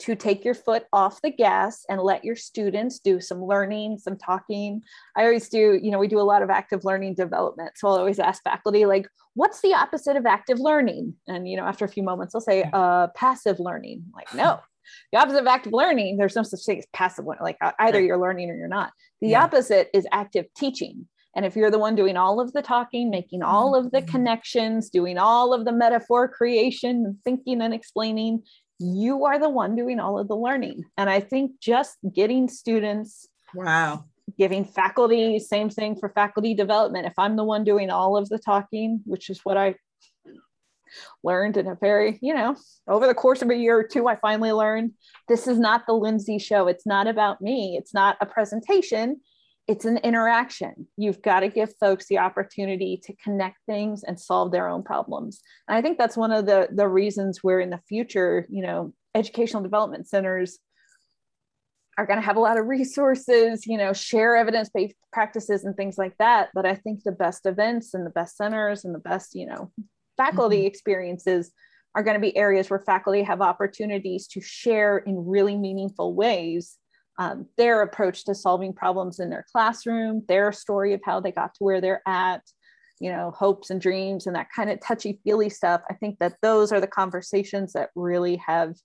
to 0.03 0.15
take 0.15 0.43
your 0.43 0.53
foot 0.53 0.83
off 0.91 1.21
the 1.21 1.31
gas 1.31 1.85
and 1.87 2.01
let 2.01 2.25
your 2.25 2.35
students 2.35 2.99
do 2.99 3.21
some 3.21 3.41
learning, 3.41 3.97
some 3.97 4.17
talking. 4.17 4.81
I 5.15 5.23
always 5.23 5.47
do, 5.47 5.79
you 5.81 5.91
know, 5.91 5.97
we 5.99 6.09
do 6.09 6.19
a 6.19 6.21
lot 6.21 6.41
of 6.41 6.49
active 6.49 6.83
learning 6.83 7.15
development. 7.15 7.71
So 7.75 7.87
I'll 7.87 7.95
always 7.95 8.19
ask 8.19 8.43
faculty, 8.43 8.85
like, 8.85 9.07
what's 9.35 9.61
the 9.61 9.73
opposite 9.73 10.17
of 10.17 10.25
active 10.25 10.59
learning? 10.59 11.13
And, 11.29 11.47
you 11.47 11.55
know, 11.55 11.63
after 11.63 11.85
a 11.85 11.87
few 11.87 12.03
moments, 12.03 12.33
they'll 12.33 12.41
say, 12.41 12.69
uh, 12.73 13.07
passive 13.15 13.61
learning. 13.61 14.03
I'm 14.07 14.11
like, 14.13 14.35
no, 14.35 14.59
the 15.13 15.19
opposite 15.19 15.39
of 15.39 15.47
active 15.47 15.71
learning, 15.71 16.17
there's 16.17 16.35
no 16.35 16.43
such 16.43 16.65
thing 16.65 16.79
as 16.79 16.87
passive 16.91 17.25
learning. 17.25 17.43
Like 17.43 17.57
either 17.79 18.01
you're 18.01 18.19
learning 18.19 18.49
or 18.49 18.57
you're 18.57 18.67
not. 18.67 18.91
The 19.21 19.29
yeah. 19.29 19.43
opposite 19.45 19.89
is 19.93 20.05
active 20.11 20.47
teaching. 20.57 21.07
And 21.35 21.45
if 21.45 21.55
you're 21.55 21.71
the 21.71 21.79
one 21.79 21.95
doing 21.95 22.15
all 22.15 22.39
of 22.39 22.53
the 22.53 22.61
talking, 22.61 23.09
making 23.09 23.41
all 23.41 23.73
of 23.73 23.91
the 23.91 23.99
mm-hmm. 23.99 24.11
connections, 24.11 24.89
doing 24.89 25.17
all 25.17 25.53
of 25.53 25.65
the 25.65 25.71
metaphor 25.71 26.27
creation, 26.27 27.17
thinking 27.23 27.61
and 27.61 27.73
explaining, 27.73 28.43
you 28.79 29.25
are 29.25 29.39
the 29.39 29.49
one 29.49 29.75
doing 29.75 29.99
all 29.99 30.19
of 30.19 30.27
the 30.27 30.35
learning. 30.35 30.83
And 30.97 31.09
I 31.09 31.19
think 31.19 31.59
just 31.59 31.97
getting 32.13 32.47
students, 32.47 33.27
wow, 33.53 34.05
giving 34.37 34.65
faculty, 34.65 35.39
same 35.39 35.69
thing 35.69 35.95
for 35.95 36.09
faculty 36.09 36.53
development. 36.53 37.05
If 37.05 37.13
I'm 37.17 37.35
the 37.35 37.43
one 37.43 37.63
doing 37.63 37.89
all 37.89 38.17
of 38.17 38.29
the 38.29 38.39
talking, 38.39 39.01
which 39.05 39.29
is 39.29 39.41
what 39.43 39.57
I 39.57 39.75
learned 41.23 41.57
in 41.57 41.67
a 41.67 41.75
very, 41.75 42.19
you 42.21 42.33
know, 42.33 42.55
over 42.87 43.07
the 43.07 43.15
course 43.15 43.41
of 43.41 43.49
a 43.49 43.55
year 43.55 43.77
or 43.77 43.83
two, 43.83 44.07
I 44.07 44.15
finally 44.15 44.51
learned 44.51 44.91
this 45.27 45.47
is 45.47 45.59
not 45.59 45.85
the 45.87 45.93
Lindsay 45.93 46.37
show. 46.37 46.67
It's 46.67 46.85
not 46.85 47.07
about 47.07 47.41
me. 47.41 47.75
It's 47.77 47.93
not 47.93 48.17
a 48.21 48.25
presentation. 48.25 49.21
It's 49.67 49.85
an 49.85 49.97
interaction. 49.97 50.87
You've 50.97 51.21
got 51.21 51.39
to 51.39 51.47
give 51.47 51.73
folks 51.79 52.07
the 52.07 52.17
opportunity 52.17 52.99
to 53.05 53.15
connect 53.23 53.57
things 53.65 54.03
and 54.03 54.19
solve 54.19 54.51
their 54.51 54.67
own 54.67 54.83
problems. 54.83 55.41
And 55.67 55.77
I 55.77 55.81
think 55.81 55.97
that's 55.97 56.17
one 56.17 56.31
of 56.31 56.45
the, 56.45 56.67
the 56.71 56.87
reasons 56.87 57.39
where 57.41 57.61
in 57.61 57.69
the 57.69 57.79
future, 57.87 58.45
you 58.49 58.61
know, 58.61 58.93
educational 59.15 59.63
development 59.63 60.07
centers 60.09 60.59
are 61.97 62.05
going 62.05 62.19
to 62.19 62.25
have 62.25 62.37
a 62.37 62.41
lot 62.41 62.57
of 62.57 62.65
resources, 62.65 63.65
you 63.65 63.77
know, 63.77 63.93
share 63.93 64.35
evidence 64.35 64.69
based 64.73 64.95
practices 65.11 65.63
and 65.63 65.77
things 65.77 65.97
like 65.97 66.17
that. 66.17 66.49
But 66.53 66.65
I 66.65 66.75
think 66.75 67.03
the 67.03 67.11
best 67.11 67.45
events 67.45 67.93
and 67.93 68.05
the 68.05 68.09
best 68.09 68.35
centers 68.35 68.83
and 68.83 68.93
the 68.93 68.99
best, 68.99 69.35
you 69.35 69.45
know, 69.45 69.71
faculty 70.17 70.57
mm-hmm. 70.57 70.67
experiences 70.67 71.51
are 71.95 72.03
going 72.03 72.15
to 72.15 72.21
be 72.21 72.35
areas 72.35 72.69
where 72.69 72.79
faculty 72.79 73.21
have 73.21 73.41
opportunities 73.41 74.27
to 74.27 74.41
share 74.41 74.97
in 74.97 75.27
really 75.27 75.55
meaningful 75.55 76.15
ways 76.15 76.77
um, 77.17 77.47
their 77.57 77.81
approach 77.81 78.25
to 78.25 78.35
solving 78.35 78.73
problems 78.73 79.19
in 79.19 79.29
their 79.29 79.45
classroom, 79.51 80.23
their 80.27 80.51
story 80.51 80.93
of 80.93 81.01
how 81.03 81.19
they 81.19 81.31
got 81.31 81.53
to 81.55 81.63
where 81.63 81.81
they're 81.81 82.01
at, 82.07 82.41
you 82.99 83.11
know, 83.11 83.31
hopes 83.31 83.69
and 83.69 83.81
dreams 83.81 84.25
and 84.27 84.35
that 84.35 84.47
kind 84.55 84.69
of 84.69 84.79
touchy 84.81 85.19
feely 85.23 85.49
stuff. 85.49 85.81
I 85.89 85.93
think 85.93 86.19
that 86.19 86.35
those 86.41 86.71
are 86.71 86.81
the 86.81 86.87
conversations 86.87 87.73
that 87.73 87.89
really 87.95 88.37
have 88.37 88.75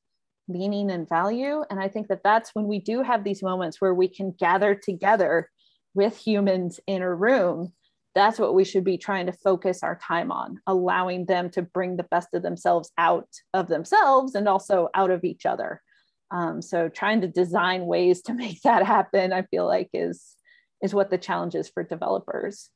meaning 0.47 0.91
and 0.91 1.09
value. 1.09 1.63
And 1.71 1.81
I 1.81 1.89
think 1.89 2.09
that 2.09 2.23
that's 2.25 2.51
when 2.55 2.67
we 2.67 2.81
do 2.81 3.03
have 3.03 3.25
these 3.25 3.43
moments 3.43 3.81
where 3.81 3.95
we 3.95 4.09
can 4.09 4.35
gather 4.39 4.75
together 4.75 5.49
with 5.95 6.17
humans 6.17 6.81
in 6.87 7.03
a 7.03 7.15
room 7.15 7.73
that's 8.19 8.39
what 8.39 8.55
we 8.55 8.65
should 8.65 8.83
be 8.83 8.99
trying 8.99 9.27
to 9.27 9.33
focus 9.33 9.85
our 9.85 9.97
time 9.97 10.33
on 10.33 10.59
allowing 10.67 11.25
them 11.27 11.49
to 11.51 11.63
bring 11.63 11.97
the 11.97 12.03
best 12.05 12.29
of 12.35 12.43
themselves 12.43 12.91
out 12.99 13.29
of 13.55 13.69
themselves 13.69 14.35
and 14.35 14.49
also 14.49 14.89
out 14.95 15.11
of 15.11 15.25
each 15.25 15.47
other 15.47 15.81
um, 16.31 16.61
so 16.61 16.89
trying 16.89 17.21
to 17.23 17.29
design 17.29 17.87
ways 17.87 18.23
to 18.23 18.35
make 18.43 18.61
that 18.63 18.85
happen 18.85 19.33
i 19.33 19.43
feel 19.43 19.67
like 19.67 19.89
is 19.93 20.35
is 20.83 20.95
what 20.95 21.11
the 21.11 21.19
challenge 21.19 21.55
is 21.55 21.69
for 21.69 21.83
developers 21.83 22.71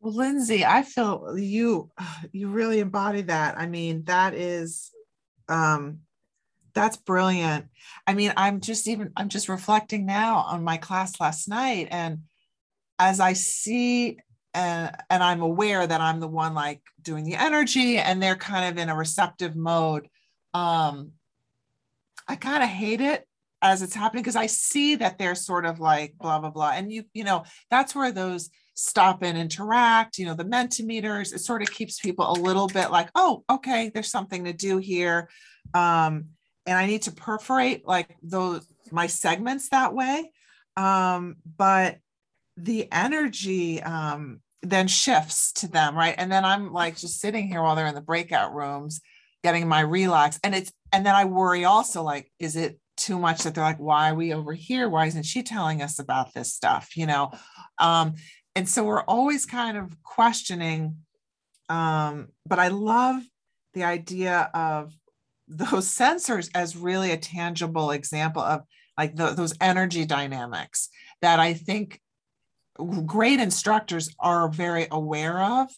well 0.00 0.14
lindsay 0.14 0.64
i 0.64 0.82
feel 0.82 1.36
you 1.38 1.90
you 2.32 2.48
really 2.48 2.80
embody 2.80 3.22
that 3.22 3.58
i 3.58 3.66
mean 3.66 4.04
that 4.04 4.34
is 4.34 4.90
um 5.48 5.98
that's 6.74 6.96
brilliant 6.96 7.66
i 8.06 8.14
mean 8.14 8.32
i'm 8.36 8.60
just 8.60 8.88
even 8.88 9.12
i'm 9.16 9.28
just 9.28 9.48
reflecting 9.48 10.06
now 10.06 10.38
on 10.38 10.64
my 10.64 10.78
class 10.78 11.20
last 11.20 11.48
night 11.48 11.88
and 11.90 12.20
as 13.02 13.18
I 13.18 13.32
see 13.32 14.18
and 14.54 14.94
and 15.10 15.22
I'm 15.22 15.42
aware 15.42 15.86
that 15.86 16.00
I'm 16.00 16.20
the 16.20 16.28
one 16.28 16.54
like 16.54 16.80
doing 17.00 17.24
the 17.24 17.34
energy 17.34 17.98
and 17.98 18.22
they're 18.22 18.36
kind 18.36 18.70
of 18.70 18.80
in 18.80 18.88
a 18.88 18.96
receptive 18.96 19.56
mode. 19.56 20.08
Um, 20.54 21.12
I 22.32 22.36
kind 22.36 22.62
of 22.62 22.68
hate 22.70 23.02
it 23.02 23.26
as 23.60 23.82
it's 23.82 23.94
happening 23.94 24.22
because 24.22 24.36
I 24.36 24.46
see 24.46 24.94
that 24.94 25.18
they're 25.18 25.34
sort 25.34 25.66
of 25.66 25.80
like 25.80 26.14
blah 26.18 26.38
blah 26.38 26.48
blah, 26.48 26.70
and 26.70 26.90
you 26.90 27.04
you 27.12 27.24
know 27.24 27.44
that's 27.70 27.94
where 27.94 28.10
those 28.10 28.48
stop 28.72 29.22
and 29.22 29.36
interact. 29.36 30.16
You 30.16 30.24
know 30.24 30.34
the 30.34 30.46
mentimeters. 30.46 31.34
It 31.34 31.40
sort 31.40 31.60
of 31.60 31.70
keeps 31.70 32.00
people 32.00 32.30
a 32.30 32.40
little 32.40 32.68
bit 32.68 32.90
like, 32.90 33.10
oh, 33.14 33.44
okay, 33.50 33.90
there's 33.92 34.10
something 34.10 34.44
to 34.44 34.54
do 34.54 34.78
here, 34.78 35.28
um, 35.74 36.28
and 36.64 36.78
I 36.78 36.86
need 36.86 37.02
to 37.02 37.12
perforate 37.12 37.86
like 37.86 38.16
those 38.22 38.66
my 38.90 39.08
segments 39.08 39.68
that 39.68 39.92
way. 39.92 40.32
Um, 40.78 41.36
but 41.58 41.98
the 42.56 42.90
energy 42.90 43.82
um, 43.82 44.40
then 44.62 44.88
shifts 44.88 45.52
to 45.52 45.68
them, 45.68 45.94
right? 45.94 46.14
And 46.16 46.32
then 46.32 46.46
I'm 46.46 46.72
like 46.72 46.96
just 46.96 47.20
sitting 47.20 47.46
here 47.46 47.62
while 47.62 47.76
they're 47.76 47.86
in 47.86 47.94
the 47.94 48.00
breakout 48.00 48.54
rooms, 48.54 49.02
getting 49.44 49.68
my 49.68 49.80
relax. 49.80 50.40
And 50.42 50.54
it's, 50.54 50.72
and 50.92 51.06
then 51.06 51.14
I 51.14 51.24
worry 51.24 51.64
also 51.64 52.02
like, 52.02 52.30
is 52.38 52.56
it 52.56 52.78
too 52.96 53.18
much 53.18 53.42
that 53.42 53.54
they're 53.54 53.64
like, 53.64 53.80
why 53.80 54.10
are 54.10 54.14
we 54.14 54.34
over 54.34 54.52
here? 54.52 54.88
Why 54.88 55.06
isn't 55.06 55.24
she 55.24 55.42
telling 55.42 55.82
us 55.82 55.98
about 55.98 56.34
this 56.34 56.52
stuff? 56.52 56.96
You 56.96 57.06
know? 57.06 57.32
Um, 57.78 58.14
and 58.54 58.68
so 58.68 58.84
we're 58.84 59.02
always 59.02 59.46
kind 59.46 59.76
of 59.76 59.96
questioning. 60.02 60.98
Um, 61.68 62.28
but 62.46 62.58
I 62.58 62.68
love 62.68 63.22
the 63.74 63.84
idea 63.84 64.50
of 64.52 64.92
those 65.48 65.88
sensors 65.98 66.50
as 66.54 66.76
really 66.76 67.12
a 67.12 67.16
tangible 67.16 67.90
example 67.90 68.42
of 68.42 68.62
like 68.98 69.16
the, 69.16 69.30
those 69.30 69.54
energy 69.60 70.04
dynamics 70.04 70.90
that 71.22 71.40
I 71.40 71.54
think 71.54 72.00
great 73.06 73.40
instructors 73.40 74.14
are 74.18 74.48
very 74.48 74.86
aware 74.90 75.42
of 75.42 75.68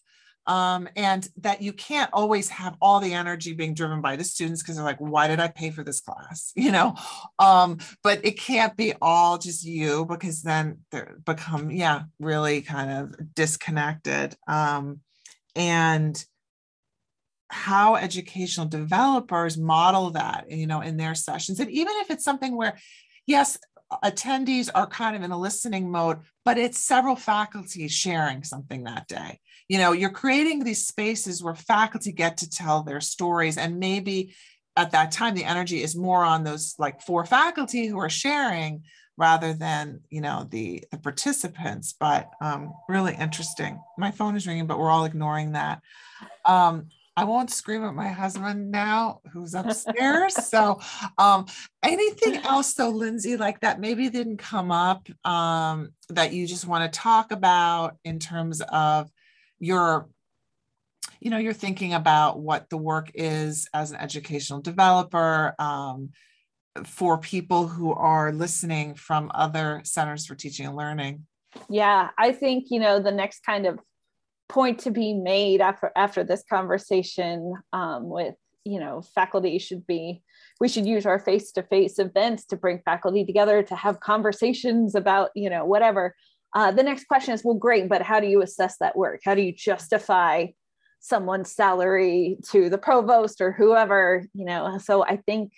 um, 0.47 0.89
and 0.97 1.29
that 1.39 1.63
you 1.63 1.73
can't 1.73 2.11
always 2.13 2.49
have 2.49 2.77
all 2.81 3.01
the 3.01 3.15
energy 3.15 3.53
being 3.53 3.75
driven 3.75 4.01
by 4.01 4.17
the 4.17 4.25
students 4.25 4.63
because 4.63 4.77
they're 4.77 4.85
like 4.85 4.99
why 4.99 5.27
did 5.27 5.41
i 5.41 5.49
pay 5.49 5.71
for 5.71 5.85
this 5.85 6.01
class? 6.01 6.53
You 6.65 6.73
know? 6.73 6.95
Um, 7.39 7.79
but 8.03 8.25
it 8.25 8.39
can't 8.39 8.77
be 8.77 8.95
all 9.03 9.37
just 9.39 9.65
you 9.65 10.07
because 10.07 10.43
then 10.43 10.79
they 10.91 11.03
become 11.25 11.71
yeah 11.71 12.05
really 12.19 12.63
kind 12.63 12.91
of 12.91 13.35
disconnected. 13.35 14.35
Um, 14.49 15.01
and 15.55 16.25
how 17.49 17.97
educational 17.97 18.67
developers 18.67 19.57
model 19.57 20.11
that 20.11 20.51
you 20.51 20.67
know 20.67 20.81
in 20.81 20.97
their 20.97 21.15
sessions 21.15 21.61
and 21.61 21.71
even 21.71 21.93
if 21.99 22.11
it's 22.11 22.25
something 22.25 22.57
where 22.57 22.77
yes 23.27 23.59
attendees 24.03 24.71
are 24.75 24.87
kind 24.87 25.17
of 25.17 25.23
in 25.23 25.31
a 25.31 25.39
listening 25.39 25.91
mode, 25.91 26.19
but 26.45 26.59
it's 26.59 26.79
several 26.79 27.17
faculty 27.17 27.89
sharing 27.89 28.43
something 28.43 28.85
that 28.85 29.09
day. 29.09 29.41
You 29.69 29.79
know, 29.79 29.93
you're 29.93 30.11
creating 30.11 30.63
these 30.63 30.87
spaces 30.87 31.43
where 31.43 31.55
faculty 31.55 32.13
get 32.13 32.39
to 32.39 32.51
tell 32.51 32.83
their 32.83 33.01
stories, 33.01 33.57
and 33.57 33.79
maybe 33.79 34.35
at 34.77 34.91
that 34.91 35.13
time 35.13 35.35
the 35.35 35.45
energy 35.45 35.83
is 35.83 35.95
more 35.97 36.25
on 36.25 36.45
those 36.45 36.75
like 36.79 37.01
four 37.01 37.25
faculty 37.25 37.87
who 37.87 37.99
are 37.99 38.11
sharing 38.11 38.83
rather 39.17 39.53
than 39.53 40.01
you 40.11 40.21
know 40.21 40.47
the 40.51 40.83
the 40.91 40.99
participants 40.99 41.95
but 41.99 42.31
um 42.41 42.73
really 42.89 43.15
interesting 43.15 43.81
my 43.97 44.11
phone 44.11 44.35
is 44.35 44.47
ringing 44.47 44.67
but 44.67 44.79
we're 44.79 44.91
all 44.91 45.05
ignoring 45.05 45.53
that 45.53 45.81
um 46.45 46.89
I 47.17 47.23
won't 47.23 47.51
scream 47.51 47.85
at 47.85 47.95
my 47.95 48.09
husband 48.09 48.73
now, 48.73 49.21
who's 49.33 49.55
upstairs. 49.55 50.35
so, 50.49 50.81
um, 51.17 51.47
anything 51.81 52.39
else, 52.39 52.75
though, 52.75 52.91
Lindsay, 52.91 53.37
like 53.37 53.61
that 53.61 53.79
maybe 53.79 54.11
didn't 54.11 54.39
come 54.39 54.73
up 54.73 55.09
um, 55.25 55.91
that 56.09 56.33
you 56.33 56.47
just 56.47 56.67
want 56.67 56.93
to 56.93 56.99
talk 56.99 57.31
about 57.31 57.99
in 58.05 58.19
terms 58.19 58.61
of 58.63 59.13
your, 59.59 60.09
you 61.21 61.31
know, 61.31 61.39
you're 61.39 61.53
thinking 61.53 61.95
about 61.95 62.39
what 62.39 62.69
the 62.71 62.77
work 62.77 63.11
is 63.15 63.69
as 63.73 63.91
an 63.91 63.97
educational 63.99 64.61
developer 64.61 65.55
um, 65.59 66.11
for 66.85 67.19
people 67.19 67.67
who 67.69 67.93
are 67.93 68.33
listening 68.33 68.95
from 68.95 69.31
other 69.35 69.81
centers 69.85 70.27
for 70.27 70.35
teaching 70.35 70.67
and 70.67 70.77
learning. 70.77 71.27
Yeah, 71.69 72.11
I 72.19 72.33
think, 72.33 72.67
you 72.71 72.81
know, 72.81 73.01
the 73.01 73.13
next 73.13 73.45
kind 73.45 73.67
of 73.67 73.79
point 74.49 74.81
to 74.81 74.91
be 74.91 75.15
made 75.15 75.61
after 75.61 75.91
after 75.97 76.23
this 76.23 76.45
conversation 76.49 77.55
um, 77.73 78.09
with 78.09 78.35
you 78.65 78.79
know 78.79 79.03
faculty 79.15 79.59
should 79.59 79.87
be 79.87 80.23
we 80.61 80.69
should 80.69 80.87
use 80.87 81.07
our 81.07 81.19
face-to-face 81.19 81.99
events 81.99 82.45
to 82.45 82.57
bring 82.57 82.81
faculty 82.85 83.25
together 83.25 83.63
to 83.63 83.75
have 83.75 84.01
conversations 84.01 84.95
about 84.95 85.31
you 85.35 85.49
know 85.51 85.65
whatever 85.65 86.15
uh, 86.55 86.71
the 86.71 86.83
next 86.83 87.07
question 87.07 87.35
is 87.35 87.45
well 87.45 87.55
great 87.55 87.89
but 87.89 88.03
how 88.03 88.21
do 88.21 88.27
you 88.27 88.43
assess 88.43 88.77
that 88.79 88.97
work? 88.97 89.21
How 89.25 89.35
do 89.35 89.43
you 89.43 89.53
justify 89.53 90.47
someone's 91.01 91.53
salary 91.53 92.39
to 92.51 92.71
the 92.71 92.79
provost 92.79 93.41
or 93.41 93.53
whoever 93.53 94.25
you 94.35 94.45
know? 94.45 94.79
So 94.79 95.05
i 95.05 95.17
think 95.17 95.53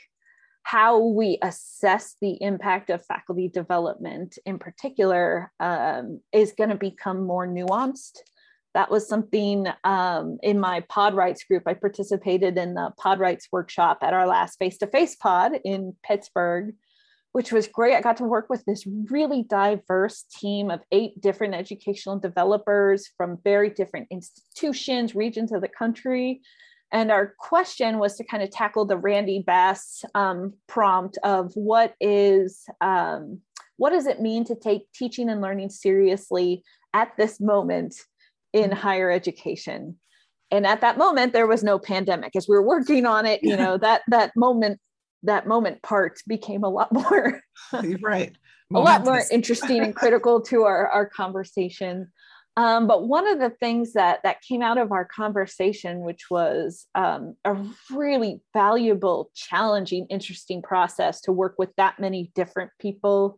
how 0.67 0.99
we 0.99 1.39
assess 1.43 2.17
the 2.21 2.37
impact 2.43 2.91
of 2.91 3.07
faculty 3.07 3.49
development 3.49 4.37
in 4.45 4.59
particular 4.59 5.53
um, 5.61 6.21
is 6.33 6.55
going 6.59 6.71
to 6.71 6.77
become 6.77 7.25
more 7.25 7.47
nuanced. 7.47 8.19
That 8.75 8.91
was 8.91 9.09
something 9.09 9.69
um, 9.85 10.39
in 10.43 10.59
my 10.59 10.81
pod 10.89 11.15
rights 11.15 11.45
group. 11.45 11.63
I 11.67 11.75
participated 11.75 12.59
in 12.59 12.75
the 12.75 12.91
pod 12.99 13.21
rights 13.21 13.47
workshop 13.53 13.99
at 14.03 14.13
our 14.13 14.27
last 14.27 14.59
face 14.59 14.77
to 14.79 14.89
face 14.89 15.15
pod 15.15 15.53
in 15.65 15.95
Pittsburgh, 16.03 16.75
which 17.37 17.53
was 17.53 17.69
great. 17.69 17.95
I 17.95 18.01
got 18.01 18.17
to 18.17 18.25
work 18.25 18.49
with 18.49 18.65
this 18.65 18.87
really 19.11 19.43
diverse 19.43 20.23
team 20.23 20.71
of 20.71 20.81
eight 20.91 21.21
different 21.21 21.55
educational 21.55 22.19
developers 22.19 23.11
from 23.15 23.37
very 23.45 23.69
different 23.69 24.09
institutions, 24.11 25.15
regions 25.15 25.53
of 25.53 25.61
the 25.61 25.69
country. 25.69 26.41
And 26.93 27.13
our 27.13 27.35
question 27.39 27.99
was 27.99 28.17
to 28.17 28.25
kind 28.25 28.43
of 28.43 28.51
tackle 28.51 28.87
the 28.87 28.97
Randy 28.97 29.45
Bass 29.47 30.03
um, 30.15 30.55
prompt 30.67 31.19
of 31.25 31.53
what 31.53 31.93
is 32.01 32.65
um, 32.81 33.43
what 33.77 33.91
does 33.91 34.07
it 34.07 34.23
mean 34.23 34.47
to 34.47 34.55
take 34.55 34.91
teaching 34.95 35.29
and 35.29 35.43
learning 35.43 35.69
seriously 35.69 36.65
at 36.95 37.13
this 37.19 37.39
moment 37.39 37.97
in 38.55 38.73
higher 38.73 39.11
education? 39.11 39.99
And 40.51 40.67
at 40.67 40.81
that 40.81 40.97
moment, 40.97 41.35
there 41.35 41.47
was 41.47 41.63
no 41.63 41.79
pandemic. 41.79 42.35
As 42.35 42.49
we 42.49 42.57
were 42.57 42.67
working 42.67 43.05
on 43.05 43.27
it, 43.27 43.41
you 43.43 43.59
know 43.59 43.77
that 43.77 44.05
that 44.09 44.33
moment 44.37 44.81
that 45.27 45.47
moment 45.47 45.83
part 45.83 46.19
became 46.27 46.65
a 46.65 46.69
lot 46.69 46.93
more 46.93 47.41
right 48.01 48.37
a 48.75 48.81
lot 48.81 49.05
more 49.05 49.23
interesting 49.31 49.83
and 49.83 49.95
critical 50.03 50.41
to 50.41 50.65
our 50.65 50.89
our 50.89 51.07
conversation. 51.07 52.09
Um, 52.59 52.87
but 52.87 53.07
one 53.07 53.29
of 53.29 53.39
the 53.39 53.51
things 53.51 53.93
that 53.93 54.21
that 54.23 54.41
came 54.41 54.63
out 54.63 54.79
of 54.79 54.91
our 54.91 55.05
conversation, 55.05 56.01
which 56.01 56.31
was 56.31 56.87
um, 56.95 57.37
a 57.45 57.57
really 57.91 58.41
valuable, 58.55 59.31
challenging, 59.35 60.07
interesting 60.09 60.63
process 60.63 61.21
to 61.23 61.33
work 61.33 61.57
with 61.59 61.69
that 61.77 62.01
many 62.01 62.33
different 62.35 62.71
people 62.81 63.37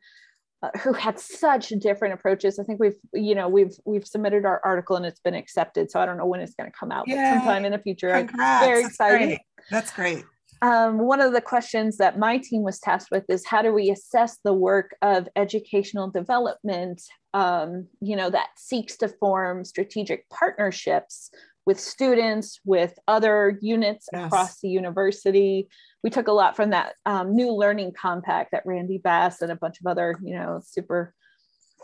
uh, 0.63 0.71
who 0.83 0.93
had 0.93 1.19
such 1.19 1.71
different 1.71 2.15
approaches. 2.15 2.61
I 2.61 2.63
think 2.63 2.79
we've, 2.79 2.97
you 3.13 3.35
know, 3.35 3.49
we've 3.49 3.75
we've 3.85 4.07
submitted 4.07 4.45
our 4.45 4.61
article 4.65 4.95
and 4.95 5.05
it's 5.05 5.21
been 5.21 5.35
accepted. 5.35 5.91
So 5.91 6.01
I 6.01 6.07
don't 6.07 6.17
know 6.17 6.27
when 6.27 6.41
it's 6.41 6.55
going 6.55 6.71
to 6.71 6.77
come 6.79 6.93
out, 6.93 7.09
Yay. 7.09 7.17
but 7.17 7.35
sometime 7.35 7.65
in 7.65 7.73
the 7.73 7.79
future. 7.79 8.11
Congrats. 8.11 8.63
I'm 8.63 8.69
very 8.69 8.85
excited. 8.85 9.39
That's 9.69 9.93
great. 9.93 10.25
Um, 10.61 10.99
one 10.99 11.21
of 11.21 11.33
the 11.33 11.41
questions 11.41 11.99
that 11.99 12.19
my 12.19 12.39
team 12.39 12.63
was 12.63 12.81
tasked 12.81 13.11
with 13.11 13.25
is 13.29 13.47
how 13.47 13.63
do 13.63 13.73
we 13.73 13.91
assess 13.91 14.39
the 14.45 14.53
work 14.53 14.97
of 15.03 15.29
educational 15.37 16.11
development, 16.11 17.03
um, 17.35 17.87
you 18.01 18.17
know, 18.17 18.31
that 18.31 18.49
seeks 18.57 18.97
to 18.99 19.09
form 19.09 19.65
strategic 19.65 20.29
partnerships 20.31 21.31
with 21.65 21.79
students, 21.79 22.61
with 22.65 22.99
other 23.07 23.59
units 23.61 24.09
yes. 24.13 24.27
across 24.27 24.61
the 24.61 24.69
university. 24.69 25.69
We 26.03 26.11
took 26.11 26.27
a 26.27 26.33
lot 26.33 26.57
from 26.57 26.71
that 26.71 26.95
um, 27.05 27.37
new 27.37 27.53
learning 27.53 27.93
compact 27.93 28.53
that 28.53 28.65
Randy 28.65 28.99
Bass 28.99 29.43
and 29.43 29.53
a 29.53 29.57
bunch 29.57 29.79
of 29.79 29.87
other, 29.87 30.19
you 30.25 30.35
know, 30.35 30.61
super 30.65 31.15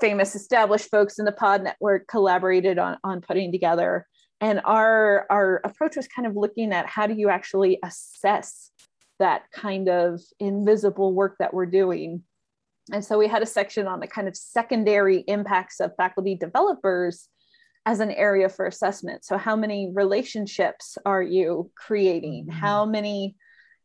famous 0.01 0.35
established 0.35 0.91
folks 0.91 1.19
in 1.19 1.25
the 1.25 1.33
pod 1.33 1.63
network 1.63 2.09
collaborated 2.09 2.79
on, 2.79 2.97
on 3.05 3.21
putting 3.21 3.53
together 3.53 4.07
and 4.45 4.61
our 4.67 5.25
our 5.31 5.63
approach 5.65 5.97
was 5.97 6.07
kind 6.07 6.27
of 6.29 6.37
looking 6.37 6.71
at 6.75 6.87
how 6.87 7.07
do 7.07 7.15
you 7.15 7.31
actually 7.31 7.79
assess 7.83 8.71
that 9.19 9.45
kind 9.55 9.89
of 9.89 10.21
invisible 10.39 11.15
work 11.15 11.37
that 11.39 11.55
we're 11.55 11.65
doing. 11.65 12.23
And 12.93 13.03
so 13.03 13.17
we 13.17 13.27
had 13.27 13.43
a 13.43 13.47
section 13.47 13.87
on 13.87 14.01
the 14.01 14.07
kind 14.07 14.29
of 14.29 14.37
secondary 14.37 15.25
impacts 15.29 15.81
of 15.81 15.97
faculty 15.97 16.35
developers 16.35 17.27
as 17.87 18.01
an 18.01 18.11
area 18.11 18.51
for 18.51 18.67
assessment. 18.67 19.25
So 19.25 19.39
how 19.39 19.57
many 19.57 19.91
relationships 19.95 20.99
are 21.07 21.23
you 21.23 21.71
creating? 21.75 22.45
Mm-hmm. 22.45 22.59
how 22.59 22.85
many 22.85 23.37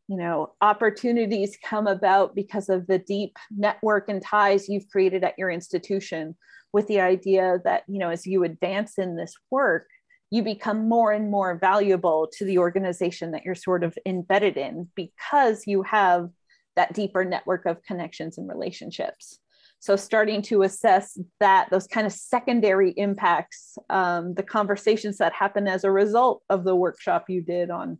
you 0.08 0.18
know 0.18 0.52
opportunities 0.60 1.56
come 1.64 1.86
about 1.86 2.34
because 2.34 2.68
of 2.68 2.86
the 2.86 2.98
deep 2.98 3.38
network 3.50 4.10
and 4.10 4.22
ties 4.22 4.68
you've 4.68 4.90
created 4.90 5.24
at 5.24 5.38
your 5.38 5.48
institution 5.48 6.36
with 6.74 6.86
the 6.88 7.00
idea 7.00 7.60
that 7.64 7.84
you 7.88 7.98
know 7.98 8.10
as 8.10 8.26
you 8.26 8.44
advance 8.44 8.98
in 8.98 9.16
this 9.16 9.34
work 9.50 9.86
you 10.30 10.42
become 10.42 10.88
more 10.88 11.12
and 11.12 11.30
more 11.30 11.56
valuable 11.56 12.28
to 12.38 12.44
the 12.44 12.58
organization 12.58 13.32
that 13.32 13.44
you're 13.44 13.54
sort 13.54 13.82
of 13.82 13.98
embedded 14.06 14.56
in 14.56 14.88
because 14.94 15.66
you 15.66 15.82
have 15.82 16.30
that 16.76 16.92
deeper 16.92 17.24
network 17.24 17.66
of 17.66 17.82
connections 17.82 18.38
and 18.38 18.48
relationships. 18.48 19.40
So 19.80 19.96
starting 19.96 20.42
to 20.42 20.62
assess 20.62 21.18
that 21.40 21.68
those 21.70 21.86
kind 21.86 22.06
of 22.06 22.12
secondary 22.12 22.92
impacts 22.92 23.76
um, 23.88 24.34
the 24.34 24.42
conversations 24.42 25.18
that 25.18 25.32
happen 25.32 25.66
as 25.66 25.84
a 25.84 25.90
result 25.90 26.42
of 26.48 26.64
the 26.64 26.76
workshop 26.76 27.24
you 27.28 27.42
did 27.42 27.70
on 27.70 27.98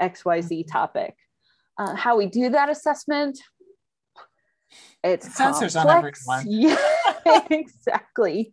xyz 0.00 0.48
mm-hmm. 0.48 0.70
topic. 0.70 1.16
Uh, 1.78 1.96
how 1.96 2.16
we 2.16 2.26
do 2.26 2.50
that 2.50 2.68
assessment 2.68 3.38
it's 5.02 5.28
sensors 5.28 5.78
on 5.78 5.88
everyone 5.88 6.44
yeah 6.46 6.76
exactly. 7.50 8.52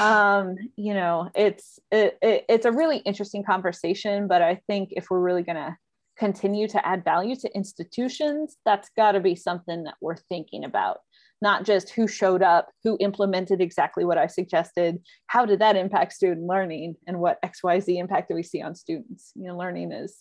Um 0.00 0.56
you 0.76 0.94
know 0.94 1.30
it's 1.34 1.78
it, 1.90 2.18
it, 2.22 2.44
it's 2.48 2.66
a 2.66 2.72
really 2.72 2.98
interesting 2.98 3.44
conversation 3.44 4.26
but 4.28 4.42
i 4.42 4.60
think 4.66 4.90
if 4.92 5.06
we're 5.10 5.20
really 5.20 5.42
going 5.42 5.56
to 5.56 5.76
continue 6.18 6.68
to 6.68 6.86
add 6.86 7.04
value 7.04 7.34
to 7.34 7.54
institutions 7.54 8.56
that's 8.64 8.90
got 8.96 9.12
to 9.12 9.20
be 9.20 9.34
something 9.34 9.84
that 9.84 9.94
we're 10.00 10.16
thinking 10.16 10.64
about. 10.64 10.98
Not 11.40 11.64
just 11.64 11.90
who 11.90 12.06
showed 12.06 12.42
up 12.42 12.68
who 12.84 12.96
implemented 13.00 13.60
exactly 13.60 14.04
what 14.04 14.18
i 14.18 14.26
suggested. 14.26 14.98
How 15.26 15.44
did 15.44 15.58
that 15.60 15.76
impact 15.76 16.12
student 16.12 16.46
learning 16.46 16.96
and 17.06 17.18
what 17.18 17.40
xyz 17.42 17.98
impact 17.98 18.28
do 18.28 18.34
we 18.34 18.42
see 18.42 18.62
on 18.62 18.74
students? 18.74 19.32
You 19.34 19.48
know 19.48 19.56
learning 19.56 19.92
is 19.92 20.18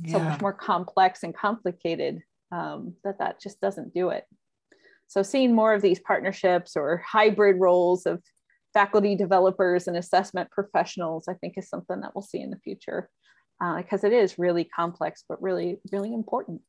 yeah. 0.00 0.12
so 0.12 0.18
much 0.18 0.40
more 0.40 0.52
complex 0.52 1.22
and 1.22 1.34
complicated 1.34 2.20
um, 2.52 2.94
that 3.04 3.18
that 3.18 3.40
just 3.40 3.60
doesn't 3.60 3.94
do 3.94 4.10
it 4.10 4.24
so 5.08 5.22
seeing 5.22 5.54
more 5.54 5.74
of 5.74 5.82
these 5.82 6.00
partnerships 6.00 6.76
or 6.76 7.02
hybrid 7.06 7.56
roles 7.58 8.06
of 8.06 8.22
faculty 8.74 9.16
developers 9.16 9.88
and 9.88 9.96
assessment 9.96 10.50
professionals, 10.50 11.26
I 11.28 11.34
think 11.34 11.54
is 11.56 11.68
something 11.68 12.00
that 12.00 12.14
we'll 12.14 12.22
see 12.22 12.40
in 12.40 12.50
the 12.50 12.58
future 12.58 13.08
because 13.78 14.04
uh, 14.04 14.06
it 14.06 14.12
is 14.12 14.38
really 14.38 14.64
complex, 14.64 15.24
but 15.28 15.42
really, 15.42 15.80
really 15.90 16.14
important. 16.14 16.60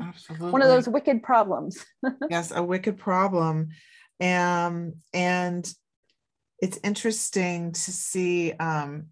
Absolutely. 0.00 0.50
One 0.50 0.62
of 0.62 0.68
those 0.68 0.88
wicked 0.88 1.22
problems. 1.22 1.84
yes, 2.30 2.52
a 2.54 2.62
wicked 2.62 2.98
problem. 2.98 3.70
Um, 4.20 4.94
and 5.12 5.72
it's 6.60 6.78
interesting 6.84 7.72
to 7.72 7.92
see 7.92 8.52
um, 8.52 9.06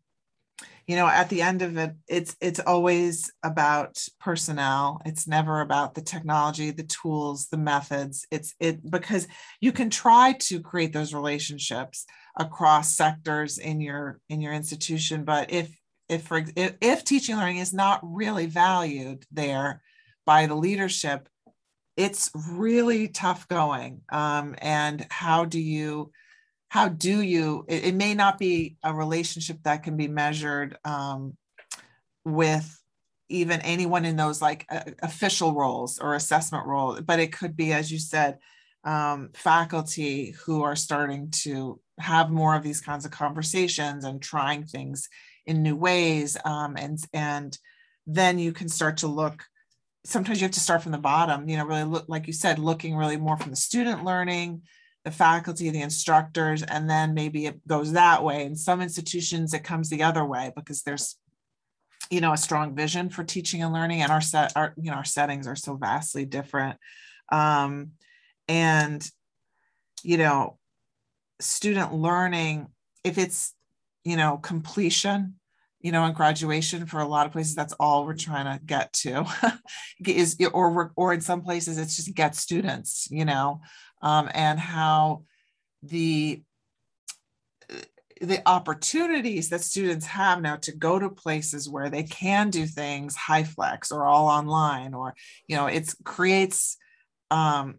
you 0.89 0.97
know 0.97 1.07
at 1.07 1.28
the 1.28 1.43
end 1.43 1.62
of 1.62 1.76
it 1.76 1.93
it's 2.09 2.34
it's 2.41 2.59
always 2.59 3.30
about 3.45 4.05
personnel. 4.18 5.01
It's 5.05 5.28
never 5.28 5.61
about 5.61 5.95
the 5.95 6.03
technology 6.03 6.70
the 6.72 6.82
tools 6.82 7.47
the 7.47 7.59
methods. 7.59 8.26
It's 8.32 8.55
it 8.59 8.91
because 8.91 9.28
you 9.61 9.70
can 9.70 9.91
try 9.91 10.32
to 10.41 10.61
create 10.61 10.93
those 10.93 11.14
relationships 11.14 12.05
across 12.36 12.97
sectors 12.97 13.59
in 13.59 13.80
your 13.80 14.20
in 14.28 14.41
your 14.41 14.53
institution 14.53 15.24
but 15.24 15.53
if 15.53 15.76
if 16.09 16.22
for 16.22 16.45
if, 16.57 16.74
if 16.80 17.05
teaching 17.05 17.36
learning 17.36 17.59
is 17.59 17.72
not 17.72 18.01
really 18.03 18.47
valued 18.47 19.24
there 19.30 19.82
by 20.24 20.47
the 20.47 20.55
leadership 20.55 21.28
it's 21.99 22.30
really 22.53 23.09
tough 23.09 23.49
going. 23.49 24.03
Um, 24.09 24.55
and 24.59 25.05
how 25.11 25.45
do 25.45 25.61
you 25.61 26.12
how 26.68 26.88
do 26.88 27.22
you 27.22 27.64
it, 27.68 27.86
it, 27.86 27.94
may 27.94 28.14
not 28.14 28.38
be 28.38 28.76
a 28.82 28.92
relationship 28.92 29.58
that 29.64 29.82
can 29.82 29.96
be 29.96 30.08
measured 30.08 30.76
um, 30.84 31.36
with 32.24 32.80
even 33.28 33.60
anyone 33.62 34.04
in 34.04 34.16
those 34.16 34.40
like 34.40 34.66
uh, 34.70 34.82
official 35.02 35.54
roles 35.54 35.98
or 35.98 36.14
assessment 36.14 36.66
role 36.66 37.00
but 37.00 37.20
it 37.20 37.32
could 37.32 37.56
be 37.56 37.72
as 37.72 37.90
you 37.90 37.98
said 37.98 38.38
um, 38.84 39.30
faculty 39.34 40.34
who 40.44 40.62
are 40.62 40.76
starting 40.76 41.30
to 41.30 41.80
have 41.98 42.30
more 42.30 42.54
of 42.54 42.62
these 42.62 42.80
kinds 42.80 43.04
of 43.04 43.10
conversations 43.10 44.04
and 44.04 44.22
trying 44.22 44.64
things 44.64 45.08
in 45.46 45.62
new 45.62 45.76
ways 45.76 46.36
um, 46.44 46.76
and 46.76 46.98
and 47.12 47.58
then 48.06 48.38
you 48.38 48.52
can 48.52 48.68
start 48.68 48.98
to 48.98 49.06
look 49.06 49.44
sometimes 50.04 50.40
you 50.40 50.44
have 50.44 50.52
to 50.52 50.60
start 50.60 50.82
from 50.82 50.92
the 50.92 50.98
bottom 50.98 51.48
you 51.48 51.56
know 51.56 51.66
really 51.66 51.84
look 51.84 52.04
like 52.08 52.26
you 52.26 52.32
said 52.32 52.58
looking 52.58 52.96
really 52.96 53.16
more 53.16 53.36
from 53.36 53.50
the 53.50 53.56
student 53.56 54.04
learning 54.04 54.62
the 55.09 55.16
faculty, 55.16 55.70
the 55.70 55.80
instructors, 55.80 56.62
and 56.62 56.88
then 56.88 57.14
maybe 57.14 57.46
it 57.46 57.66
goes 57.66 57.92
that 57.92 58.22
way. 58.22 58.44
In 58.44 58.54
some 58.54 58.82
institutions, 58.82 59.54
it 59.54 59.64
comes 59.64 59.88
the 59.88 60.02
other 60.02 60.22
way 60.22 60.52
because 60.54 60.82
there's, 60.82 61.16
you 62.11 62.20
know, 62.20 62.34
a 62.34 62.36
strong 62.36 62.76
vision 62.76 63.09
for 63.09 63.24
teaching 63.24 63.62
and 63.62 63.72
learning, 63.72 64.02
and 64.02 64.12
our 64.12 64.20
set, 64.20 64.52
our 64.54 64.74
you 64.76 64.90
know, 64.90 64.98
our 64.98 65.06
settings 65.06 65.46
are 65.46 65.56
so 65.56 65.76
vastly 65.76 66.26
different. 66.26 66.76
Um, 67.32 67.92
and 68.48 69.09
you 70.02 70.18
know, 70.18 70.59
student 71.40 71.94
learning, 71.94 72.66
if 73.02 73.16
it's 73.16 73.54
you 74.04 74.16
know 74.16 74.36
completion 74.36 75.38
you 75.80 75.92
know, 75.92 76.04
in 76.06 76.12
graduation 76.12 76.86
for 76.86 76.98
a 77.00 77.06
lot 77.06 77.26
of 77.26 77.32
places, 77.32 77.54
that's 77.54 77.74
all 77.74 78.04
we're 78.04 78.14
trying 78.14 78.46
to 78.46 78.64
get 78.64 78.92
to 78.92 79.24
is, 80.06 80.36
or, 80.52 80.92
or 80.96 81.12
in 81.12 81.20
some 81.20 81.42
places 81.42 81.78
it's 81.78 81.96
just 81.96 82.14
get 82.14 82.34
students, 82.34 83.06
you 83.11 83.24
know, 83.24 83.61
um, 84.03 84.30
and 84.34 84.59
how 84.59 85.24
the, 85.82 86.42
the 88.20 88.42
opportunities 88.46 89.49
that 89.51 89.61
students 89.61 90.07
have 90.07 90.40
now 90.40 90.57
to 90.57 90.72
go 90.72 90.99
to 90.99 91.09
places 91.09 91.68
where 91.68 91.90
they 91.90 92.03
can 92.03 92.51
do 92.51 92.66
things 92.66 93.16
HyFlex 93.16 93.92
or 93.92 94.07
all 94.07 94.26
online, 94.26 94.94
or, 94.94 95.14
you 95.46 95.57
know, 95.57 95.66
it 95.66 95.92
creates 96.05 96.76
um, 97.30 97.76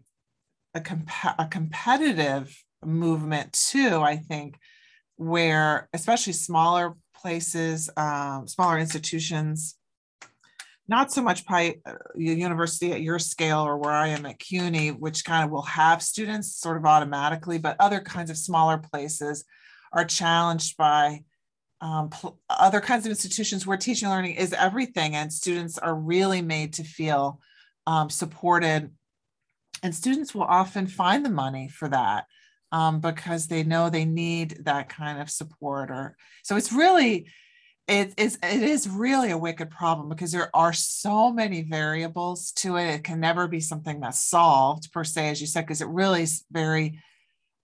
a, 0.74 0.80
comp- 0.80 1.38
a 1.38 1.46
competitive 1.46 2.56
movement 2.84 3.52
too, 3.52 4.00
I 4.00 4.16
think, 4.16 4.58
where 5.16 5.88
especially 5.92 6.32
smaller 6.32 6.96
places, 7.14 7.90
um, 7.96 8.48
smaller 8.48 8.78
institutions, 8.78 9.76
not 10.90 11.12
so 11.12 11.22
much 11.22 11.46
by 11.46 11.76
uh, 11.86 11.94
university 12.16 12.92
at 12.92 13.00
your 13.00 13.20
scale 13.20 13.60
or 13.60 13.78
where 13.78 13.92
I 13.92 14.08
am 14.08 14.26
at 14.26 14.40
CUNY, 14.40 14.88
which 14.88 15.24
kind 15.24 15.44
of 15.44 15.50
will 15.52 15.62
have 15.62 16.02
students 16.02 16.56
sort 16.56 16.76
of 16.76 16.84
automatically, 16.84 17.58
but 17.58 17.76
other 17.78 18.00
kinds 18.00 18.28
of 18.28 18.36
smaller 18.36 18.76
places 18.76 19.44
are 19.92 20.04
challenged 20.04 20.76
by 20.76 21.22
um, 21.80 22.10
other 22.50 22.80
kinds 22.80 23.06
of 23.06 23.10
institutions 23.10 23.64
where 23.64 23.76
teaching 23.76 24.06
and 24.06 24.14
learning 24.16 24.34
is 24.34 24.52
everything, 24.52 25.14
and 25.14 25.32
students 25.32 25.78
are 25.78 25.94
really 25.94 26.42
made 26.42 26.72
to 26.74 26.82
feel 26.82 27.40
um, 27.86 28.10
supported. 28.10 28.90
And 29.84 29.94
students 29.94 30.34
will 30.34 30.42
often 30.42 30.88
find 30.88 31.24
the 31.24 31.30
money 31.30 31.68
for 31.68 31.88
that 31.88 32.24
um, 32.72 33.00
because 33.00 33.46
they 33.46 33.62
know 33.62 33.90
they 33.90 34.04
need 34.04 34.64
that 34.64 34.88
kind 34.88 35.22
of 35.22 35.30
support. 35.30 35.90
Or 35.90 36.16
so 36.42 36.56
it's 36.56 36.72
really 36.72 37.28
it 37.90 38.14
is 38.16 38.38
it 38.40 38.62
is 38.62 38.88
really 38.88 39.32
a 39.32 39.38
wicked 39.38 39.68
problem 39.68 40.08
because 40.08 40.30
there 40.30 40.54
are 40.54 40.72
so 40.72 41.32
many 41.32 41.62
variables 41.62 42.52
to 42.52 42.76
it. 42.76 42.94
It 42.94 43.04
can 43.04 43.18
never 43.18 43.48
be 43.48 43.58
something 43.58 43.98
that's 43.98 44.22
solved 44.22 44.92
per 44.92 45.02
se, 45.02 45.30
as 45.30 45.40
you 45.40 45.48
said, 45.48 45.62
because 45.62 45.80
it 45.80 45.88
really 45.88 46.22
is 46.22 46.44
very 46.52 47.00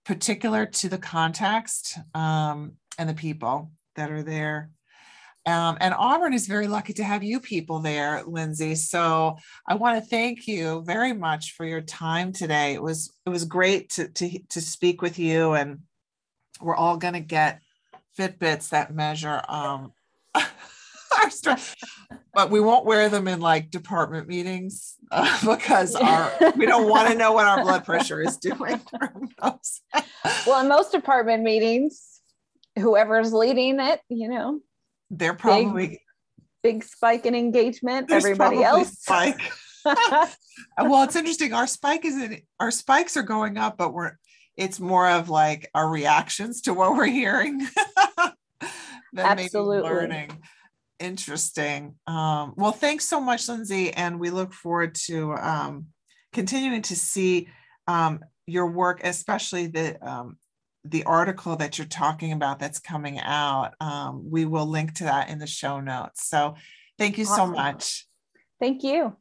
particular 0.05 0.65
to 0.65 0.89
the 0.89 0.97
context 0.97 1.97
um, 2.13 2.73
and 2.97 3.07
the 3.07 3.13
people 3.13 3.71
that 3.95 4.11
are 4.11 4.21
there. 4.21 4.69
Um, 5.45 5.77
and 5.79 5.93
Auburn 5.93 6.33
is 6.33 6.45
very 6.45 6.67
lucky 6.67 6.91
to 6.93 7.05
have 7.05 7.23
you 7.23 7.39
people 7.39 7.79
there, 7.79 8.21
Lindsay. 8.25 8.75
So 8.75 9.37
I 9.65 9.75
want 9.75 9.97
to 9.97 10.09
thank 10.09 10.45
you 10.45 10.83
very 10.85 11.13
much 11.13 11.53
for 11.53 11.65
your 11.65 11.79
time 11.79 12.33
today. 12.33 12.73
It 12.73 12.83
was 12.83 13.13
it 13.25 13.29
was 13.29 13.45
great 13.45 13.91
to 13.91 14.09
to, 14.09 14.39
to 14.49 14.59
speak 14.59 15.01
with 15.01 15.17
you, 15.19 15.53
and 15.53 15.79
we're 16.59 16.75
all 16.75 16.97
going 16.97 17.13
to 17.13 17.21
get 17.21 17.61
Fitbits 18.19 18.69
that 18.69 18.93
measure 18.93 19.41
um, 19.47 19.93
our 21.19 21.29
stress, 21.29 21.75
but 22.33 22.51
we 22.51 22.59
won't 22.59 22.85
wear 22.85 23.09
them 23.09 23.27
in 23.27 23.39
like 23.39 23.71
department 23.71 24.27
meetings 24.27 24.95
uh, 25.11 25.37
because 25.55 25.95
our 25.95 26.31
we 26.55 26.65
don't 26.65 26.89
want 26.89 27.09
to 27.09 27.15
know 27.15 27.31
what 27.31 27.45
our 27.45 27.63
blood 27.63 27.85
pressure 27.85 28.21
is 28.21 28.37
doing. 28.37 28.81
well, 29.41 30.61
in 30.61 30.67
most 30.67 30.91
department 30.91 31.43
meetings, 31.43 32.21
whoever's 32.77 33.33
leading 33.33 33.79
it, 33.79 34.01
you 34.09 34.29
know, 34.29 34.59
they're 35.09 35.33
probably 35.33 35.87
big, 35.87 35.99
big 36.63 36.83
spike 36.83 37.25
in 37.25 37.35
engagement. 37.35 38.11
Everybody 38.11 38.63
else 38.63 38.91
spike. 38.99 39.39
well, 39.85 41.03
it's 41.03 41.15
interesting. 41.15 41.53
Our 41.53 41.67
spike 41.67 42.03
is 42.03 42.21
in, 42.21 42.41
our 42.59 42.71
spikes 42.71 43.15
are 43.15 43.23
going 43.23 43.57
up, 43.57 43.77
but 43.77 43.93
we're 43.93 44.17
it's 44.57 44.79
more 44.79 45.07
of 45.07 45.29
like 45.29 45.69
our 45.75 45.87
reactions 45.87 46.61
to 46.61 46.73
what 46.73 46.95
we're 46.95 47.05
hearing 47.05 47.65
than 49.13 49.25
Absolutely. 49.25 49.77
maybe 49.77 49.95
learning. 49.95 50.43
Interesting. 50.99 51.95
Um, 52.07 52.53
well, 52.57 52.71
thanks 52.71 53.05
so 53.05 53.21
much, 53.21 53.47
Lindsay, 53.47 53.91
and 53.93 54.19
we 54.19 54.29
look 54.29 54.53
forward 54.53 54.95
to 55.05 55.33
um, 55.33 55.87
continuing 56.33 56.81
to 56.83 56.95
see 56.95 57.49
um, 57.87 58.19
your 58.47 58.67
work, 58.67 59.01
especially 59.03 59.67
the 59.67 60.03
um, 60.07 60.37
the 60.89 61.03
article 61.03 61.55
that 61.57 61.77
you're 61.77 61.87
talking 61.87 62.31
about 62.31 62.59
that's 62.59 62.79
coming 62.79 63.19
out, 63.19 63.73
um, 63.81 64.29
we 64.29 64.45
will 64.45 64.65
link 64.65 64.93
to 64.95 65.03
that 65.03 65.29
in 65.29 65.37
the 65.37 65.47
show 65.47 65.79
notes. 65.79 66.27
So 66.27 66.55
thank 66.97 67.17
you 67.17 67.25
awesome. 67.25 67.49
so 67.49 67.51
much. 67.51 68.07
Thank 68.59 68.83
you. 68.83 69.15